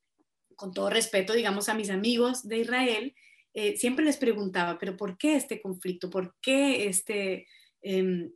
con 0.57 0.75
todo 0.75 0.91
respeto, 0.91 1.35
digamos, 1.35 1.69
a 1.69 1.75
mis 1.75 1.91
amigos 1.91 2.49
de 2.49 2.59
Israel, 2.59 3.15
eh, 3.55 3.77
siempre 3.77 4.05
les 4.05 4.17
preguntaba, 4.17 4.77
pero 4.77 4.97
¿por 4.97 5.17
qué 5.17 5.37
este 5.37 5.63
conflicto? 5.63 6.11
¿Por 6.11 6.35
qué 6.43 6.89
este... 6.89 7.47
Em, 7.81 8.33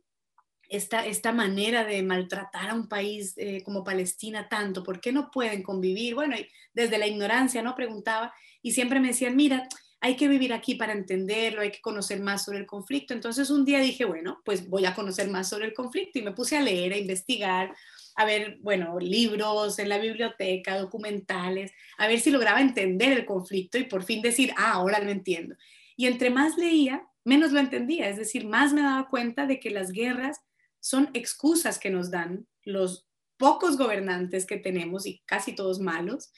esta, 0.69 1.05
esta 1.05 1.31
manera 1.31 1.83
de 1.83 2.03
maltratar 2.03 2.69
a 2.69 2.73
un 2.73 2.87
país 2.87 3.33
eh, 3.37 3.61
como 3.63 3.83
Palestina 3.83 4.49
tanto? 4.49 4.83
¿Por 4.83 4.99
qué 4.99 5.11
no 5.11 5.31
pueden 5.31 5.63
convivir? 5.63 6.15
Bueno, 6.15 6.35
desde 6.73 6.97
la 6.97 7.07
ignorancia, 7.07 7.61
¿no? 7.61 7.75
Preguntaba 7.75 8.33
y 8.61 8.71
siempre 8.71 8.99
me 8.99 9.09
decían, 9.09 9.35
mira, 9.35 9.67
hay 10.01 10.15
que 10.15 10.27
vivir 10.27 10.53
aquí 10.53 10.75
para 10.75 10.93
entenderlo, 10.93 11.61
hay 11.61 11.71
que 11.71 11.81
conocer 11.81 12.19
más 12.19 12.45
sobre 12.45 12.59
el 12.59 12.65
conflicto. 12.65 13.13
Entonces 13.13 13.49
un 13.49 13.65
día 13.65 13.79
dije, 13.79 14.05
bueno, 14.05 14.41
pues 14.45 14.69
voy 14.69 14.85
a 14.85 14.93
conocer 14.93 15.29
más 15.29 15.49
sobre 15.49 15.65
el 15.65 15.73
conflicto 15.73 16.19
y 16.19 16.21
me 16.21 16.31
puse 16.31 16.57
a 16.57 16.61
leer, 16.61 16.93
a 16.93 16.97
investigar, 16.97 17.73
a 18.15 18.25
ver, 18.25 18.57
bueno, 18.61 18.99
libros 18.99 19.79
en 19.79 19.89
la 19.89 19.97
biblioteca, 19.97 20.77
documentales, 20.77 21.71
a 21.97 22.07
ver 22.07 22.19
si 22.19 22.31
lograba 22.31 22.61
entender 22.61 23.11
el 23.11 23.25
conflicto 23.25 23.77
y 23.77 23.85
por 23.85 24.03
fin 24.03 24.21
decir, 24.21 24.53
ah, 24.57 24.73
ahora 24.73 24.99
lo 24.99 25.09
entiendo. 25.09 25.55
Y 25.97 26.07
entre 26.07 26.29
más 26.29 26.57
leía, 26.57 27.05
menos 27.23 27.51
lo 27.51 27.59
entendía, 27.59 28.07
es 28.07 28.17
decir, 28.17 28.45
más 28.45 28.73
me 28.73 28.81
daba 28.81 29.09
cuenta 29.09 29.47
de 29.47 29.59
que 29.59 29.69
las 29.69 29.91
guerras 29.91 30.39
son 30.85 31.09
excusas 31.15 31.79
que 31.79 31.89
nos 31.89 32.11
dan 32.11 32.45
los 32.61 33.07
pocos 33.37 33.75
gobernantes 33.75 34.45
que 34.45 34.57
tenemos 34.57 35.07
y 35.07 35.23
casi 35.25 35.55
todos 35.55 35.79
malos, 35.79 36.31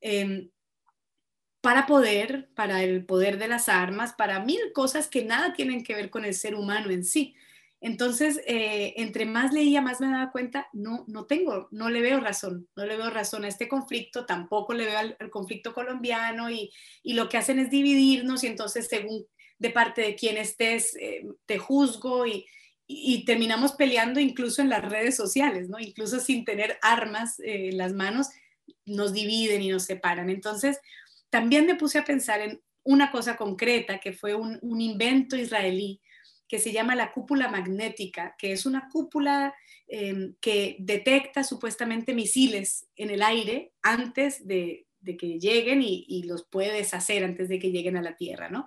em, 0.00 0.50
para 1.60 1.86
poder, 1.86 2.50
para 2.56 2.82
el 2.82 3.06
poder 3.06 3.38
de 3.38 3.46
las 3.46 3.68
armas, 3.68 4.12
para 4.14 4.40
mil 4.40 4.58
cosas 4.72 5.06
que 5.06 5.24
nada 5.24 5.52
tienen 5.52 5.84
que 5.84 5.94
ver 5.94 6.10
con 6.10 6.24
el 6.24 6.34
ser 6.34 6.56
humano 6.56 6.90
en 6.90 7.04
sí. 7.04 7.36
Entonces, 7.80 8.40
eh, 8.48 8.94
entre 8.96 9.26
más 9.26 9.52
leía, 9.52 9.80
más 9.80 10.00
me 10.00 10.08
daba 10.08 10.32
cuenta, 10.32 10.66
no, 10.72 11.04
no 11.06 11.26
tengo, 11.26 11.68
no 11.70 11.88
le 11.88 12.00
veo 12.00 12.18
razón, 12.18 12.68
no 12.74 12.86
le 12.86 12.96
veo 12.96 13.10
razón 13.10 13.44
a 13.44 13.48
este 13.48 13.68
conflicto, 13.68 14.26
tampoco 14.26 14.74
le 14.74 14.86
veo 14.86 14.98
al, 14.98 15.30
conflicto 15.30 15.72
colombiano 15.72 16.50
y, 16.50 16.72
lo 17.04 17.28
que 17.28 17.36
hacen 17.36 17.60
es 17.60 17.70
dividirnos 17.70 18.42
y 18.42 18.48
entonces 18.48 18.88
según 18.88 19.24
de 19.58 19.70
parte 19.70 20.02
de 20.02 20.16
quién 20.16 20.36
estés, 20.36 20.96
eh, 20.96 21.24
te 21.46 21.58
juzgo 21.58 22.26
y, 22.26 22.44
y, 22.86 23.24
terminamos 23.24 23.72
peleando 23.72 24.20
incluso 24.20 24.60
en 24.60 24.68
las 24.68 24.84
redes 24.84 25.16
sociales, 25.16 25.68
¿no? 25.68 25.78
Incluso 25.78 26.20
sin 26.20 26.44
tener 26.44 26.78
armas 26.82 27.40
eh, 27.40 27.70
en 27.70 27.78
las 27.78 27.92
manos, 27.92 28.28
nos 28.84 29.12
dividen 29.12 29.62
y 29.62 29.70
nos 29.70 29.84
separan. 29.84 30.28
Entonces, 30.28 30.78
también 31.30 31.66
me 31.66 31.76
puse 31.76 31.98
a 31.98 32.04
pensar 32.04 32.40
en 32.40 32.60
una 32.82 33.10
cosa 33.10 33.36
concreta 33.36 33.98
que 33.98 34.12
fue 34.12 34.34
un, 34.34 34.58
invento 34.80 35.36
israelí 35.36 36.00
que 36.46 36.58
se 36.58 36.72
llama 36.72 36.94
la 36.94 37.12
cúpula 37.12 37.48
magnética, 37.48 38.36
que 38.38 38.52
es 38.52 38.66
una 38.66 38.88
cúpula 38.90 39.54
em, 39.88 40.34
que 40.40 40.76
detecta 40.78 41.42
supuestamente 41.42 42.12
misiles 42.12 42.86
en 42.96 43.08
el 43.08 43.22
aire 43.22 43.72
antes 43.82 44.46
de, 44.46 44.86
que 45.18 45.38
lleguen 45.38 45.82
y, 45.82 46.04
y, 46.06 46.24
los 46.24 46.44
puede 46.44 46.72
deshacer 46.72 47.24
antes 47.24 47.48
de 47.48 47.58
que 47.58 47.70
lleguen 47.70 47.96
a 47.96 48.02
la 48.02 48.16
Tierra, 48.16 48.50
¿no? 48.50 48.66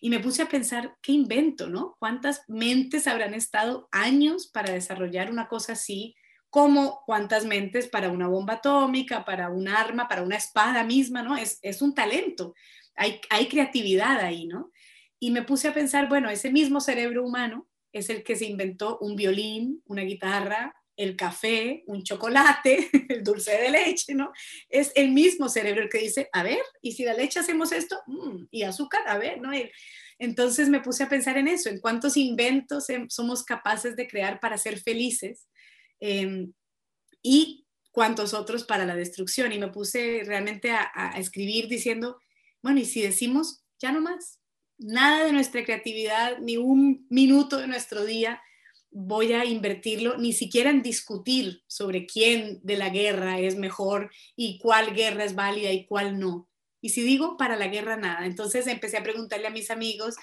Y 0.00 0.10
me 0.10 0.20
puse 0.20 0.42
a 0.42 0.48
pensar, 0.48 0.96
¿qué 1.02 1.12
invento, 1.12 1.68
no? 1.68 1.96
¿Cuántas 1.98 2.42
mentes 2.48 3.06
habrán 3.06 3.34
estado 3.34 3.88
años 3.90 4.46
para 4.46 4.72
desarrollar 4.72 5.30
una 5.30 5.48
cosa 5.48 5.72
así? 5.72 6.14
Como 6.50 7.02
cuántas 7.04 7.44
mentes 7.44 7.88
para 7.88 8.10
una 8.10 8.28
bomba 8.28 8.54
atómica, 8.54 9.24
para 9.24 9.50
un 9.50 9.68
arma, 9.68 10.08
para 10.08 10.22
una 10.22 10.36
espada 10.36 10.84
misma, 10.84 11.22
¿no? 11.22 11.36
Es, 11.36 11.82
un 11.82 11.94
talento, 11.94 12.54
hay, 12.94 13.20
hay 13.30 13.48
creatividad 13.48 14.20
ahí, 14.20 14.46
¿no? 14.46 14.70
Y 15.18 15.32
me 15.32 15.42
puse 15.42 15.68
a 15.68 15.74
pensar, 15.74 16.08
bueno, 16.08 16.30
ese 16.30 16.50
mismo 16.50 16.80
cerebro 16.80 17.24
humano 17.24 17.66
es 17.92 18.08
el 18.08 18.22
que 18.22 18.36
se 18.36 18.46
inventó 18.46 18.98
un 19.00 19.16
violín, 19.16 19.82
una 19.86 20.02
guitarra, 20.02 20.77
el 20.98 21.14
café, 21.14 21.84
un 21.86 22.02
chocolate, 22.02 22.90
el 23.08 23.22
dulce 23.22 23.52
de 23.52 23.70
leche, 23.70 24.14
¿no? 24.14 24.32
Es 24.68 24.90
el 24.96 25.12
mismo 25.12 25.48
cerebro 25.48 25.82
el 25.84 25.88
que 25.88 25.98
dice, 25.98 26.28
a 26.32 26.42
ver, 26.42 26.60
y 26.82 26.92
si 26.92 27.04
la 27.04 27.14
leche 27.14 27.38
hacemos 27.38 27.70
esto, 27.70 27.96
mm, 28.06 28.46
y 28.50 28.64
azúcar, 28.64 29.02
a 29.06 29.16
ver, 29.16 29.40
¿no? 29.40 29.50
entonces 30.18 30.68
me 30.68 30.80
puse 30.80 31.04
a 31.04 31.08
pensar 31.08 31.38
en 31.38 31.46
eso, 31.46 31.68
en 31.68 31.78
cuántos 31.78 32.16
inventos 32.16 32.86
somos 33.08 33.44
capaces 33.44 33.94
de 33.94 34.08
crear 34.08 34.40
para 34.40 34.58
ser 34.58 34.80
felices 34.80 35.46
em, 36.00 36.52
y 37.22 37.64
cuántos 37.92 38.34
otros 38.34 38.64
para 38.64 38.84
la 38.84 38.96
destrucción. 38.96 39.52
Y 39.52 39.60
me 39.60 39.68
puse 39.68 40.22
realmente 40.26 40.72
a, 40.72 40.90
a 40.92 41.20
escribir 41.20 41.68
diciendo, 41.68 42.18
bueno, 42.60 42.80
y 42.80 42.84
si 42.84 43.00
decimos, 43.00 43.62
ya 43.78 43.92
no 43.92 44.00
más, 44.00 44.40
nada 44.76 45.24
de 45.24 45.32
nuestra 45.32 45.64
creatividad, 45.64 46.38
ni 46.38 46.56
un 46.56 47.06
minuto 47.08 47.58
de 47.58 47.68
nuestro 47.68 48.04
día 48.04 48.42
voy 48.90 49.32
a 49.32 49.44
invertirlo 49.44 50.16
ni 50.16 50.32
siquiera 50.32 50.70
en 50.70 50.82
discutir 50.82 51.62
sobre 51.66 52.06
quién 52.06 52.60
de 52.62 52.76
la 52.76 52.88
guerra 52.88 53.38
es 53.38 53.56
mejor 53.56 54.10
y 54.36 54.58
cuál 54.58 54.94
guerra 54.94 55.24
es 55.24 55.34
válida 55.34 55.72
y 55.72 55.86
cuál 55.86 56.18
no. 56.18 56.48
Y 56.80 56.90
si 56.90 57.02
digo 57.02 57.36
para 57.36 57.56
la 57.56 57.68
guerra 57.68 57.96
nada, 57.96 58.24
entonces 58.26 58.66
empecé 58.66 58.96
a 58.96 59.02
preguntarle 59.02 59.46
a 59.46 59.50
mis 59.50 59.70
amigos 59.70 60.14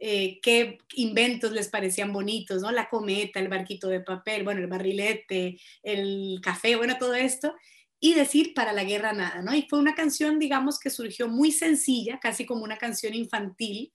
eh, 0.00 0.38
qué 0.42 0.78
inventos 0.94 1.52
les 1.52 1.68
parecían 1.68 2.12
bonitos, 2.12 2.62
¿no? 2.62 2.70
La 2.70 2.88
cometa, 2.88 3.40
el 3.40 3.48
barquito 3.48 3.88
de 3.88 4.00
papel, 4.00 4.44
bueno, 4.44 4.60
el 4.60 4.68
barrilete, 4.68 5.60
el 5.82 6.40
café, 6.42 6.76
bueno, 6.76 6.96
todo 6.98 7.14
esto, 7.14 7.54
y 8.00 8.14
decir 8.14 8.54
para 8.54 8.72
la 8.72 8.84
guerra 8.84 9.12
nada, 9.12 9.42
¿no? 9.42 9.54
Y 9.54 9.66
fue 9.68 9.78
una 9.78 9.94
canción, 9.94 10.38
digamos, 10.38 10.78
que 10.78 10.90
surgió 10.90 11.28
muy 11.28 11.50
sencilla, 11.50 12.20
casi 12.20 12.46
como 12.46 12.62
una 12.62 12.78
canción 12.78 13.12
infantil, 13.12 13.92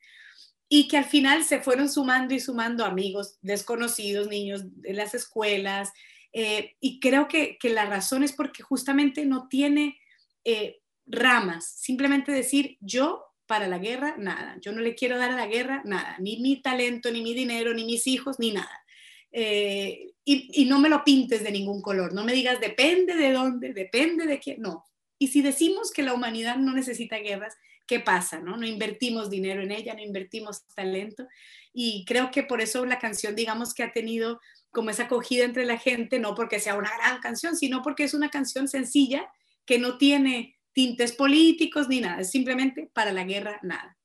y 0.69 0.87
que 0.87 0.97
al 0.97 1.05
final 1.05 1.43
se 1.43 1.59
fueron 1.59 1.89
sumando 1.89 2.33
y 2.33 2.39
sumando 2.39 2.85
amigos 2.85 3.37
desconocidos, 3.41 4.27
niños 4.27 4.63
de 4.81 4.93
las 4.93 5.13
escuelas, 5.13 5.91
eh, 6.33 6.75
y 6.79 6.99
creo 6.99 7.27
que, 7.27 7.57
la 7.63 7.85
razón 7.85 8.23
es 8.23 8.33
porque 8.33 8.63
justamente 8.63 9.23
no 9.25 9.47
tiene 9.47 9.99
eh, 10.43 10.81
ramas, 11.05 11.75
simplemente 11.79 12.31
decir 12.31 12.77
yo 12.81 13.23
para 13.45 13.67
la 13.67 13.77
guerra, 13.77 14.15
nada, 14.17 14.57
yo 14.61 14.71
no 14.71 14.81
le 14.81 14.95
quiero 14.95 15.17
dar 15.19 15.31
a 15.31 15.35
la 15.35 15.45
guerra 15.45 15.83
nada, 15.85 16.17
ni 16.19 16.37
mi 16.37 16.61
talento, 16.61 17.11
ni 17.11 17.21
mi 17.21 17.35
dinero, 17.35 17.73
ni 17.73 17.85
mis 17.85 18.07
hijos, 18.07 18.39
ni 18.39 18.51
nada. 18.51 18.83
Eh, 19.31 20.13
y, 20.25 20.61
y 20.61 20.65
no 20.65 20.79
me 20.79 20.89
lo 20.89 21.03
pintes 21.03 21.43
de 21.43 21.51
ningún 21.51 21.81
color, 21.81 22.13
no 22.13 22.23
me 22.23 22.33
digas 22.33 22.59
depende 22.59 23.15
de 23.15 23.31
dónde, 23.31 23.73
depende 23.73 24.25
de 24.25 24.39
quién, 24.39 24.61
no. 24.61 24.85
Y 25.19 25.27
si 25.27 25.41
decimos 25.41 25.91
que 25.91 26.03
la 26.03 26.13
humanidad 26.13 26.57
no 26.57 26.73
necesita 26.73 27.17
guerras, 27.17 27.55
¿qué 27.85 27.99
pasa? 27.99 28.39
No? 28.39 28.57
no 28.57 28.65
invertimos 28.65 29.29
dinero 29.29 29.61
en 29.61 29.71
ella, 29.71 29.93
no 29.93 30.01
invertimos 30.01 30.65
talento. 30.75 31.27
Y 31.73 32.05
creo 32.05 32.31
que 32.31 32.43
por 32.43 32.61
eso 32.61 32.85
la 32.85 32.99
canción, 32.99 33.35
digamos 33.35 33.73
que 33.73 33.83
ha 33.83 33.91
tenido 33.91 34.39
como 34.71 34.89
esa 34.89 35.03
acogida 35.03 35.45
entre 35.45 35.65
la 35.65 35.77
gente, 35.77 36.19
no 36.19 36.35
porque 36.35 36.59
sea 36.59 36.75
una 36.75 36.91
gran 36.97 37.19
canción, 37.21 37.55
sino 37.55 37.81
porque 37.81 38.03
es 38.03 38.13
una 38.13 38.29
canción 38.29 38.67
sencilla 38.67 39.29
que 39.65 39.79
no 39.79 39.97
tiene 39.97 40.55
tintes 40.73 41.13
políticos 41.13 41.87
ni 41.87 42.01
nada, 42.01 42.21
es 42.21 42.31
simplemente 42.31 42.89
para 42.93 43.11
la 43.11 43.23
guerra 43.23 43.59
nada. 43.61 43.95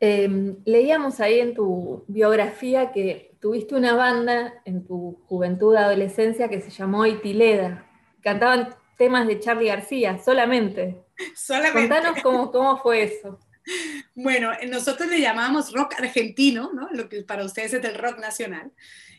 Em, 0.00 0.56
leíamos 0.64 1.20
ahí 1.20 1.38
en 1.38 1.54
tu 1.54 2.04
biografía 2.08 2.90
que 2.90 3.36
tuviste 3.40 3.76
una 3.76 3.94
banda 3.94 4.54
en 4.64 4.84
tu 4.84 5.22
juventud, 5.26 5.76
adolescencia, 5.76 6.48
que 6.48 6.60
se 6.60 6.70
llamó 6.70 7.06
Itileda. 7.06 7.86
Cantaban 8.20 8.74
temas 9.02 9.26
de 9.26 9.40
Charlie 9.40 9.66
García, 9.66 10.20
solamente. 10.24 10.96
Solamente. 11.34 11.88
Contanos 11.88 12.22
cómo, 12.22 12.52
cómo 12.52 12.80
fue 12.80 13.02
eso. 13.02 13.40
Bueno, 14.14 14.52
nosotros 14.70 15.10
le 15.10 15.20
llamábamos 15.20 15.72
rock 15.72 15.94
argentino, 15.98 16.70
¿no? 16.72 16.88
Lo 16.92 17.08
que 17.08 17.22
para 17.22 17.44
ustedes 17.44 17.74
es 17.74 17.84
el 17.84 17.96
rock 17.96 18.20
nacional. 18.20 18.70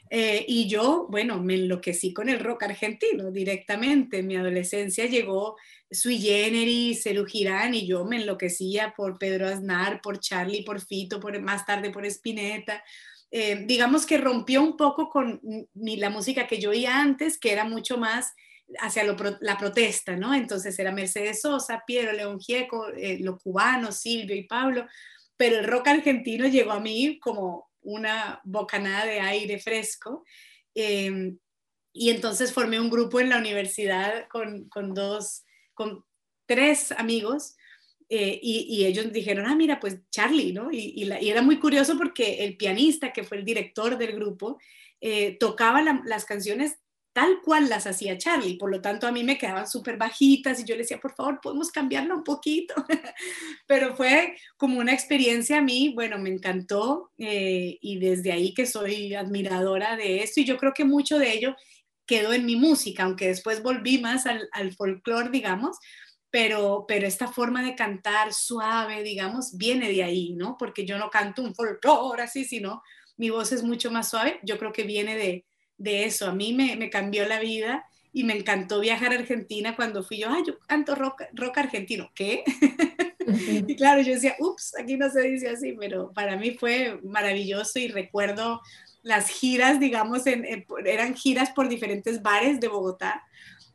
Eh, 0.09 0.45
y 0.47 0.69
yo, 0.69 1.07
bueno, 1.09 1.41
me 1.41 1.55
enloquecí 1.55 2.13
con 2.13 2.29
el 2.29 2.39
rock 2.39 2.63
argentino 2.63 3.29
directamente. 3.29 4.19
En 4.19 4.27
mi 4.27 4.37
adolescencia 4.37 5.05
llegó 5.05 5.57
Sui 5.91 6.17
Generis, 6.17 7.03
Celu 7.03 7.25
Girán, 7.25 7.73
y 7.73 7.85
yo 7.85 8.05
me 8.05 8.15
enloquecía 8.15 8.93
por 8.95 9.17
Pedro 9.17 9.49
Aznar, 9.49 9.99
por 10.01 10.21
Charlie, 10.21 10.63
por 10.63 10.79
Fito, 10.79 11.19
por, 11.19 11.37
más 11.41 11.65
tarde 11.65 11.89
por 11.89 12.05
Spinetta. 12.05 12.81
eh, 13.31 13.65
digamos 13.65 14.05
que 14.05 14.17
rompió 14.17 14.61
un 14.61 14.77
poco 14.77 15.09
con 15.09 15.41
la 15.73 16.09
música 16.09 16.47
que 16.47 16.61
yo 16.61 16.69
oía 16.69 17.01
antes, 17.01 17.37
que 17.37 17.51
era 17.51 17.65
mucho 17.65 17.97
más 17.97 18.33
hacia 18.79 19.03
la 19.03 19.57
protesta, 19.57 20.15
¿no? 20.15 20.33
Entonces 20.33 20.77
era 20.79 20.91
Mercedes 20.91 21.41
Sosa, 21.41 21.83
Piero 21.85 22.11
León 22.11 22.39
Gieco, 22.39 22.89
eh, 22.89 23.19
los 23.19 23.41
cubanos, 23.41 23.97
Silvio 23.97 24.35
y 24.35 24.43
Pablo, 24.43 24.87
pero 25.37 25.59
el 25.59 25.65
rock 25.65 25.87
argentino 25.87 26.47
llegó 26.47 26.71
a 26.71 26.79
mí 26.79 27.19
como 27.19 27.69
una 27.81 28.41
bocanada 28.43 29.05
de 29.05 29.19
aire 29.19 29.59
fresco. 29.59 30.23
Em, 30.75 31.37
y 31.93 32.09
entonces 32.09 32.53
formé 32.53 32.79
un 32.79 32.89
grupo 32.89 33.19
en 33.19 33.29
la 33.29 33.37
universidad 33.37 34.27
con, 34.29 34.67
con 34.69 34.93
dos, 34.93 35.43
con 35.73 36.03
tres 36.45 36.91
amigos 36.91 37.55
eh, 38.09 38.39
y, 38.43 38.85
ellos 38.85 39.11
dijeron, 39.11 39.47
ah, 39.47 39.55
mira, 39.55 39.79
pues 39.79 39.97
Charlie, 40.11 40.53
¿no? 40.53 40.71
Y, 40.71 41.09
era 41.21 41.41
muy 41.41 41.59
curioso 41.59 41.97
porque 41.97 42.43
el 42.43 42.57
pianista, 42.57 43.11
que 43.11 43.23
fue 43.23 43.37
el 43.37 43.45
director 43.45 43.97
del 43.97 44.13
grupo, 44.13 44.59
eh, 45.01 45.37
tocaba 45.39 45.81
las 46.05 46.25
canciones 46.25 46.77
tal 47.13 47.41
cual 47.43 47.69
las 47.69 47.85
hacía 47.85 48.17
Charlie, 48.17 48.57
por 48.57 48.71
lo 48.71 48.81
tanto 48.81 49.05
a 49.05 49.11
mí 49.11 49.23
me 49.23 49.37
quedaban 49.37 49.67
súper 49.67 49.97
bajitas 49.97 50.59
y 50.59 50.65
yo 50.65 50.75
le 50.75 50.81
decía, 50.81 50.99
por 50.99 51.13
favor, 51.13 51.39
podemos 51.41 51.71
cambiarla 51.71 52.15
un 52.15 52.23
poquito, 52.23 52.73
pero 53.67 53.95
fue 53.95 54.35
como 54.57 54.79
una 54.79 54.93
experiencia 54.93 55.59
a 55.59 55.61
mí, 55.61 55.93
bueno, 55.93 56.17
me 56.17 56.29
encantó 56.29 57.11
eh, 57.19 57.77
y 57.79 57.99
desde 57.99 58.31
ahí 58.31 58.53
que 58.55 58.65
soy 58.65 59.13
admiradora 59.13 59.95
de 59.95 60.23
esto 60.23 60.41
y 60.41 60.45
yo 60.45 60.57
creo 60.57 60.73
que 60.73 60.85
mucho 60.85 61.19
de 61.19 61.31
ello 61.33 61.55
quedó 62.07 62.33
en 62.33 62.45
mi 62.45 62.55
música, 62.55 63.03
aunque 63.03 63.27
después 63.27 63.61
volví 63.61 63.99
más 63.99 64.25
al, 64.25 64.49
al 64.51 64.73
folclore, 64.73 65.29
digamos, 65.29 65.77
pero, 66.31 66.85
pero 66.87 67.05
esta 67.05 67.27
forma 67.27 67.63
de 67.63 67.75
cantar 67.75 68.33
suave, 68.33 69.03
digamos, 69.03 69.55
viene 69.55 69.87
de 69.89 70.03
ahí, 70.03 70.33
¿no? 70.33 70.57
Porque 70.57 70.83
yo 70.83 70.97
no 70.97 71.11
canto 71.11 71.43
un 71.43 71.53
folclore 71.53 72.23
así, 72.23 72.43
sino 72.43 72.81
mi 73.17 73.29
voz 73.29 73.51
es 73.51 73.61
mucho 73.63 73.91
más 73.91 74.09
suave, 74.09 74.39
yo 74.41 74.57
creo 74.57 74.73
que 74.73 74.83
viene 74.83 75.15
de, 75.15 75.45
de 75.77 76.05
eso. 76.05 76.27
A 76.27 76.33
mí 76.33 76.53
me, 76.53 76.75
me, 76.75 76.89
cambió 76.89 77.27
la 77.27 77.39
vida 77.39 77.85
y 78.11 78.23
me 78.23 78.37
encantó 78.37 78.79
viajar 78.79 79.11
a 79.11 79.15
Argentina 79.15 79.75
cuando 79.75 80.03
fui 80.03 80.19
yo, 80.19 80.29
ah, 80.29 80.41
yo 80.45 80.59
canto 80.67 80.95
rock, 80.95 81.23
rock 81.33 81.57
argentino, 81.57 82.11
¿qué? 82.13 82.43
y 83.67 83.75
claro, 83.75 84.01
yo 84.01 84.13
decía, 84.13 84.35
ups, 84.39 84.73
aquí 84.79 84.97
no 84.97 85.09
se 85.09 85.21
dice 85.21 85.49
así, 85.49 85.73
pero 85.79 86.11
para 86.13 86.37
mí 86.37 86.51
fue 86.51 86.99
maravilloso 87.03 87.79
y 87.79 87.87
recuerdo 87.87 88.61
las 89.01 89.29
giras, 89.29 89.79
digamos, 89.79 90.23
eran 90.25 91.15
giras 91.15 91.49
por 91.49 91.67
diferentes 91.67 92.21
bares 92.21 92.59
de 92.59 92.69
Bogotá 92.69 93.23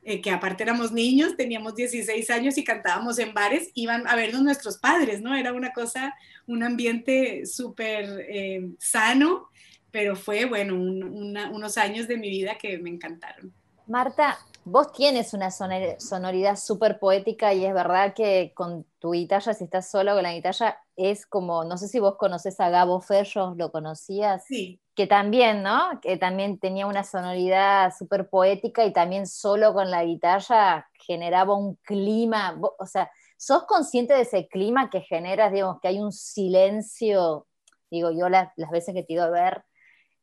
eh, 0.09 0.23
que 0.23 0.31
aparte 0.31 0.63
éramos 0.63 0.91
niños, 0.91 1.37
teníamos 1.37 1.75
16 1.75 2.31
años 2.31 2.57
y 2.57 2.65
cantábamos 2.65 3.19
en 3.19 3.35
bares, 3.35 3.71
iban 3.75 4.07
a 4.07 4.17
vernos 4.17 4.43
nuestros 4.43 4.79
padres, 4.79 5.21
¿no? 5.21 5.35
Era 5.35 5.53
una 5.53 5.73
cosa, 5.75 6.15
un 6.47 6.63
ambiente 6.63 7.45
súper 7.45 8.25
eh, 8.27 8.71
sano, 8.79 9.51
pero 9.99 10.15
fue, 10.15 10.45
bueno, 10.45 10.77
unos 10.77 11.77
años 11.77 12.07
de 12.07 12.17
mi 12.17 12.31
vida 12.31 12.57
que 12.57 12.79
me 12.79 12.89
encantaron. 12.89 13.53
Marta, 13.89 14.39
vos 14.65 14.93
tienes 14.93 15.35
una 15.35 15.51
sonoridad 15.51 16.57
súper 16.57 17.01
poética 17.01 17.53
y 17.53 17.65
es 17.65 17.75
verdad 17.75 18.15
que 18.15 18.53
con 18.55 18.87
tu 19.01 19.11
guitarra, 19.11 19.55
si 19.55 19.65
estás 19.65 19.91
solo 19.91 20.15
con 20.15 20.23
la 20.23 20.35
guitarra, 20.35 20.79
es 20.95 21.27
como, 21.27 21.65
no 21.65 21.77
sé 21.79 21.89
si 21.89 21.99
vos 21.99 22.15
conoces 22.17 22.61
a 22.61 22.71
Gabo 22.71 23.01
Ferro, 23.01 23.57
¿lo 23.57 23.73
conocías? 23.73 24.45
Sí 24.47 24.81
que 24.95 25.09
también, 25.09 25.65
¿no? 25.65 26.01
Que 26.01 26.17
también 26.17 26.59
tenía 26.59 26.87
una 26.89 27.05
sonoridad 27.05 27.93
súper 27.97 28.29
poética 28.29 28.85
y 28.85 28.93
también 28.93 29.29
solo 29.29 29.73
con 29.73 29.93
la 29.93 30.05
guitarra 30.05 30.89
generaba 31.07 31.57
un 31.57 31.77
clima, 31.83 32.61
o 32.61 32.87
sea, 32.87 33.09
¿sos 33.37 33.65
consciente 33.65 34.15
de 34.15 34.23
ese 34.23 34.49
clima 34.49 34.91
que 34.91 35.01
generas, 35.01 35.53
digamos, 35.53 35.81
que 35.81 35.87
hay 35.87 36.01
un 36.01 36.11
silencio, 36.11 37.47
digo 37.91 38.11
yo 38.11 38.29
las, 38.29 38.51
veces 38.71 38.95
que 38.95 39.03
te 39.03 39.13
ido 39.13 39.25
a 39.25 39.31
ver, 39.31 39.65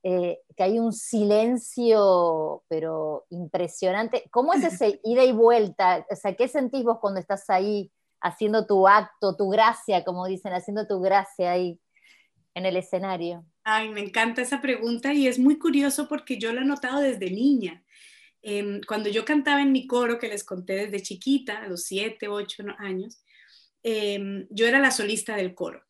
eh, 0.08 0.42
que 0.56 0.62
hay 0.62 0.78
un 0.78 0.94
silencio, 0.94 2.64
pero 2.68 3.26
impresionante. 3.32 4.26
¿Cómo 4.30 4.54
es 4.54 4.64
ese 4.64 5.02
ida 5.04 5.24
y 5.24 5.32
vuelta? 5.32 6.06
O 6.12 6.16
sea, 6.16 6.36
¿qué 6.36 6.48
sentís 6.48 6.84
vos 6.84 7.00
cuando 7.02 7.20
estás 7.20 7.50
ahí 7.50 7.92
haciendo 8.22 8.68
tu 8.68 8.88
acto, 8.88 9.36
tu 9.36 9.50
gracia, 9.50 10.04
como 10.04 10.28
dicen, 10.28 10.54
haciendo 10.54 10.86
tu 10.86 11.02
gracia 11.02 11.54
ahí 11.54 11.80
en 12.54 12.68
el 12.68 12.78
escenario? 12.78 13.46
Ay, 13.64 13.90
me 13.90 14.02
encanta 14.02 14.44
esa 14.44 14.62
pregunta 14.62 15.12
y 15.12 15.26
es 15.28 15.40
muy 15.40 15.58
curioso 15.58 16.08
porque 16.08 16.38
yo 16.38 16.54
lo 16.54 16.62
he 16.62 16.66
notado 16.66 17.00
desde 17.00 17.32
niña. 17.32 17.84
Em, 18.44 18.82
cuando 18.88 19.10
yo 19.10 19.26
cantaba 19.26 19.64
en 19.64 19.72
mi 19.72 19.88
coro, 19.88 20.20
que 20.20 20.28
les 20.28 20.44
conté 20.44 20.86
desde 20.86 21.02
chiquita, 21.02 21.64
a 21.64 21.68
los 21.68 21.82
siete, 21.82 22.28
ocho 22.28 22.64
años, 22.78 23.24
em, 23.82 24.46
yo 24.52 24.68
era 24.68 24.78
la 24.78 24.92
solista 24.92 25.36
del 25.36 25.56
coro. 25.56 25.82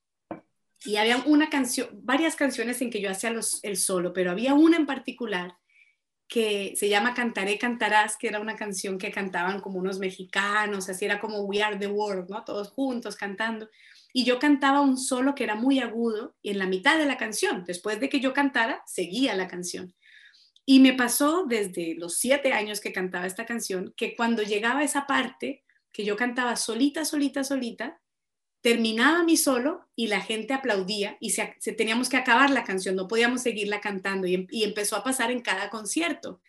Y 0.83 0.97
había 0.97 1.17
una 1.25 1.49
canción, 1.49 1.89
varias 1.93 2.35
canciones 2.35 2.81
en 2.81 2.89
que 2.89 3.01
yo 3.01 3.09
hacía 3.09 3.33
el 3.63 3.77
solo, 3.77 4.13
pero 4.13 4.31
había 4.31 4.53
una 4.53 4.77
en 4.77 4.85
particular 4.85 5.55
que 6.27 6.73
se 6.75 6.89
llama 6.89 7.13
Cantaré, 7.13 7.57
Cantarás, 7.57 8.17
que 8.17 8.27
era 8.27 8.39
una 8.39 8.55
canción 8.55 8.97
que 8.97 9.11
cantaban 9.11 9.61
como 9.61 9.79
unos 9.79 9.99
mexicanos, 9.99 10.89
así 10.89 11.05
era 11.05 11.19
como 11.19 11.41
We 11.41 11.61
Are 11.61 11.77
the 11.77 11.87
World, 11.87 12.29
¿no? 12.29 12.43
Todos 12.43 12.69
juntos 12.69 13.15
cantando 13.15 13.69
y 14.17 14.23
yo 14.23 14.39
cantaba 14.39 14.79
un 14.79 14.97
solo 14.97 15.35
que 15.35 15.43
era 15.43 15.55
muy 15.55 15.79
agudo 15.79 16.37
y 16.41 16.51
en 16.51 16.57
la 16.57 16.67
mitad 16.67 16.97
de 16.97 17.05
la 17.05 17.17
canción, 17.17 17.65
después 17.67 17.99
de 17.99 18.07
que 18.07 18.21
yo 18.21 18.31
cantara, 18.33 18.81
seguía 18.85 19.35
la 19.35 19.49
canción. 19.49 19.93
Y 20.65 20.79
me 20.79 20.93
pasó 20.93 21.43
desde 21.45 21.95
los 21.95 22.15
siete 22.15 22.53
años 22.53 22.79
que 22.79 22.93
cantaba 22.93 23.27
esta 23.27 23.45
canción, 23.45 23.93
que 23.97 24.15
cuando 24.15 24.41
llegaba 24.41 24.85
esa 24.85 25.05
parte, 25.05 25.65
que 25.91 26.05
yo 26.05 26.15
cantaba 26.15 26.55
solita, 26.55 27.03
solita, 27.03 27.43
solita, 27.43 27.99
terminaba 28.65 29.21
mi 29.21 29.37
solo 29.37 29.87
y 29.95 30.07
la 30.07 30.21
gente 30.21 30.51
aplaudía 30.55 31.17
y 31.19 31.29
se, 31.29 31.53
teníamos 31.77 32.09
que 32.09 32.17
acabar 32.17 32.49
la 32.49 32.63
canción, 32.63 32.95
no 32.95 33.07
podíamos 33.07 33.43
seguirla 33.43 33.79
cantando 33.79 34.25
y, 34.25 34.47
y 34.49 34.63
empezó 34.63 34.95
a 34.95 35.03
pasar 35.03 35.29
en 35.29 35.41
cada 35.41 35.69
concierto. 35.69 36.41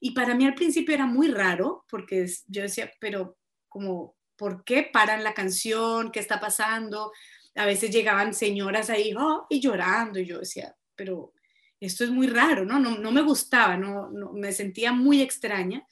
Y 0.00 0.10
para 0.10 0.34
mí 0.34 0.44
al 0.44 0.56
principio 0.56 0.92
era 0.92 1.06
muy 1.06 1.28
raro 1.28 1.84
porque 1.88 2.26
yo 2.48 2.62
decía, 2.62 2.90
pero 2.98 3.38
como 3.68 4.16
por 4.34 4.64
qué 4.64 4.90
paran 4.92 5.22
la 5.22 5.34
canción, 5.34 6.10
qué 6.10 6.18
está 6.18 6.40
pasando. 6.40 7.12
A 7.54 7.64
veces 7.64 7.92
llegaban 7.92 8.34
señoras 8.34 8.90
ahí 8.90 9.14
oh", 9.16 9.46
y 9.48 9.60
llorando 9.60 10.18
y 10.18 10.26
yo 10.26 10.40
decía, 10.40 10.74
pero 10.96 11.32
esto 11.78 12.02
es 12.02 12.10
muy 12.10 12.26
raro, 12.26 12.64
¿no? 12.64 12.80
No, 12.80 12.98
no 12.98 13.12
me 13.12 13.22
gustaba, 13.22 13.76
no, 13.76 14.10
me 14.32 14.50
sentía 14.50 14.90
muy 14.90 15.22
extraña. 15.22 15.86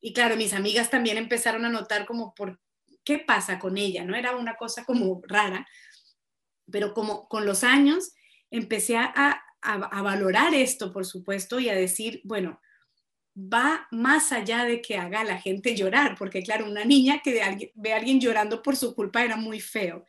Y 0.00 0.12
claro, 0.12 0.36
mis 0.36 0.52
amigas 0.52 0.88
también 0.88 1.16
empezaron 1.16 1.64
a 1.64 1.68
notar 1.68 2.06
como 2.06 2.32
por 2.32 2.60
qué 3.06 3.18
pasa 3.18 3.58
con 3.58 3.78
ella, 3.78 4.04
¿no? 4.04 4.14
Era 4.14 4.36
una 4.36 4.56
cosa 4.56 4.84
como 4.84 5.22
rara, 5.26 5.66
pero 6.70 6.92
como 6.92 7.26
con 7.28 7.46
los 7.46 7.64
años 7.64 8.12
empecé 8.50 8.98
a, 8.98 9.42
a 9.62 10.02
valorar 10.02 10.52
esto, 10.52 10.92
por 10.92 11.06
supuesto, 11.06 11.58
y 11.58 11.70
a 11.70 11.74
decir, 11.74 12.20
bueno, 12.24 12.60
va 13.36 13.86
más 13.90 14.32
allá 14.32 14.64
de 14.64 14.80
que 14.80 14.96
haga 14.96 15.20
a 15.20 15.24
la 15.24 15.38
gente 15.38 15.76
llorar, 15.76 16.16
porque 16.18 16.42
claro, 16.42 16.66
una 16.66 16.84
niña 16.84 17.20
que 17.22 17.32
ve 17.74 17.92
a 17.92 17.96
alguien 17.96 18.20
llorando 18.20 18.62
por 18.62 18.76
su 18.76 18.94
culpa 18.94 19.22
era 19.22 19.36
muy 19.36 19.60
feo. 19.60 20.04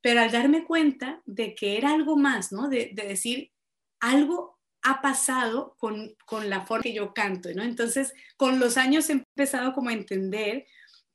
Pero 0.00 0.20
al 0.20 0.30
darme 0.30 0.64
cuenta 0.64 1.22
de 1.24 1.54
que 1.54 1.78
era 1.78 1.94
algo 1.94 2.16
más, 2.16 2.52
¿no? 2.52 2.68
De, 2.68 2.92
decir, 2.94 3.52
algo 4.00 4.58
ha 4.82 5.00
pasado 5.00 5.76
con, 5.78 6.14
la 6.46 6.66
forma 6.66 6.82
que 6.82 6.92
yo 6.92 7.14
canto, 7.14 7.48
¿no? 7.54 7.62
Entonces, 7.62 8.12
con 8.36 8.58
los 8.58 8.76
años 8.76 9.08
he 9.08 9.12
empezado 9.12 9.72
como 9.72 9.88
a 9.88 9.94
entender 9.94 10.66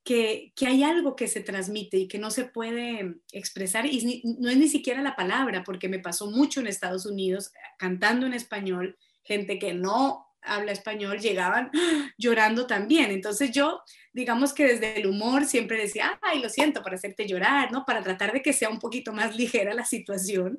que, 0.10 0.66
hay 0.66 0.82
algo 0.82 1.16
que 1.16 1.28
se 1.28 1.42
transmite 1.42 1.98
y 1.98 2.08
que 2.08 2.18
no 2.18 2.32
se 2.32 2.46
puede 2.46 3.18
expresar, 3.32 3.86
y 3.86 4.24
no 4.40 4.50
es 4.50 4.58
ni 4.58 4.68
siquiera 4.68 5.04
la 5.04 5.16
palabra, 5.16 5.64
porque 5.64 5.88
me 5.88 6.00
pasó 6.00 6.32
mucho 6.32 6.60
en 6.60 6.66
Estados 6.66 7.06
Unidos 7.06 7.52
cantando 7.78 8.26
en 8.26 8.34
español, 8.34 8.98
gente 9.22 9.60
que 9.60 9.76
no 9.76 10.26
habla 10.42 10.72
español 10.72 11.20
llegaban 11.20 11.70
llorando 12.18 12.66
también. 12.66 13.12
Entonces 13.12 13.52
yo, 13.52 13.84
digamos 14.12 14.52
que 14.54 14.66
desde 14.66 15.00
el 15.00 15.06
humor 15.06 15.46
siempre 15.46 15.78
decía, 15.78 16.18
ay, 16.24 16.42
lo 16.42 16.50
siento, 16.50 16.82
para 16.82 16.96
hacerte 16.96 17.28
llorar, 17.28 17.72
¿no? 17.72 17.86
Para 17.86 18.02
tratar 18.02 18.34
de 18.34 18.42
que 18.42 18.54
sea 18.54 18.70
un 18.70 18.80
poquito 18.80 19.14
más 19.14 19.36
ligera 19.38 19.76
la 19.76 19.86
situación. 19.86 20.58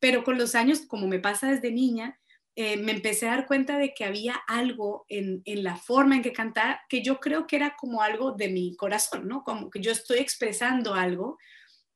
Pero 0.00 0.24
con 0.24 0.36
los 0.36 0.56
años, 0.56 0.80
como 0.80 1.06
me 1.06 1.20
pasa 1.20 1.48
desde 1.48 1.70
niña, 1.70 2.18
eh, 2.56 2.76
me 2.76 2.92
empecé 2.92 3.26
a 3.26 3.36
dar 3.36 3.46
cuenta 3.46 3.78
de 3.78 3.94
que 3.94 4.04
había 4.04 4.34
algo 4.48 5.06
en, 5.08 5.42
en, 5.44 5.62
la 5.62 5.76
forma 5.76 6.16
en 6.16 6.22
que 6.22 6.32
cantaba 6.32 6.80
que 6.88 7.02
yo 7.02 7.20
creo 7.20 7.46
que 7.46 7.56
era 7.56 7.76
como 7.78 8.02
algo 8.02 8.32
de 8.32 8.48
mi 8.48 8.76
corazón, 8.76 9.28
¿no? 9.28 9.44
Como 9.44 9.70
que 9.70 9.80
yo 9.80 9.92
estoy 9.92 10.18
expresando 10.18 10.94
algo 10.94 11.38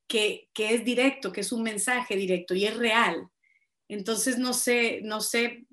que, 0.07 0.49
que 0.53 0.73
es 0.73 0.85
directo, 0.85 1.31
que 1.31 1.41
es 1.41 1.51
un 1.51 1.63
mensaje 1.63 2.15
directo 2.15 2.55
y 2.55 2.65
es 2.65 2.77
real. 2.77 3.27
Entonces, 3.87 4.37
no 4.37 4.53
sé, 4.53 5.01
no 5.03 5.21
sé 5.21 5.65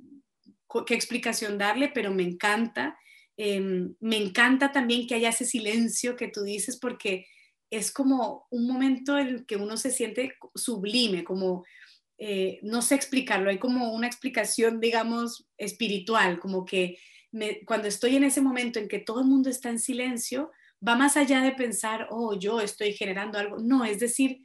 qué 0.87 0.95
explicación 0.95 1.59
darle, 1.59 1.91
pero 1.95 2.11
me 2.13 2.23
encanta. 2.23 2.99
Em, 3.37 3.95
me 4.01 4.17
encanta 4.17 4.73
también 4.73 5.07
que 5.07 5.15
haya 5.15 5.31
ese 5.31 5.45
silencio 5.45 6.17
que 6.17 6.29
tú 6.29 6.43
dices, 6.43 6.77
porque 6.79 7.27
es 7.71 7.91
como 7.91 8.47
un 8.51 8.67
momento 8.67 9.17
en 9.19 9.45
que 9.45 9.57
uno 9.57 9.77
se 9.77 9.91
siente 9.91 10.37
sublime, 10.55 11.25
como, 11.25 11.65
eh, 12.25 12.61
no 12.63 12.83
sé 12.83 12.95
explicarlo, 12.95 13.51
hay 13.51 13.59
como 13.59 13.93
una 13.93 14.07
explicación, 14.07 14.79
digamos, 14.79 15.49
espiritual, 15.59 16.39
como 16.39 16.65
que 16.65 16.99
cuando 17.65 17.89
estoy 17.89 18.15
en 18.15 18.23
ese 18.23 18.41
momento 18.41 18.79
en 18.79 18.87
que 18.87 19.01
todo 19.01 19.23
el 19.23 19.27
mundo 19.27 19.51
está 19.51 19.71
en 19.71 19.81
silencio, 19.81 20.53
va 20.87 20.95
más 20.95 21.17
allá 21.17 21.41
de 21.41 21.51
pensar, 21.51 22.07
oh, 22.11 22.39
yo 22.39 22.61
estoy 22.61 22.93
generando 22.93 23.39
algo. 23.39 23.59
No, 23.59 23.85
es 23.85 23.99
decir, 23.99 24.43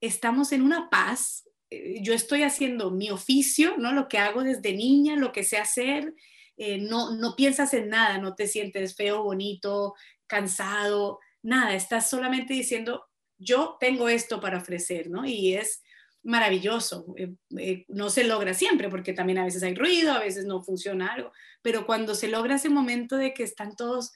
estamos 0.00 0.52
en 0.52 0.62
una 0.62 0.88
paz 0.88 1.44
eh, 1.70 2.02
yo 2.02 2.14
estoy 2.14 2.44
haciendo 2.44 2.90
mi 2.90 3.10
oficio, 3.10 3.76
¿no? 3.76 3.92
Lo 3.92 4.08
que 4.08 4.16
hago 4.16 4.42
desde 4.42 4.72
niña, 4.72 5.16
lo 5.16 5.32
que 5.32 5.44
sé 5.44 5.58
hacer, 5.58 6.14
eh, 6.56 6.78
no, 6.78 7.14
no 7.14 7.36
piensas 7.36 7.74
en 7.74 7.90
nada, 7.90 8.16
no 8.16 8.34
te 8.34 8.46
sientes 8.46 8.96
feo, 8.96 9.22
bonito, 9.22 9.94
cansado, 10.26 11.20
nada, 11.42 11.74
estás 11.74 12.08
solamente 12.08 12.54
diciendo, 12.54 13.04
yo 13.36 13.76
tengo 13.78 14.08
esto 14.08 14.40
para 14.40 14.58
ofrecer, 14.58 15.10
¿no? 15.10 15.26
Y 15.26 15.54
es 15.54 15.82
maravilloso. 16.28 17.14
Eh, 17.16 17.86
no 17.88 18.10
se 18.10 18.24
logra 18.24 18.52
siempre 18.52 18.90
porque 18.90 19.14
también 19.14 19.38
a 19.38 19.44
veces 19.44 19.62
hay 19.62 19.74
ruido, 19.74 20.12
a 20.12 20.20
veces 20.20 20.44
no 20.44 20.62
funciona 20.62 21.14
algo, 21.14 21.32
pero 21.62 21.86
cuando 21.86 22.14
se 22.14 22.28
logra 22.28 22.56
ese 22.56 22.68
momento 22.68 23.16
de 23.16 23.32
que 23.32 23.44
están 23.44 23.74
todos 23.76 24.12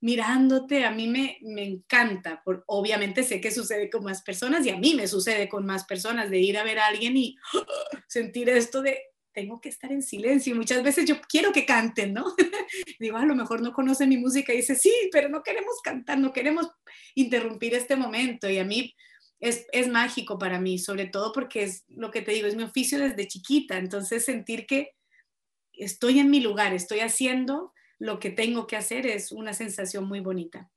mirándote, 0.00 0.84
a 0.84 0.92
mí 0.92 1.08
me, 1.08 1.38
me 1.42 1.64
encanta. 1.64 2.40
Por, 2.44 2.62
obviamente 2.68 3.24
sé 3.24 3.40
que 3.40 3.50
sucede 3.50 3.90
con 3.90 4.04
más 4.04 4.22
personas 4.22 4.64
y 4.64 4.70
a 4.70 4.76
mí 4.76 4.94
me 4.94 5.08
sucede 5.08 5.48
con 5.48 5.66
más 5.66 5.84
personas 5.86 6.30
de 6.30 6.38
ir 6.38 6.56
a 6.56 6.62
ver 6.62 6.78
a 6.78 6.86
alguien 6.86 7.16
y 7.16 7.36
sentir 8.06 8.48
esto 8.48 8.80
de 8.80 9.00
tengo 9.32 9.60
que 9.60 9.68
estar 9.68 9.90
en 9.90 10.02
silencio. 10.02 10.54
Muchas 10.54 10.84
veces 10.84 11.04
yo 11.04 11.20
quiero 11.28 11.52
que 11.52 11.66
canten, 11.66 12.14
¿no? 12.14 12.26
Digo, 13.00 13.16
a 13.16 13.26
lo 13.26 13.34
mejor 13.34 13.60
no 13.60 13.72
conocen 13.72 14.08
mi 14.08 14.18
música 14.18 14.54
y 14.54 14.58
dice, 14.58 14.76
sí, 14.76 14.94
pero 15.10 15.28
no 15.28 15.42
queremos 15.42 15.80
cantar, 15.82 16.18
no 16.18 16.32
queremos 16.32 16.70
interrumpir 17.16 17.74
este 17.74 17.96
momento. 17.96 18.48
Y 18.48 18.58
a 18.58 18.64
mí 18.64 18.94
es, 19.40 19.66
es 19.72 19.88
mágico 19.88 20.38
para 20.38 20.60
mí, 20.60 20.78
sobre 20.78 21.06
todo 21.06 21.32
porque 21.32 21.62
es 21.62 21.84
lo 21.88 22.10
que 22.10 22.22
te 22.22 22.32
digo, 22.32 22.46
es 22.46 22.56
mi 22.56 22.62
oficio 22.62 22.98
desde 22.98 23.28
chiquita. 23.28 23.78
Entonces 23.78 24.24
sentir 24.24 24.66
que 24.66 24.92
estoy 25.72 26.18
en 26.18 26.30
mi 26.30 26.40
lugar, 26.40 26.72
estoy 26.72 27.00
haciendo 27.00 27.72
lo 27.98 28.18
que 28.18 28.30
tengo 28.30 28.66
que 28.66 28.76
hacer 28.76 29.06
es 29.06 29.32
una 29.32 29.52
sensación 29.52 30.06
muy 30.06 30.20
bonita. 30.20 30.70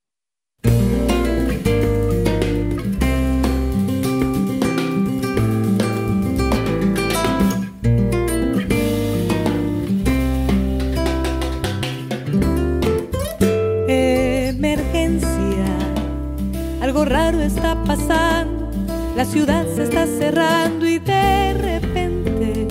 Raro 17.06 17.42
está 17.42 17.76
pasando, 17.84 18.70
la 19.16 19.26
ciudad 19.26 19.66
se 19.76 19.84
está 19.84 20.06
cerrando 20.06 20.86
y 20.86 21.00
de 21.00 21.54
repente 21.54 22.68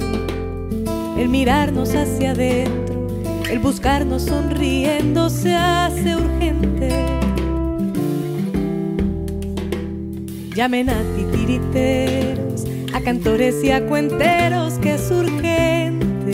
el 1.16 1.28
mirarnos 1.28 1.94
hacia 1.94 2.32
adentro 2.32 2.88
el 3.50 3.60
buscarnos 3.60 4.22
sonriendo 4.22 5.30
se 5.30 5.54
hace 5.54 6.16
urgente. 6.16 6.90
Llamen 10.54 10.90
a 10.90 11.00
titiriteros, 11.16 12.66
a 12.92 13.00
cantores 13.00 13.64
y 13.64 13.70
a 13.70 13.86
cuenteros 13.86 14.74
que 14.74 14.94
es 14.94 15.10
urgente. 15.10 16.32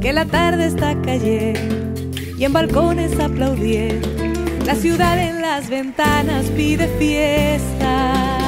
Que 0.00 0.12
la 0.12 0.24
tarde 0.24 0.66
está 0.66 1.00
cayendo 1.02 2.00
y 2.38 2.44
en 2.44 2.52
balcones 2.52 3.18
aplaudiendo. 3.20 4.21
La 4.66 4.74
ciudad 4.76 5.18
en 5.18 5.42
las 5.42 5.68
ventanas 5.68 6.46
pide 6.56 6.86
fiesta. 6.98 8.41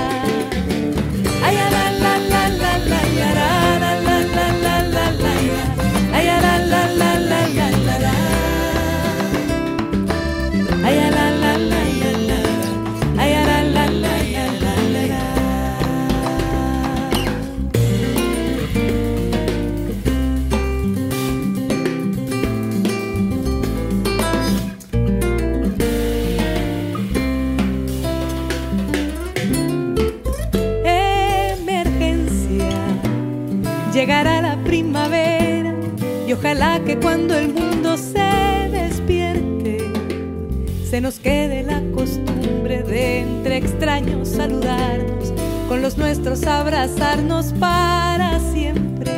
Abrazarnos 46.95 47.53
para 47.59 48.39
siempre. 48.53 49.13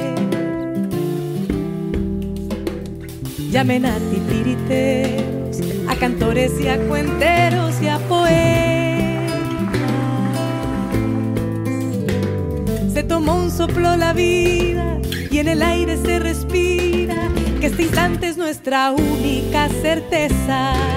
Llamen 3.51 3.87
a 3.87 3.99
titiriteros, 4.11 5.61
a 5.89 5.97
cantores 5.97 6.53
y 6.61 6.69
a 6.69 6.79
cuenteros 6.87 7.75
y 7.83 7.89
a 7.89 7.99
poetas. 8.01 8.37
Se 12.93 13.03
tomó 13.03 13.37
un 13.37 13.51
soplo 13.51 13.97
la 13.97 14.13
vida 14.13 14.99
y 15.31 15.39
en 15.39 15.49
el 15.49 15.63
aire 15.63 15.97
se 15.97 16.19
respira 16.19 17.31
que 17.61 17.67
este 17.67 17.83
instante 17.85 18.29
es 18.29 18.37
nuestra 18.37 18.93
única 18.93 19.69
certeza. 19.83 20.96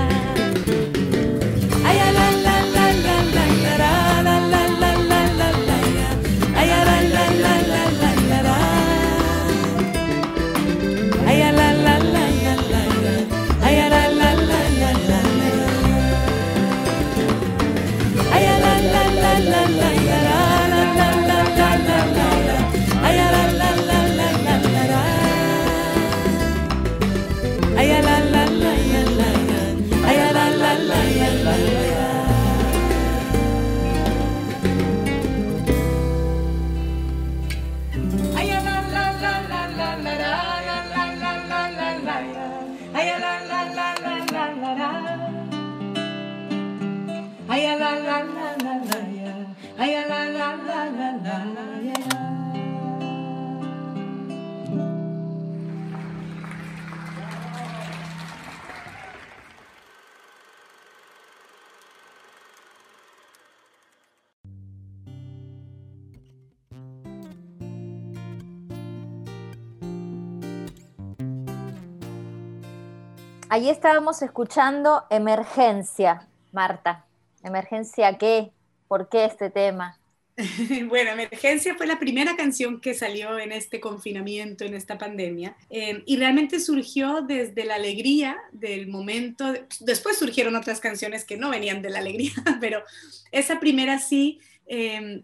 Ahí 73.51 73.67
estábamos 73.67 74.21
escuchando 74.21 75.05
Emergencia, 75.09 76.27
Marta. 76.51 77.07
¿Emergencia 77.43 78.15
qué? 78.19 78.51
¿Por 78.87 79.09
qué 79.09 79.25
este 79.25 79.49
tema? 79.49 79.99
Bueno, 80.87 81.09
Emergencia 81.09 81.73
fue 81.75 81.87
la 81.87 81.97
primera 81.97 82.35
canción 82.35 82.79
que 82.79 82.93
salió 82.93 83.39
en 83.39 83.51
este 83.51 83.79
confinamiento, 83.79 84.65
en 84.65 84.75
esta 84.75 84.99
pandemia, 84.99 85.57
eh, 85.71 86.03
y 86.05 86.17
realmente 86.17 86.59
surgió 86.59 87.23
desde 87.23 87.65
la 87.65 87.75
alegría 87.75 88.37
del 88.51 88.87
momento. 88.87 89.51
Después 89.79 90.19
surgieron 90.19 90.55
otras 90.55 90.79
canciones 90.79 91.25
que 91.25 91.35
no 91.35 91.49
venían 91.49 91.81
de 91.81 91.89
la 91.89 91.99
alegría, 91.99 92.31
pero 92.61 92.83
esa 93.31 93.59
primera 93.59 93.97
sí 93.97 94.39
eh, 94.67 95.23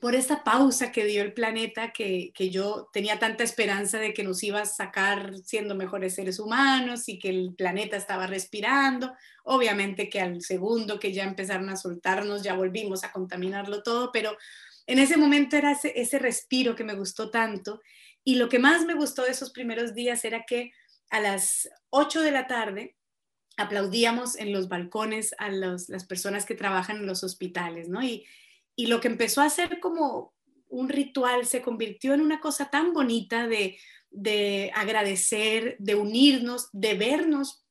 por 0.00 0.14
esa 0.14 0.42
pausa 0.42 0.92
que 0.92 1.04
dio 1.04 1.22
el 1.22 1.34
planeta, 1.34 1.92
que, 1.92 2.32
yo 2.50 2.88
tenía 2.92 3.18
tanta 3.18 3.44
esperanza 3.44 3.98
de 3.98 4.14
que 4.14 4.24
nos 4.24 4.42
iba 4.42 4.62
a 4.62 4.66
sacar 4.66 5.36
siendo 5.44 5.74
mejores 5.74 6.14
seres 6.14 6.38
humanos 6.38 7.08
y 7.08 7.18
que 7.18 7.28
el 7.28 7.54
planeta 7.54 7.96
estaba 7.96 8.26
respirando. 8.26 9.12
Obviamente 9.44 10.08
que 10.08 10.20
al 10.20 10.40
segundo 10.40 10.98
que 10.98 11.12
ya 11.12 11.24
empezaron 11.24 11.68
a 11.68 11.76
soltarnos, 11.76 12.42
ya 12.42 12.54
volvimos 12.54 13.04
a 13.04 13.12
contaminarlo 13.12 13.82
todo, 13.82 14.10
pero 14.10 14.36
en 14.86 14.98
ese 14.98 15.18
momento 15.18 15.56
era 15.56 15.72
ese, 15.72 16.18
respiro 16.18 16.74
que 16.74 16.84
me 16.84 16.94
gustó 16.94 17.30
tanto. 17.30 17.80
Y 18.24 18.36
lo 18.36 18.48
que 18.48 18.58
más 18.58 18.86
me 18.86 18.94
gustó 18.94 19.24
de 19.24 19.32
esos 19.32 19.50
primeros 19.50 19.94
días 19.94 20.24
era 20.24 20.44
que 20.46 20.72
a 21.10 21.20
las 21.20 21.68
8 21.90 22.22
de 22.22 22.30
la 22.30 22.46
tarde 22.46 22.96
aplaudíamos 23.58 24.38
en 24.38 24.52
los 24.52 24.68
balcones 24.68 25.34
a 25.38 25.50
las 25.50 26.06
personas 26.08 26.46
que 26.46 26.54
trabajan 26.54 26.96
en 26.96 27.06
los 27.06 27.22
hospitales, 27.22 27.90
¿no? 27.90 28.02
Y, 28.02 28.24
y 28.76 28.86
lo 28.86 29.00
que 29.00 29.08
empezó 29.08 29.40
a 29.40 29.50
ser 29.50 29.80
como 29.80 30.34
un 30.68 30.88
ritual 30.88 31.46
se 31.46 31.62
convirtió 31.62 32.14
en 32.14 32.20
una 32.20 32.40
cosa 32.40 32.70
tan 32.70 32.92
bonita 32.92 33.46
de, 33.46 33.78
de 34.10 34.70
agradecer, 34.74 35.76
de 35.78 35.94
unirnos, 35.94 36.68
de 36.72 36.94
vernos 36.94 37.64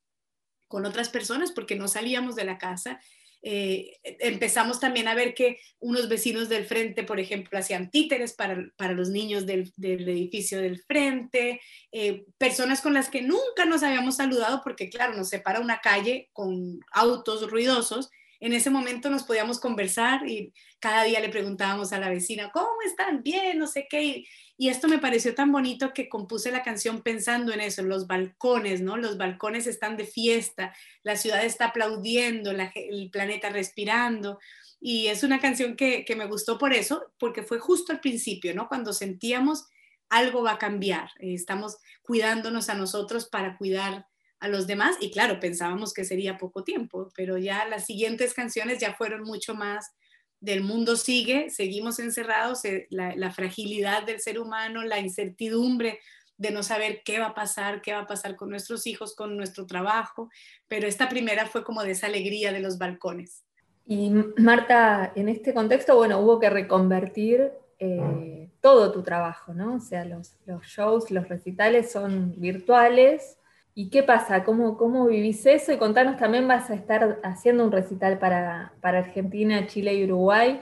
con 0.68 0.86
otras 0.86 1.08
personas 1.08 1.52
porque 1.52 1.76
no 1.76 1.88
salíamos 1.88 2.36
de 2.36 2.44
la 2.44 2.58
casa 2.58 3.00
eh, 3.42 3.98
empezamos 4.04 4.80
también 4.80 5.08
a 5.08 5.14
ver 5.14 5.34
que 5.34 5.58
unos 5.78 6.08
vecinos 6.08 6.48
del 6.48 6.66
frente, 6.66 7.04
por 7.04 7.18
ejemplo, 7.18 7.58
hacían 7.58 7.90
títeres 7.90 8.34
para, 8.34 8.70
para 8.76 8.92
los 8.92 9.08
niños 9.08 9.46
del, 9.46 9.72
del, 9.76 10.06
edificio 10.08 10.60
del 10.60 10.82
frente, 10.82 11.60
eh, 11.90 12.26
personas 12.36 12.82
con 12.82 12.92
las 12.92 13.08
que 13.08 13.22
nunca 13.22 13.64
nos 13.66 13.82
habíamos 13.82 14.16
saludado 14.16 14.60
porque, 14.62 14.90
claro, 14.90 15.14
nos 15.14 15.30
separa 15.30 15.60
una 15.60 15.80
calle 15.80 16.28
con 16.32 16.80
autos 16.92 17.50
ruidosos. 17.50 18.10
En 18.40 18.54
ese 18.54 18.70
momento 18.70 19.10
nos 19.10 19.24
podíamos 19.24 19.60
conversar 19.60 20.26
y 20.26 20.54
cada 20.78 21.04
día 21.04 21.20
le 21.20 21.28
preguntábamos 21.28 21.92
a 21.92 22.00
la 22.00 22.08
vecina, 22.08 22.50
¿cómo 22.50 22.80
están? 22.86 23.22
Bien, 23.22 23.58
no 23.58 23.66
sé 23.66 23.86
qué. 23.88 24.24
Y 24.56 24.68
esto 24.68 24.88
me 24.88 24.98
pareció 24.98 25.34
tan 25.34 25.52
bonito 25.52 25.92
que 25.92 26.08
compuse 26.08 26.50
la 26.50 26.62
canción 26.62 27.02
pensando 27.02 27.52
en 27.52 27.60
eso, 27.60 27.82
los 27.82 28.06
balcones, 28.06 28.80
¿no? 28.80 28.96
Los 28.96 29.18
balcones 29.18 29.66
están 29.66 29.98
de 29.98 30.04
fiesta, 30.04 30.74
la 31.02 31.16
ciudad 31.16 31.44
está 31.44 31.66
aplaudiendo, 31.66 32.50
el 32.50 33.10
planeta 33.10 33.50
respirando. 33.50 34.38
Y 34.80 35.08
es 35.08 35.22
una 35.22 35.38
canción 35.38 35.76
que, 35.76 36.06
me 36.16 36.26
gustó 36.26 36.56
por 36.56 36.72
eso, 36.72 37.12
porque 37.18 37.42
fue 37.42 37.58
justo 37.58 37.92
al 37.92 38.00
principio, 38.00 38.54
¿no? 38.54 38.68
Cuando 38.68 38.94
sentíamos 38.94 39.66
algo 40.08 40.42
va 40.42 40.52
a 40.52 40.58
cambiar, 40.58 41.10
estamos 41.20 41.76
cuidándonos 42.02 42.68
a 42.68 42.74
nosotros 42.74 43.28
para 43.28 43.56
cuidar 43.56 44.06
a 44.40 44.48
los 44.48 44.66
demás 44.66 44.96
y 45.00 45.10
claro, 45.10 45.38
pensábamos 45.38 45.92
que 45.92 46.04
sería 46.04 46.38
poco 46.38 46.64
tiempo, 46.64 47.10
pero 47.14 47.38
ya 47.38 47.66
las 47.68 47.86
siguientes 47.86 48.34
canciones 48.34 48.78
ya 48.78 48.94
fueron 48.94 49.22
mucho 49.22 49.54
más 49.54 49.92
del 50.40 50.62
mundo 50.62 50.96
sigue, 50.96 51.50
seguimos 51.50 51.98
encerrados, 51.98 52.64
eh, 52.64 52.86
la, 52.90 53.30
fragilidad 53.30 54.04
del 54.04 54.20
ser 54.20 54.40
humano, 54.40 54.82
la 54.82 54.98
incertidumbre 54.98 56.00
de 56.38 56.50
no 56.50 56.62
saber 56.62 57.02
qué 57.04 57.18
va 57.18 57.26
a 57.26 57.34
pasar, 57.34 57.82
qué 57.82 57.92
va 57.92 58.00
a 58.00 58.06
pasar 58.06 58.36
con 58.36 58.48
nuestros 58.48 58.86
hijos, 58.86 59.14
con 59.14 59.36
nuestro 59.36 59.66
trabajo, 59.66 60.30
pero 60.66 60.88
esta 60.88 61.10
primera 61.10 61.44
fue 61.44 61.62
como 61.62 61.82
de 61.82 61.90
esa 61.90 62.06
alegría 62.06 62.52
de 62.52 62.60
los 62.60 62.78
balcones. 62.78 63.44
Y 63.86 64.10
Marta, 64.38 65.12
en 65.14 65.28
este 65.28 65.52
contexto, 65.52 65.96
bueno, 65.96 66.20
hubo 66.20 66.40
que 66.40 66.48
reconvertir 66.48 67.50
eh, 67.78 68.48
todo 68.62 68.92
tu 68.92 69.02
trabajo, 69.02 69.52
¿no? 69.52 69.74
O 69.74 69.80
sea, 69.80 70.06
los, 70.06 70.36
los 70.46 70.64
shows, 70.64 71.10
los 71.10 71.28
recitales 71.28 71.92
son 71.92 72.40
virtuales, 72.40 73.36
¿Y 73.74 73.88
qué 73.88 74.02
pasa? 74.02 74.44
¿Cómo, 74.44 74.76
¿Cómo 74.76 75.06
vivís 75.06 75.46
eso? 75.46 75.72
Y 75.72 75.78
contanos 75.78 76.16
también, 76.16 76.48
vas 76.48 76.70
a 76.70 76.74
estar 76.74 77.20
haciendo 77.22 77.64
un 77.64 77.72
recital 77.72 78.18
para, 78.18 78.72
Argentina, 78.82 79.66
Chile 79.66 79.94
y 79.94 80.04
Uruguay. 80.04 80.60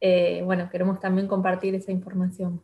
Eh, 0.00 0.42
bueno, 0.44 0.68
queremos 0.70 1.00
también 1.00 1.26
compartir 1.26 1.74
esa 1.74 1.90
información. 1.90 2.62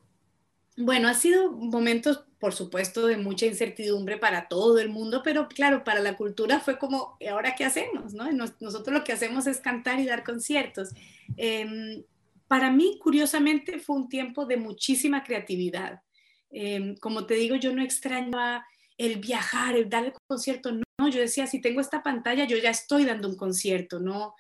Bueno, 0.76 1.08
ha 1.08 1.14
sido 1.14 1.52
momentos, 1.52 2.24
por 2.38 2.52
supuesto, 2.52 3.06
de 3.06 3.16
mucha 3.16 3.46
incertidumbre 3.46 4.18
para 4.18 4.46
todo 4.46 4.78
el 4.78 4.90
mundo, 4.90 5.22
pero 5.24 5.48
claro, 5.48 5.84
para 5.84 6.00
la 6.00 6.18
cultura 6.18 6.60
fue 6.60 6.78
como, 6.78 7.16
¿ahora 7.30 7.54
qué 7.54 7.64
hacemos? 7.64 8.12
No? 8.12 8.30
Nosotros 8.30 8.88
lo 8.88 9.02
que 9.02 9.12
hacemos 9.12 9.46
es 9.46 9.60
cantar 9.60 10.00
y 10.00 10.04
dar 10.04 10.22
conciertos. 10.22 10.90
Em, 11.38 12.04
para 12.46 12.70
mí, 12.70 12.98
curiosamente, 13.02 13.78
fue 13.78 13.96
un 13.96 14.08
tiempo 14.10 14.44
de 14.44 14.58
muchísima 14.58 15.24
creatividad. 15.24 16.02
Em, 16.50 16.94
como 16.96 17.24
te 17.24 17.34
digo, 17.34 17.56
yo 17.56 17.72
no 17.74 17.82
extrañaba 17.82 18.66
el 18.98 19.18
viajar, 19.18 19.76
el 19.76 19.88
dar 19.88 20.04
el 20.04 20.12
concierto, 20.26 20.72
no, 20.72 21.08
yo 21.08 21.20
decía, 21.20 21.46
si 21.46 21.60
tengo 21.60 21.80
esta 21.80 22.02
pantalla, 22.02 22.44
yo 22.44 22.56
ya 22.56 22.70
estoy 22.70 23.04
dando 23.04 23.28
un 23.28 23.36
concierto, 23.36 24.00
no, 24.00 24.34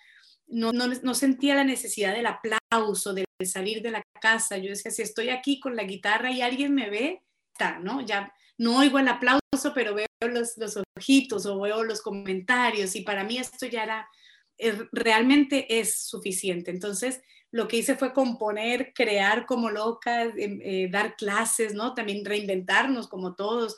no, 0.46 0.72
no, 0.72 1.14
sentía 1.14 1.54
la 1.54 1.64
necesidad 1.64 2.14
del 2.14 2.26
aplauso, 2.26 3.12
de, 3.12 3.24
salir 3.44 3.82
de 3.82 3.90
la 3.90 4.02
casa, 4.20 4.56
yo 4.56 4.70
decía, 4.70 4.90
si 4.90 5.02
estoy 5.02 5.28
aquí 5.28 5.60
con 5.60 5.76
la 5.76 5.84
guitarra 5.84 6.30
y 6.30 6.40
alguien 6.40 6.74
me 6.74 6.88
ve, 6.88 7.22
está, 7.52 7.78
¿no? 7.78 8.00
Ya 8.00 8.32
no 8.56 8.78
oigo 8.78 8.98
el 8.98 9.08
aplauso, 9.08 9.72
pero 9.74 9.94
veo 9.94 10.06
los, 10.20 10.56
los 10.56 10.78
ojitos 10.96 11.44
o 11.44 11.60
veo 11.60 11.84
los 11.84 12.00
comentarios 12.00 12.96
y 12.96 13.02
para 13.02 13.24
mí 13.24 13.36
esto 13.36 13.66
ya 13.66 13.82
era, 13.82 14.08
eh, 14.56 14.88
realmente 14.92 15.78
es 15.78 16.00
suficiente. 16.00 16.70
Entonces, 16.70 17.20
lo 17.50 17.68
que 17.68 17.78
hice 17.78 17.96
fue 17.96 18.12
componer, 18.12 18.92
crear 18.94 19.46
como 19.46 19.70
loca, 19.70 20.22
em, 20.22 20.60
eh, 20.62 20.88
dar 20.90 21.16
clases, 21.16 21.74
¿no? 21.74 21.94
También 21.94 22.24
reinventarnos 22.24 23.08
como 23.08 23.34
todos 23.34 23.76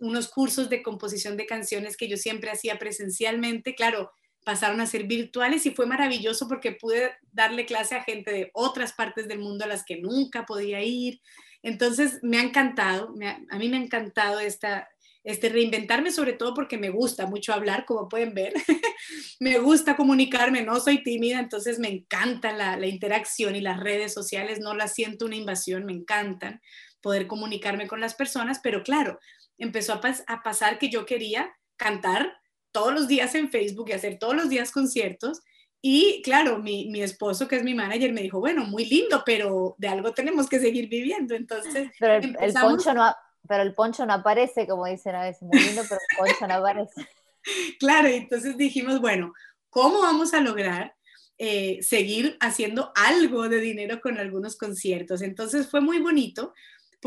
unos 0.00 0.28
cursos 0.28 0.68
de 0.68 0.82
composición 0.82 1.36
de 1.36 1.46
canciones 1.46 1.96
que 1.96 2.08
yo 2.08 2.16
siempre 2.16 2.50
hacía 2.50 2.78
presencialmente, 2.78 3.74
claro, 3.74 4.10
pasaron 4.44 4.80
a 4.80 4.86
ser 4.86 5.04
virtuales 5.04 5.66
y 5.66 5.72
fue 5.72 5.86
maravilloso 5.86 6.46
porque 6.46 6.72
pude 6.72 7.12
darle 7.32 7.66
clase 7.66 7.96
a 7.96 8.04
gente 8.04 8.32
de 8.32 8.50
otras 8.54 8.92
partes 8.92 9.26
del 9.26 9.40
mundo 9.40 9.64
a 9.64 9.68
las 9.68 9.84
que 9.84 9.96
nunca 9.96 10.46
podía 10.46 10.80
ir. 10.82 11.20
Entonces 11.62 12.20
me 12.22 12.38
ha 12.38 12.42
encantado, 12.42 13.12
a 13.50 13.58
mí 13.58 13.68
me 13.68 13.76
ha 13.76 13.80
encantado 13.80 14.38
esta, 14.38 14.88
este 15.24 15.48
reinventarme 15.48 16.12
sobre 16.12 16.34
todo 16.34 16.54
porque 16.54 16.78
me 16.78 16.90
gusta 16.90 17.26
mucho 17.26 17.52
hablar, 17.52 17.84
como 17.86 18.08
pueden 18.08 18.34
ver. 18.34 18.54
me 19.40 19.58
gusta 19.58 19.96
comunicarme, 19.96 20.62
no 20.62 20.78
soy 20.78 21.02
tímida, 21.02 21.40
entonces 21.40 21.80
me 21.80 21.88
encanta 21.88 22.52
la, 22.52 22.76
la, 22.76 22.86
interacción 22.86 23.56
y 23.56 23.60
las 23.60 23.80
redes 23.80 24.14
sociales, 24.14 24.60
no 24.60 24.74
las 24.74 24.94
siento 24.94 25.26
una 25.26 25.34
invasión, 25.34 25.84
me 25.84 25.92
encantan 25.92 26.60
poder 27.00 27.26
comunicarme 27.26 27.88
con 27.88 28.00
las 28.00 28.14
personas, 28.14 28.60
pero 28.62 28.84
claro, 28.84 29.18
empezó 29.58 29.94
a, 29.94 30.42
pasar 30.42 30.78
que 30.78 30.90
yo 30.90 31.06
quería 31.06 31.54
cantar 31.76 32.40
todos 32.72 32.92
los 32.92 33.08
días 33.08 33.34
en 33.34 33.50
Facebook 33.50 33.88
y 33.88 33.92
hacer 33.92 34.18
todos 34.18 34.34
los 34.34 34.48
días 34.48 34.70
conciertos. 34.70 35.42
Y 35.80 36.20
claro, 36.22 36.58
mi, 36.58 36.88
mi, 36.90 37.02
esposo, 37.02 37.48
que 37.48 37.56
es 37.56 37.62
mi 37.62 37.74
manager, 37.74 38.12
me 38.12 38.22
dijo, 38.22 38.40
bueno, 38.40 38.64
muy 38.64 38.84
lindo, 38.84 39.22
pero 39.24 39.74
de 39.78 39.88
algo 39.88 40.12
tenemos 40.12 40.48
que 40.48 40.58
seguir 40.58 40.88
viviendo. 40.88 41.34
Entonces, 41.34 41.90
pero 41.98 42.14
el, 42.14 42.54
poncho 42.54 42.92
no, 42.92 43.14
pero 43.46 43.62
el 43.62 43.74
poncho 43.74 44.04
no 44.04 44.14
aparece, 44.14 44.66
como 44.66 44.86
dicen 44.86 45.14
a 45.14 45.22
veces, 45.22 45.42
muy 45.42 45.58
lindo, 45.58 45.82
pero 45.88 46.00
el 46.10 46.16
poncho 46.18 46.46
no 46.46 46.54
aparece. 46.54 47.08
claro, 47.78 48.08
entonces 48.08 48.56
dijimos, 48.56 49.00
bueno, 49.00 49.32
¿cómo 49.70 50.00
vamos 50.00 50.34
a 50.34 50.40
lograr 50.40 50.94
eh, 51.38 51.82
seguir 51.82 52.36
haciendo 52.40 52.92
algo 52.94 53.48
de 53.48 53.60
dinero 53.60 54.00
con 54.00 54.18
algunos 54.18 54.56
conciertos? 54.56 55.22
Entonces 55.22 55.68
fue 55.68 55.80
muy 55.80 55.98
bonito 55.98 56.54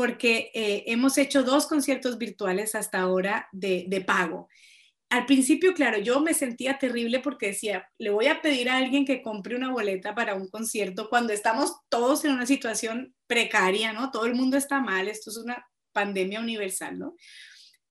porque 0.00 0.50
eh, 0.54 0.84
hemos 0.86 1.18
hecho 1.18 1.42
dos 1.42 1.66
conciertos 1.66 2.16
virtuales 2.16 2.74
hasta 2.74 3.00
ahora 3.00 3.50
de, 3.52 4.02
pago. 4.06 4.48
Al 5.10 5.26
principio, 5.26 5.74
claro, 5.74 5.98
yo 5.98 6.20
me 6.20 6.32
sentía 6.32 6.78
terrible 6.78 7.20
porque 7.20 7.48
decía, 7.48 7.86
le 7.98 8.08
voy 8.08 8.26
a 8.28 8.40
pedir 8.40 8.70
a 8.70 8.78
alguien 8.78 9.04
que 9.04 9.20
compre 9.20 9.56
una 9.56 9.70
boleta 9.70 10.14
para 10.14 10.36
un 10.36 10.48
concierto 10.48 11.10
cuando 11.10 11.34
estamos 11.34 11.74
todos 11.90 12.24
en 12.24 12.32
una 12.32 12.46
situación 12.46 13.14
precaria, 13.26 13.92
¿no? 13.92 14.10
Todo 14.10 14.24
el 14.24 14.34
mundo 14.34 14.56
está 14.56 14.80
mal, 14.80 15.06
esto 15.06 15.28
es 15.28 15.36
una 15.36 15.66
pandemia 15.92 16.40
universal, 16.40 16.98
¿no? 16.98 17.14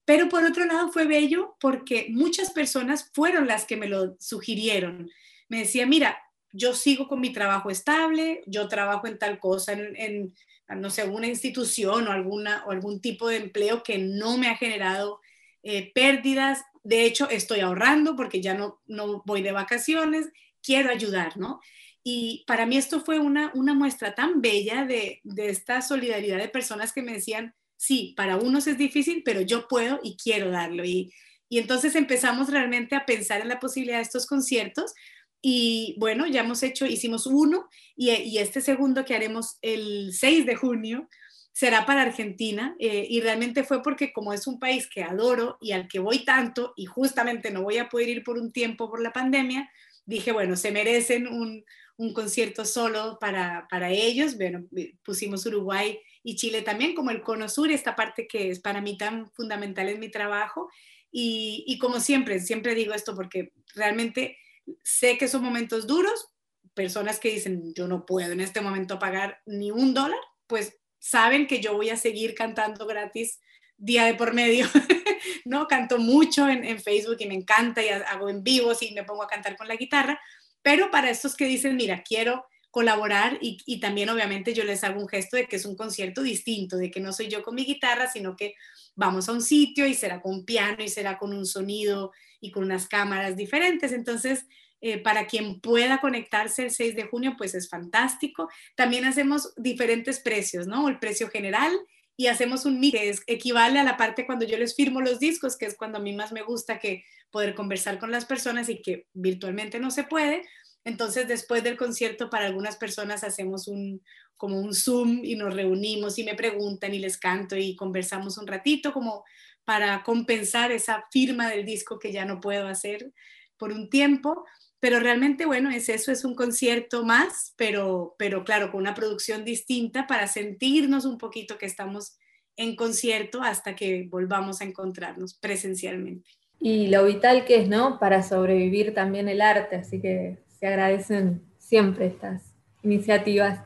Pero 0.03 0.30
por 0.30 0.43
otro 0.43 0.66
lado 0.66 0.91
fue 0.91 1.05
bello 1.05 1.57
porque 1.60 2.07
muchas 2.10 2.49
personas 2.49 3.12
fueron 3.14 3.45
las 3.45 3.66
que 3.66 3.78
me 3.78 3.88
lo 3.88 4.16
sugirieron. 4.20 5.12
Me 5.47 5.60
decía, 5.60 5.86
mira, 5.86 6.18
yo 6.52 6.74
sigo 6.74 7.08
con 7.08 7.22
mi 7.22 7.32
trabajo 7.32 7.70
estable, 7.70 8.41
yo 8.45 8.68
trabajo 8.68 9.08
en 9.08 9.18
tal 9.18 9.39
cosa, 9.39 9.74
en, 9.74 10.34
no 10.68 10.89
sé, 10.89 11.02
alguna 11.02 11.28
institución 11.28 12.08
o, 12.08 12.12
alguna, 12.12 12.64
o 12.66 12.72
algún 12.72 13.02
tipo 13.02 13.28
de 13.28 13.38
empleo 13.38 13.84
que 13.84 13.97
no 13.97 14.38
me 14.38 14.47
ha 14.47 14.56
generado 14.56 15.20
eh, 15.64 15.91
pérdidas. 15.93 16.64
De 16.84 17.06
hecho, 17.06 17.30
estoy 17.30 17.60
ahorrando 17.60 18.16
porque 18.16 18.41
ya 18.41 18.54
no, 18.54 18.80
no 18.88 19.24
voy 19.26 19.41
de 19.41 19.52
vacaciones, 19.52 20.30
quiero 20.62 20.89
ayudar, 20.89 21.38
¿no? 21.38 21.60
Y 22.04 22.43
para 22.47 22.66
mí 22.66 22.78
esto 22.78 23.02
fue 23.02 23.20
una, 23.20 23.52
una 23.54 23.74
muestra 23.74 24.16
tan 24.16 24.41
bella 24.41 24.86
de, 24.86 25.20
de 25.24 25.50
esta 25.50 25.82
solidaridad 25.82 26.38
de 26.38 26.47
personas 26.47 26.93
que 26.93 27.02
me 27.02 27.14
decían, 27.14 27.54
sí, 27.78 28.14
para 28.16 28.38
unos 28.38 28.68
es 28.68 28.78
difícil, 28.78 29.22
pero 29.24 29.41
yo 29.41 29.68
puedo 29.68 30.00
y 30.04 30.18
quiero 30.18 30.50
darlo. 30.50 30.84
Y, 30.86 31.14
y 31.50 31.58
entonces 31.58 31.95
empezamos 31.95 32.50
realmente 32.50 32.95
a 32.95 33.06
pensar 33.06 33.41
en 33.41 33.50
la 33.50 33.60
posibilidad 33.60 33.97
de 33.97 34.04
estos 34.04 34.28
conciertos, 34.28 34.93
y 35.42 35.96
bueno, 35.98 36.28
ya 36.28 36.42
hemos 36.42 36.64
hecho, 36.64 36.86
hicimos 36.86 37.26
uno 37.26 37.70
y, 37.96 38.38
este 38.38 38.62
segundo 38.62 39.06
que 39.06 39.16
haremos 39.16 39.58
el 39.62 40.12
6 40.14 40.46
de 40.46 40.56
junio 40.56 41.08
será 41.54 41.86
para 41.86 42.02
Argentina 42.02 42.76
eh, 42.80 43.08
y 43.10 43.22
realmente 43.22 43.64
fue 43.64 43.82
porque 43.82 44.12
como 44.12 44.34
es 44.34 44.48
un 44.48 44.60
país 44.60 44.88
que 44.88 45.04
adoro 45.04 45.58
y 45.62 45.72
al 45.72 45.88
que 45.88 46.00
voy 46.00 46.26
tanto 46.26 46.74
y 46.76 46.86
justamente 46.86 47.52
no 47.52 47.64
voy 47.64 47.78
a 47.78 47.90
poder 47.90 48.10
ir 48.10 48.24
por 48.24 48.38
un 48.38 48.52
tiempo 48.52 48.90
por 48.90 49.02
la 49.02 49.14
pandemia, 49.14 49.70
dije, 50.06 50.32
bueno, 50.32 50.56
se 50.56 50.72
merecen 50.72 51.28
un, 51.28 51.64
un 51.98 52.14
concierto 52.14 52.66
solo 52.66 53.18
para, 53.20 53.68
para 53.70 53.92
ellos. 53.92 54.36
Bueno, 54.38 54.66
pusimos 55.04 55.46
Uruguay 55.46 56.00
y 56.24 56.36
Chile 56.36 56.62
también 56.62 56.96
como 56.96 57.12
el 57.12 57.22
Cono 57.22 57.48
Sur, 57.48 57.72
esta 57.72 57.96
parte 57.96 58.28
que 58.28 58.50
es 58.50 58.60
para 58.60 58.82
mí 58.82 58.98
tan 58.98 59.30
fundamental 59.32 59.88
en 59.90 60.00
mi 60.00 60.10
trabajo. 60.10 60.70
Y 61.12 61.78
como 61.80 62.00
siempre, 62.00 62.40
siempre 62.40 62.76
digo 62.76 62.94
esto 62.94 63.16
porque 63.16 63.52
realmente 63.74 64.38
sé 64.84 65.17
que 65.17 65.28
son 65.28 65.43
momentos 65.43 65.88
duros, 65.88 66.28
personas 66.74 67.20
que 67.20 67.30
dicen, 67.30 67.74
yo 67.74 67.88
no 67.88 68.05
puedo 68.05 68.32
en 68.32 68.41
este 68.41 68.61
momento 68.61 68.99
pagar 68.99 69.41
ni 69.45 69.72
un 69.72 69.93
dólar, 69.93 70.20
pues 70.47 70.78
saben 70.99 71.47
que 71.47 71.59
yo 71.61 71.74
voy 71.74 71.89
a 71.89 71.97
seguir 71.97 72.36
cantando 72.36 72.86
gratis 72.86 73.39
día 73.78 74.05
de 74.05 74.13
por 74.13 74.34
medio, 74.34 74.67
¿no? 75.45 75.67
Canto 75.67 75.97
mucho 75.97 76.47
en, 76.49 76.80
Facebook 76.80 77.17
y 77.20 77.28
me 77.28 77.36
encanta 77.36 77.82
y 77.82 77.89
hago 77.89 78.30
en 78.30 78.43
vivos 78.43 78.82
y 78.82 78.93
me 78.93 79.03
pongo 79.03 79.24
a 79.24 79.28
cantar 79.28 79.55
con 79.55 79.67
la 79.67 79.76
guitarra, 79.76 80.20
pero 80.61 80.91
para 80.91 81.09
estos 81.09 81.36
que 81.36 81.45
dicen, 81.45 81.76
mira, 81.76 82.03
quiero 82.03 82.45
colaborar 82.72 83.39
y, 83.41 83.80
también 83.80 84.09
obviamente 84.09 84.53
yo 84.53 84.63
les 84.63 84.84
hago 84.84 85.01
un 85.01 85.07
gesto 85.07 85.38
de 85.38 85.47
que 85.47 85.55
es 85.55 85.65
un 85.65 85.76
concierto 85.76 86.22
distinto, 86.22 86.78
de 86.78 86.91
que 86.91 86.99
no 86.99 87.11
soy 87.13 87.28
yo 87.28 87.41
con 87.41 87.55
mi 87.55 87.65
guitarra, 87.65 88.09
sino 88.09 88.36
que 88.36 88.53
vamos 88.95 89.28
a 89.28 89.32
un 89.32 89.41
sitio 89.41 89.88
y 89.88 89.93
será 89.93 90.22
con 90.22 90.45
piano 90.45 90.84
y 90.84 90.89
será 90.89 91.17
con 91.17 91.34
un 91.34 91.45
sonido 91.45 92.11
y 92.39 92.51
con 92.51 92.63
unas 92.63 92.88
cámaras 92.88 93.36
diferentes. 93.36 93.91
Entonces, 93.91 94.45
eh, 94.82 94.99
para 94.99 95.26
quien 95.26 95.59
pueda 95.59 95.99
conectarse 95.99 96.63
el 96.63 96.72
6 96.72 96.95
de 96.95 97.03
junio, 97.03 97.36
pues 97.38 97.55
es 97.55 97.70
fantástico. 97.70 98.49
También 98.76 99.05
hacemos 99.05 99.53
diferentes 99.57 100.20
precios, 100.20 100.67
¿no? 100.67 100.88
El 100.88 100.99
precio 100.99 101.30
general 101.30 101.72
y 102.15 102.28
hacemos 102.28 102.65
un 102.65 102.80
mix 102.80 102.99
que 102.99 103.09
es, 103.09 103.24
equivale 103.28 103.80
a 103.80 103.84
la 103.84 103.97
parte 103.97 104.26
cuando 104.26 104.45
yo 104.45 104.57
les 104.57 104.76
firmo 104.76 105.01
los 105.01 105.20
discos, 105.20 105.57
que 105.57 105.65
es 105.65 105.76
cuando 105.76 105.97
a 105.97 106.01
mí 106.01 106.13
más 106.13 106.32
me 106.32 106.43
gusta 106.43 106.78
que 106.78 107.03
poder 107.32 107.55
conversar 107.55 107.97
con 107.97 108.11
las 108.11 108.26
personas 108.26 108.70
y 108.70 108.82
que 108.82 109.07
virtualmente 109.13 109.80
no 109.80 109.89
se 109.89 110.03
puede. 110.03 110.41
Entonces, 110.84 111.27
después 111.27 111.63
del 111.63 111.77
concierto, 111.77 112.30
para 112.30 112.45
algunas 112.45 112.77
personas 112.77 113.23
hacemos 113.23 113.67
un, 113.67 114.01
como 114.38 114.59
un 114.59 114.73
Zoom 114.73 115.21
y 115.23 115.36
nos 115.36 115.53
reunimos 115.53 116.17
y 116.17 116.23
me 116.23 116.36
preguntan 116.36 116.93
y 116.93 116.99
les 116.99 117.17
canto 117.17 117.55
y 117.55 117.75
conversamos 117.75 118.38
un 118.38 118.47
ratito 118.47 118.93
como 118.93 119.23
para 119.65 120.03
compensar 120.03 120.71
esa 120.71 121.05
firma 121.11 121.49
del 121.49 121.65
disco 121.65 121.99
que 121.99 122.11
ya 122.11 122.25
no 122.25 122.39
puedo 122.39 122.67
hacer 122.67 123.11
por 123.57 123.71
un 123.71 123.89
tiempo 123.89 124.45
pero 124.80 124.99
realmente, 124.99 125.45
bueno, 125.45 125.69
es 125.69 125.89
eso, 125.89 126.11
es 126.11 126.23
un 126.23 126.36
concierto 126.36 127.03
más, 127.03 127.53
pero, 127.57 128.15
pero 128.17 128.43
claro, 128.43 128.71
con 128.71 128.82
una 128.82 128.93
producción 128.93 129.43
distinta 129.43 130.07
para 130.07 130.27
sentirnos 130.27 131.05
un 131.05 131.17
poquito 131.17 131.57
que 131.57 131.65
estamos 131.65 132.17
en 132.55 132.75
concierto 132.75 133.41
hasta 133.41 133.75
que 133.75 134.07
volvamos 134.09 134.61
a 134.61 134.65
encontrarnos 134.65 135.34
presencialmente. 135.34 136.30
Y 136.61 136.88
lo 136.88 137.05
vital 137.05 137.45
que 137.45 137.61
es, 137.61 137.69
¿no? 137.69 137.99
Para 137.99 138.23
sobrevivir 138.23 138.93
también 138.93 139.27
el 139.27 139.41
arte, 139.41 139.77
así 139.77 140.01
que 140.01 140.39
se 140.60 140.68
agradecen 140.68 141.41
siempre 141.57 142.07
estas 142.07 142.53
iniciativas. 142.84 143.62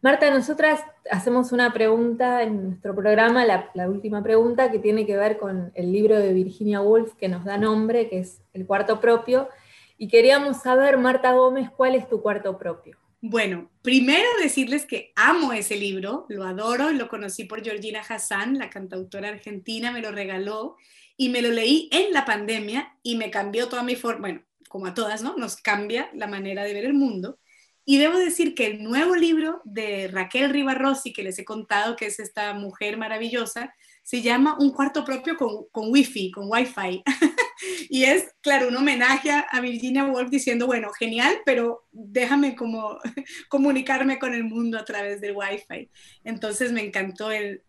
Marta, 0.00 0.30
nosotras 0.30 0.80
hacemos 1.10 1.52
una 1.52 1.72
pregunta 1.72 2.42
en 2.42 2.64
nuestro 2.64 2.94
programa, 2.94 3.44
la, 3.44 3.70
la, 3.74 3.88
última 3.88 4.22
pregunta, 4.22 4.70
que 4.70 4.80
tiene 4.80 5.06
que 5.06 5.16
ver 5.16 5.38
con 5.38 5.70
el 5.74 5.92
libro 5.92 6.18
de 6.18 6.32
Virginia 6.32 6.80
Woolf 6.80 7.14
que 7.14 7.28
nos 7.28 7.44
da 7.44 7.56
nombre, 7.56 8.08
que 8.08 8.18
es 8.18 8.42
El 8.52 8.66
cuarto 8.66 9.00
propio, 9.00 9.48
y 9.96 10.08
queríamos 10.08 10.62
saber, 10.62 10.98
Marta 10.98 11.32
Gómez, 11.32 11.70
cuál 11.70 11.94
es 11.94 12.08
tu 12.08 12.20
cuarto 12.20 12.58
propio. 12.58 12.98
Bueno, 13.20 13.70
primero 13.82 14.26
decirles 14.42 14.84
que 14.84 15.12
amo 15.14 15.52
ese 15.52 15.76
libro, 15.76 16.26
lo 16.28 16.42
adoro, 16.42 16.90
lo 16.90 17.08
conocí 17.08 17.44
por 17.44 17.62
Georgina 17.62 18.00
Hassan, 18.00 18.58
la 18.58 18.68
cantautora 18.68 19.28
argentina, 19.28 19.92
me 19.92 20.00
lo 20.00 20.10
regaló 20.10 20.76
y 21.16 21.28
me 21.28 21.40
lo 21.40 21.50
leí 21.50 21.88
en 21.92 22.12
la 22.12 22.24
pandemia 22.24 22.96
y 23.04 23.14
me 23.14 23.30
cambió 23.30 23.68
toda 23.68 23.84
mi 23.84 23.94
forma, 23.94 24.22
bueno, 24.22 24.42
como 24.72 24.86
a 24.86 24.94
todas, 24.94 25.22
¿no? 25.22 25.36
Nos 25.36 25.56
cambia 25.56 26.08
la 26.14 26.26
manera 26.26 26.64
de 26.64 26.72
ver 26.72 26.86
el 26.86 26.94
mundo. 26.94 27.38
Y 27.84 27.98
debo 27.98 28.16
decir 28.16 28.54
que 28.54 28.66
el 28.66 28.82
nuevo 28.82 29.14
libro 29.14 29.60
de 29.64 30.08
Raquel 30.08 30.50
Rivarossi, 30.50 31.12
que 31.12 31.22
les 31.22 31.38
he 31.38 31.44
contado 31.44 31.94
que 31.94 32.06
es 32.06 32.18
esta 32.18 32.54
mujer 32.54 32.96
maravillosa, 32.96 33.74
se 34.02 34.22
llama 34.22 34.56
Un 34.58 34.70
cuarto 34.70 35.04
propio 35.04 35.36
con, 35.36 35.66
con 35.70 35.90
Wi-Fi, 35.90 36.30
con 36.30 36.50
Wi-Fi. 36.50 37.02
y 37.90 38.04
es, 38.04 38.34
claro, 38.40 38.68
un 38.68 38.76
homenaje 38.76 39.30
a 39.30 39.60
Virginia 39.60 40.06
Woolf 40.06 40.30
diciendo, 40.30 40.66
bueno, 40.66 40.90
genial, 40.98 41.36
pero 41.44 41.86
déjame 41.92 42.56
como 42.56 42.98
comunicarme 43.50 44.18
con 44.18 44.32
el 44.32 44.44
mundo 44.44 44.78
a 44.78 44.86
través 44.86 45.20
del 45.20 45.36
Wi-Fi. 45.36 45.90
Entonces 46.24 46.72
me 46.72 46.82
encantó 46.82 47.30
el, 47.30 47.62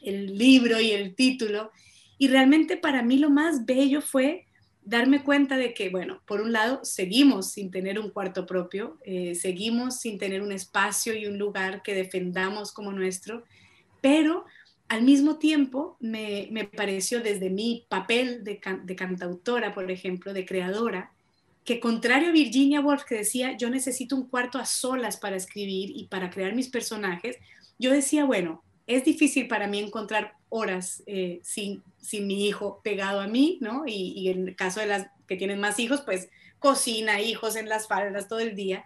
el 0.00 0.38
libro 0.38 0.80
y 0.80 0.92
el 0.92 1.16
título. 1.16 1.72
Y 2.16 2.28
realmente 2.28 2.76
para 2.76 3.02
mí 3.02 3.18
lo 3.18 3.30
más 3.30 3.66
bello 3.66 4.00
fue 4.00 4.46
darme 4.84 5.22
cuenta 5.22 5.56
de 5.56 5.74
que, 5.74 5.88
bueno, 5.88 6.20
por 6.26 6.40
un 6.40 6.52
lado, 6.52 6.80
seguimos 6.84 7.52
sin 7.52 7.70
tener 7.70 7.98
un 7.98 8.10
cuarto 8.10 8.46
propio, 8.46 8.98
eh, 9.04 9.34
seguimos 9.34 10.00
sin 10.00 10.18
tener 10.18 10.42
un 10.42 10.52
espacio 10.52 11.14
y 11.14 11.26
un 11.26 11.38
lugar 11.38 11.82
que 11.82 11.94
defendamos 11.94 12.72
como 12.72 12.92
nuestro, 12.92 13.44
pero 14.00 14.44
al 14.88 15.02
mismo 15.02 15.38
tiempo 15.38 15.96
me, 16.00 16.68
pareció 16.76 17.22
desde 17.22 17.48
mi 17.48 17.86
papel 17.88 18.44
de, 18.44 18.60
cantautora, 18.60 19.72
por 19.72 19.90
ejemplo, 19.90 20.34
de 20.34 20.44
creadora, 20.44 21.12
que 21.64 21.80
contrario 21.80 22.28
a 22.28 22.32
Virginia 22.32 22.80
Woolf 22.80 23.04
que 23.04 23.14
decía, 23.14 23.56
yo 23.56 23.70
necesito 23.70 24.16
un 24.16 24.26
cuarto 24.26 24.58
a 24.58 24.66
solas 24.66 25.16
para 25.16 25.36
escribir 25.36 25.92
y 25.94 26.08
para 26.08 26.28
crear 26.28 26.54
mis 26.54 26.68
personajes, 26.68 27.38
yo 27.78 27.92
decía, 27.92 28.24
bueno, 28.24 28.62
es 28.86 29.04
difícil 29.04 29.48
para 29.48 29.68
mí 29.68 29.78
encontrar 29.78 30.34
horas 30.52 31.02
eh, 31.06 31.40
sin, 31.42 31.82
sin 31.98 32.26
mi 32.26 32.46
hijo 32.46 32.82
pegado 32.84 33.20
a 33.20 33.26
mí, 33.26 33.58
¿no? 33.62 33.84
Y, 33.86 34.28
en 34.28 34.48
el 34.48 34.54
caso 34.54 34.80
de 34.80 34.86
las 34.86 35.06
que 35.26 35.36
tienen 35.36 35.58
más 35.58 35.78
hijos, 35.78 36.02
pues 36.02 36.28
cocina, 36.58 37.22
hijos 37.22 37.56
en 37.56 37.70
las 37.70 37.88
faldas 37.88 38.28
todo 38.28 38.40
el 38.40 38.54
día. 38.54 38.84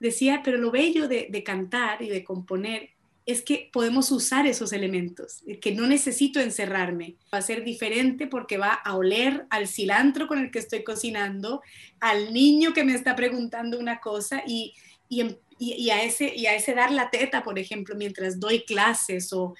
Decía, 0.00 0.42
pero 0.44 0.58
lo 0.58 0.72
bello 0.72 1.06
de, 1.06 1.28
de 1.30 1.42
cantar 1.44 2.02
y 2.02 2.08
de 2.08 2.24
componer 2.24 2.90
es 3.26 3.42
que 3.42 3.70
podemos 3.72 4.10
usar 4.10 4.46
esos 4.46 4.72
elementos, 4.72 5.42
que 5.62 5.72
no 5.72 5.86
necesito 5.86 6.40
encerrarme. 6.40 7.14
Va 7.32 7.38
a 7.38 7.42
ser 7.42 7.62
diferente 7.62 8.26
porque 8.26 8.58
va 8.58 8.72
a 8.72 8.96
oler 8.96 9.46
al 9.50 9.68
cilantro 9.68 10.26
con 10.26 10.40
el 10.40 10.50
que 10.50 10.58
estoy 10.58 10.82
cocinando, 10.82 11.62
al 12.00 12.34
niño 12.34 12.74
que 12.74 12.84
me 12.84 12.94
está 12.94 13.14
preguntando 13.14 13.78
una 13.78 14.00
cosa 14.00 14.42
y, 14.46 14.74
y, 15.08 15.90
a, 15.90 16.02
ese, 16.02 16.34
y 16.34 16.46
a 16.46 16.54
ese 16.54 16.74
dar 16.74 16.90
la 16.90 17.10
teta, 17.10 17.42
por 17.42 17.58
ejemplo, 17.58 17.94
mientras 17.94 18.40
doy 18.40 18.64
clases. 18.64 19.32
O 19.32 19.54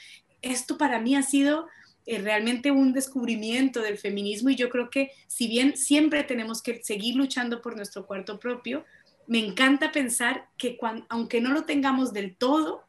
esto 0.44 0.78
para 0.78 1.00
mí 1.00 1.16
ha 1.16 1.22
sido 1.22 1.66
eh, 2.06 2.18
realmente 2.18 2.70
un 2.70 2.92
descubrimiento 2.92 3.80
del 3.80 3.98
feminismo 3.98 4.50
y 4.50 4.56
yo 4.56 4.68
creo 4.68 4.90
que 4.90 5.10
si 5.26 5.48
bien 5.48 5.76
siempre 5.76 6.22
tenemos 6.22 6.62
que 6.62 6.82
seguir 6.82 7.16
luchando 7.16 7.62
por 7.62 7.76
nuestro 7.76 8.06
cuarto 8.06 8.38
propio, 8.38 8.84
me 9.26 9.38
encanta 9.38 9.90
pensar 9.90 10.48
que 10.58 10.78
aunque 11.08 11.40
no 11.40 11.52
lo 11.52 11.64
tengamos 11.64 12.12
del 12.12 12.36
todo, 12.36 12.84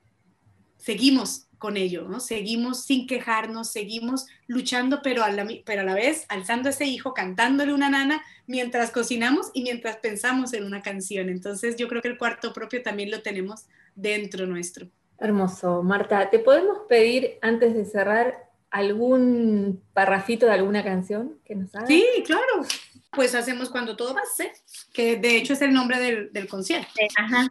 seguimos 0.78 1.48
con 1.58 1.78
ello, 1.78 2.08
¿no? 2.08 2.20
Seguimos 2.20 2.84
sin 2.84 3.08
quejarnos, 3.08 3.72
seguimos 3.72 4.28
luchando, 4.48 5.02
pero 5.02 5.24
a, 5.24 5.32
la, 5.32 5.48
pero 5.66 5.82
a 5.82 5.86
la 5.86 5.96
vez 5.96 6.26
alzando 6.28 6.68
a 6.68 6.72
ese 6.72 6.86
hijo, 6.86 7.14
cantándole 7.14 7.74
una 7.74 7.90
nana 7.90 8.22
mientras 8.46 8.92
cocinamos 8.92 9.48
y 9.54 9.64
mientras 9.64 9.98
pensamos 9.98 10.54
en 10.54 10.66
una 10.66 10.82
canción. 10.82 11.30
Entonces 11.30 11.78
yo 11.78 11.88
creo 11.88 12.02
que 12.02 12.10
el 12.10 12.18
cuarto 12.18 12.54
propio 12.54 12.84
también 12.84 13.12
lo 13.12 13.22
tenemos 13.22 13.66
dentro 13.96 14.46
nuestro. 14.46 14.90
Hermoso. 15.18 15.82
Marta, 15.84 16.30
¿te 16.30 16.40
podemos 16.40 16.80
pedir 16.90 17.38
antes 17.42 17.74
de 17.74 17.86
cerrar 17.86 18.50
algún 18.70 19.82
parrafito 19.94 20.46
de 20.46 20.54
alguna 20.54 20.84
canción 20.84 21.40
que 21.46 21.56
nos 21.56 21.74
hagas? 21.76 21.88
Sí, 21.88 22.06
claro. 22.26 22.66
Pues 23.12 23.34
hacemos 23.34 23.70
cuando 23.70 23.96
todo 23.96 24.14
pase, 24.14 24.52
que 24.94 25.16
de 25.16 25.38
hecho 25.38 25.54
es 25.54 25.62
el 25.62 25.74
nombre 25.74 26.00
del, 26.00 26.34
del 26.34 26.48
concierto. 26.48 26.92
Ajá. 27.18 27.48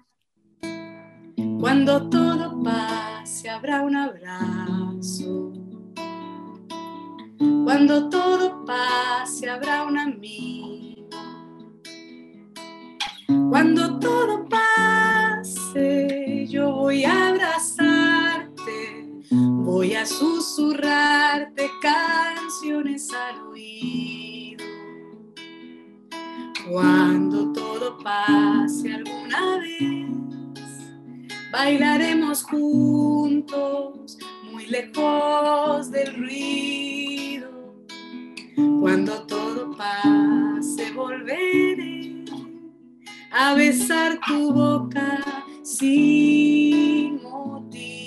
Cuando 1.59 2.11
todo 2.11 2.63
pase 2.63 3.49
habrá 3.49 3.81
un 3.81 3.97
abrazo. 3.97 5.53
Cuando 7.65 8.11
todo 8.11 8.65
pase 8.67 9.49
habrá 9.49 9.85
un 9.85 9.99
amigo. 9.99 11.09
Cuando 13.49 13.99
todo 13.99 14.47
pase 14.47 14.75
yo 16.47 16.71
voy 16.73 17.05
a 17.05 17.29
abrazarte, 17.29 17.54
voy 19.65 19.95
a 19.95 20.07
susurrarte 20.07 21.71
canciones 21.81 23.11
al 23.13 23.47
oído. 23.49 24.65
Cuando 26.71 27.53
todo 27.53 27.99
pase 27.99 28.95
alguna 28.95 29.59
vez 29.59 30.05
Bailaremos 31.55 32.43
juntos, 32.43 34.19
muy 34.51 34.67
lejos 34.67 35.89
del 35.93 36.17
ruido. 36.17 37.49
Cuando 38.81 39.25
todo 39.25 39.71
pase, 39.77 40.91
volveré 40.91 42.25
a 43.31 43.55
besar 43.55 44.19
tu 44.27 44.53
boca 44.53 45.23
sin 45.63 47.23
motivo. 47.23 48.04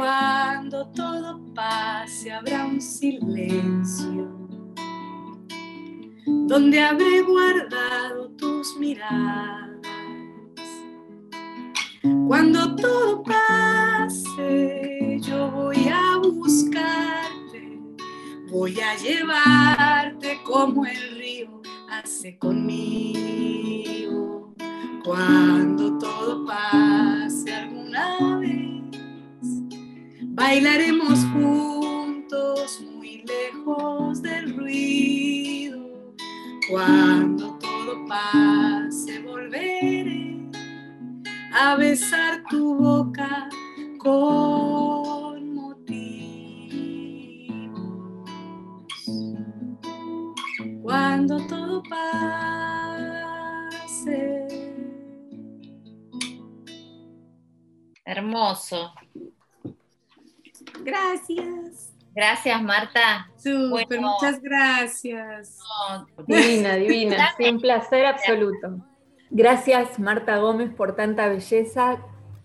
Cuando 0.00 0.88
todo 0.92 1.44
pase, 1.54 2.32
habrá 2.32 2.64
un 2.64 2.80
silencio 2.80 4.34
donde 6.24 6.80
habré 6.80 7.20
guardado 7.20 8.30
tus 8.30 8.78
miradas. 8.78 9.68
Cuando 12.26 12.74
todo 12.76 13.22
pase, 13.24 15.18
yo 15.20 15.50
voy 15.50 15.90
a 15.92 16.16
buscarte, 16.16 17.78
voy 18.50 18.80
a 18.80 18.96
llevarte 18.96 20.40
como 20.46 20.86
el 20.86 21.18
río 21.18 21.60
hace 21.90 22.38
conmigo. 22.38 23.74
Cuando 25.04 25.98
todo 25.98 26.46
pase 26.46 27.54
alguna 27.54 28.38
vez, 28.38 28.59
bailaremos 30.40 31.20
juntos 31.34 32.80
muy 32.80 33.22
lejos 33.26 34.22
del 34.22 34.56
ruido 34.56 36.14
Cuando 36.70 37.58
todo 37.58 38.06
pase, 38.08 39.20
volveré 39.20 40.38
a 41.52 41.76
besar 41.76 42.42
tu 42.48 42.74
boca 42.76 43.48
con 43.98 45.54
motivos. 45.54 46.30
Cuando 50.82 51.44
todo 51.48 51.82
pase. 51.82 53.10
Hermoso. 58.04 58.92
Gracias. 60.90 61.94
Gracias, 62.14 62.62
Marta. 62.62 63.30
Súper, 63.36 63.86
Bueno. 63.98 64.12
muchas 64.12 64.40
gracias. 64.42 65.58
Divina, 66.26 66.74
divina. 66.74 67.34
Sí, 67.38 67.48
un 67.48 67.60
placer 67.60 68.06
absoluto. 68.06 68.84
Gracias, 69.30 69.98
Marta 69.98 70.38
Gómez, 70.38 70.74
por 70.74 70.96
tanta 70.96 71.28
belleza. 71.28 71.98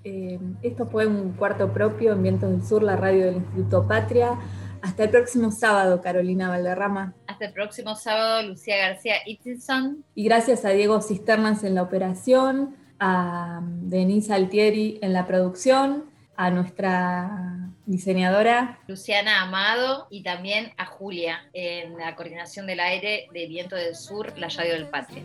Eh, 0.03 0.39
esto 0.61 0.85
fue 0.85 1.07
un 1.07 1.33
cuarto 1.33 1.73
propio 1.73 2.13
en 2.13 2.21
Vientos 2.21 2.51
del 2.51 2.63
Sur, 2.63 2.83
la 2.83 2.95
radio 2.95 3.25
del 3.25 3.37
Instituto 3.37 3.87
Patria. 3.87 4.37
Hasta 4.83 5.05
el 5.05 5.09
próximo 5.09 5.49
sábado, 5.49 5.99
Carolina 5.99 6.47
Valderrama. 6.49 7.15
Hasta 7.25 7.45
el 7.45 7.53
próximo 7.53 7.95
sábado, 7.95 8.43
Lucía 8.43 8.77
García 8.77 9.15
Itzelson. 9.25 10.05
Y 10.13 10.25
gracias 10.25 10.63
a 10.63 10.69
Diego 10.69 11.01
Cisternas 11.01 11.63
en 11.63 11.73
la 11.73 11.81
operación, 11.81 12.75
a 12.99 13.61
Denise 13.63 14.31
Altieri 14.31 14.99
en 15.01 15.11
la 15.11 15.25
producción, 15.25 16.05
a 16.37 16.51
nuestra 16.51 17.64
diseñadora 17.85 18.79
Luciana 18.87 19.41
Amado 19.41 20.07
y 20.09 20.23
también 20.23 20.73
a 20.77 20.85
Julia 20.85 21.47
en 21.53 21.97
la 21.97 22.15
coordinación 22.15 22.65
del 22.65 22.79
aire 22.79 23.27
de 23.31 23.47
Viento 23.47 23.75
del 23.75 23.95
Sur, 23.95 24.37
la 24.37 24.49
radio 24.49 24.73
del 24.73 24.87
Patria. 24.87 25.23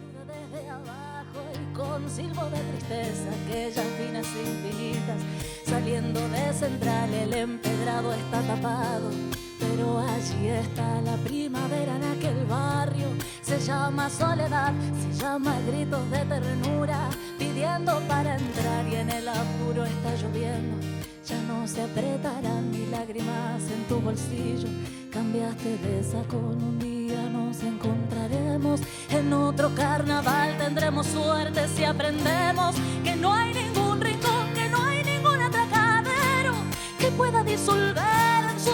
desde 0.52 0.68
abajo 0.68 1.40
y 1.54 1.74
con 1.74 2.10
silbo 2.10 2.44
de 2.46 2.58
tristeza, 2.58 3.30
aquellas 3.46 3.86
finas 3.98 4.26
infinitas, 4.26 5.22
saliendo 5.64 6.20
de 6.28 6.52
central, 6.52 7.14
el 7.14 7.34
empedrado 7.34 8.12
está 8.12 8.42
tapado. 8.42 9.10
Pero 9.58 9.98
allí 9.98 10.48
está 10.48 11.00
la 11.02 11.16
primavera 11.18 11.96
en 11.96 12.04
aquel 12.04 12.44
barrio, 12.46 13.06
se 13.42 13.58
llama 13.60 14.10
soledad, 14.10 14.72
se 15.00 15.22
llama 15.22 15.56
gritos 15.66 16.10
de 16.10 16.24
ternura, 16.24 17.08
pidiendo 17.38 18.00
para 18.08 18.36
entrar 18.36 18.86
y 18.86 18.96
en 18.96 19.10
el 19.10 19.28
apuro 19.28 19.84
está 19.84 20.14
lloviendo. 20.16 20.99
Ya 21.26 21.40
no 21.42 21.68
se 21.68 21.82
apretarán 21.82 22.72
ni 22.72 22.86
lágrimas 22.86 23.62
en 23.70 23.84
tu 23.88 24.00
bolsillo. 24.00 24.68
Cambiaste 25.12 25.76
de 25.78 26.02
saco, 26.02 26.38
un 26.38 26.78
día 26.78 27.28
nos 27.30 27.62
encontraremos. 27.62 28.80
En 29.10 29.32
otro 29.32 29.74
carnaval 29.74 30.56
tendremos 30.56 31.06
suerte 31.06 31.68
si 31.68 31.84
aprendemos 31.84 32.74
que 33.04 33.16
no 33.16 33.34
hay 33.34 33.52
ningún 33.52 34.00
rincón, 34.00 34.54
que 34.54 34.68
no 34.70 34.82
hay 34.82 35.04
ningún 35.04 35.40
atracadero 35.40 36.54
que 36.98 37.10
pueda 37.12 37.44
disolver 37.44 38.44
en 38.50 38.60
su 38.60 38.72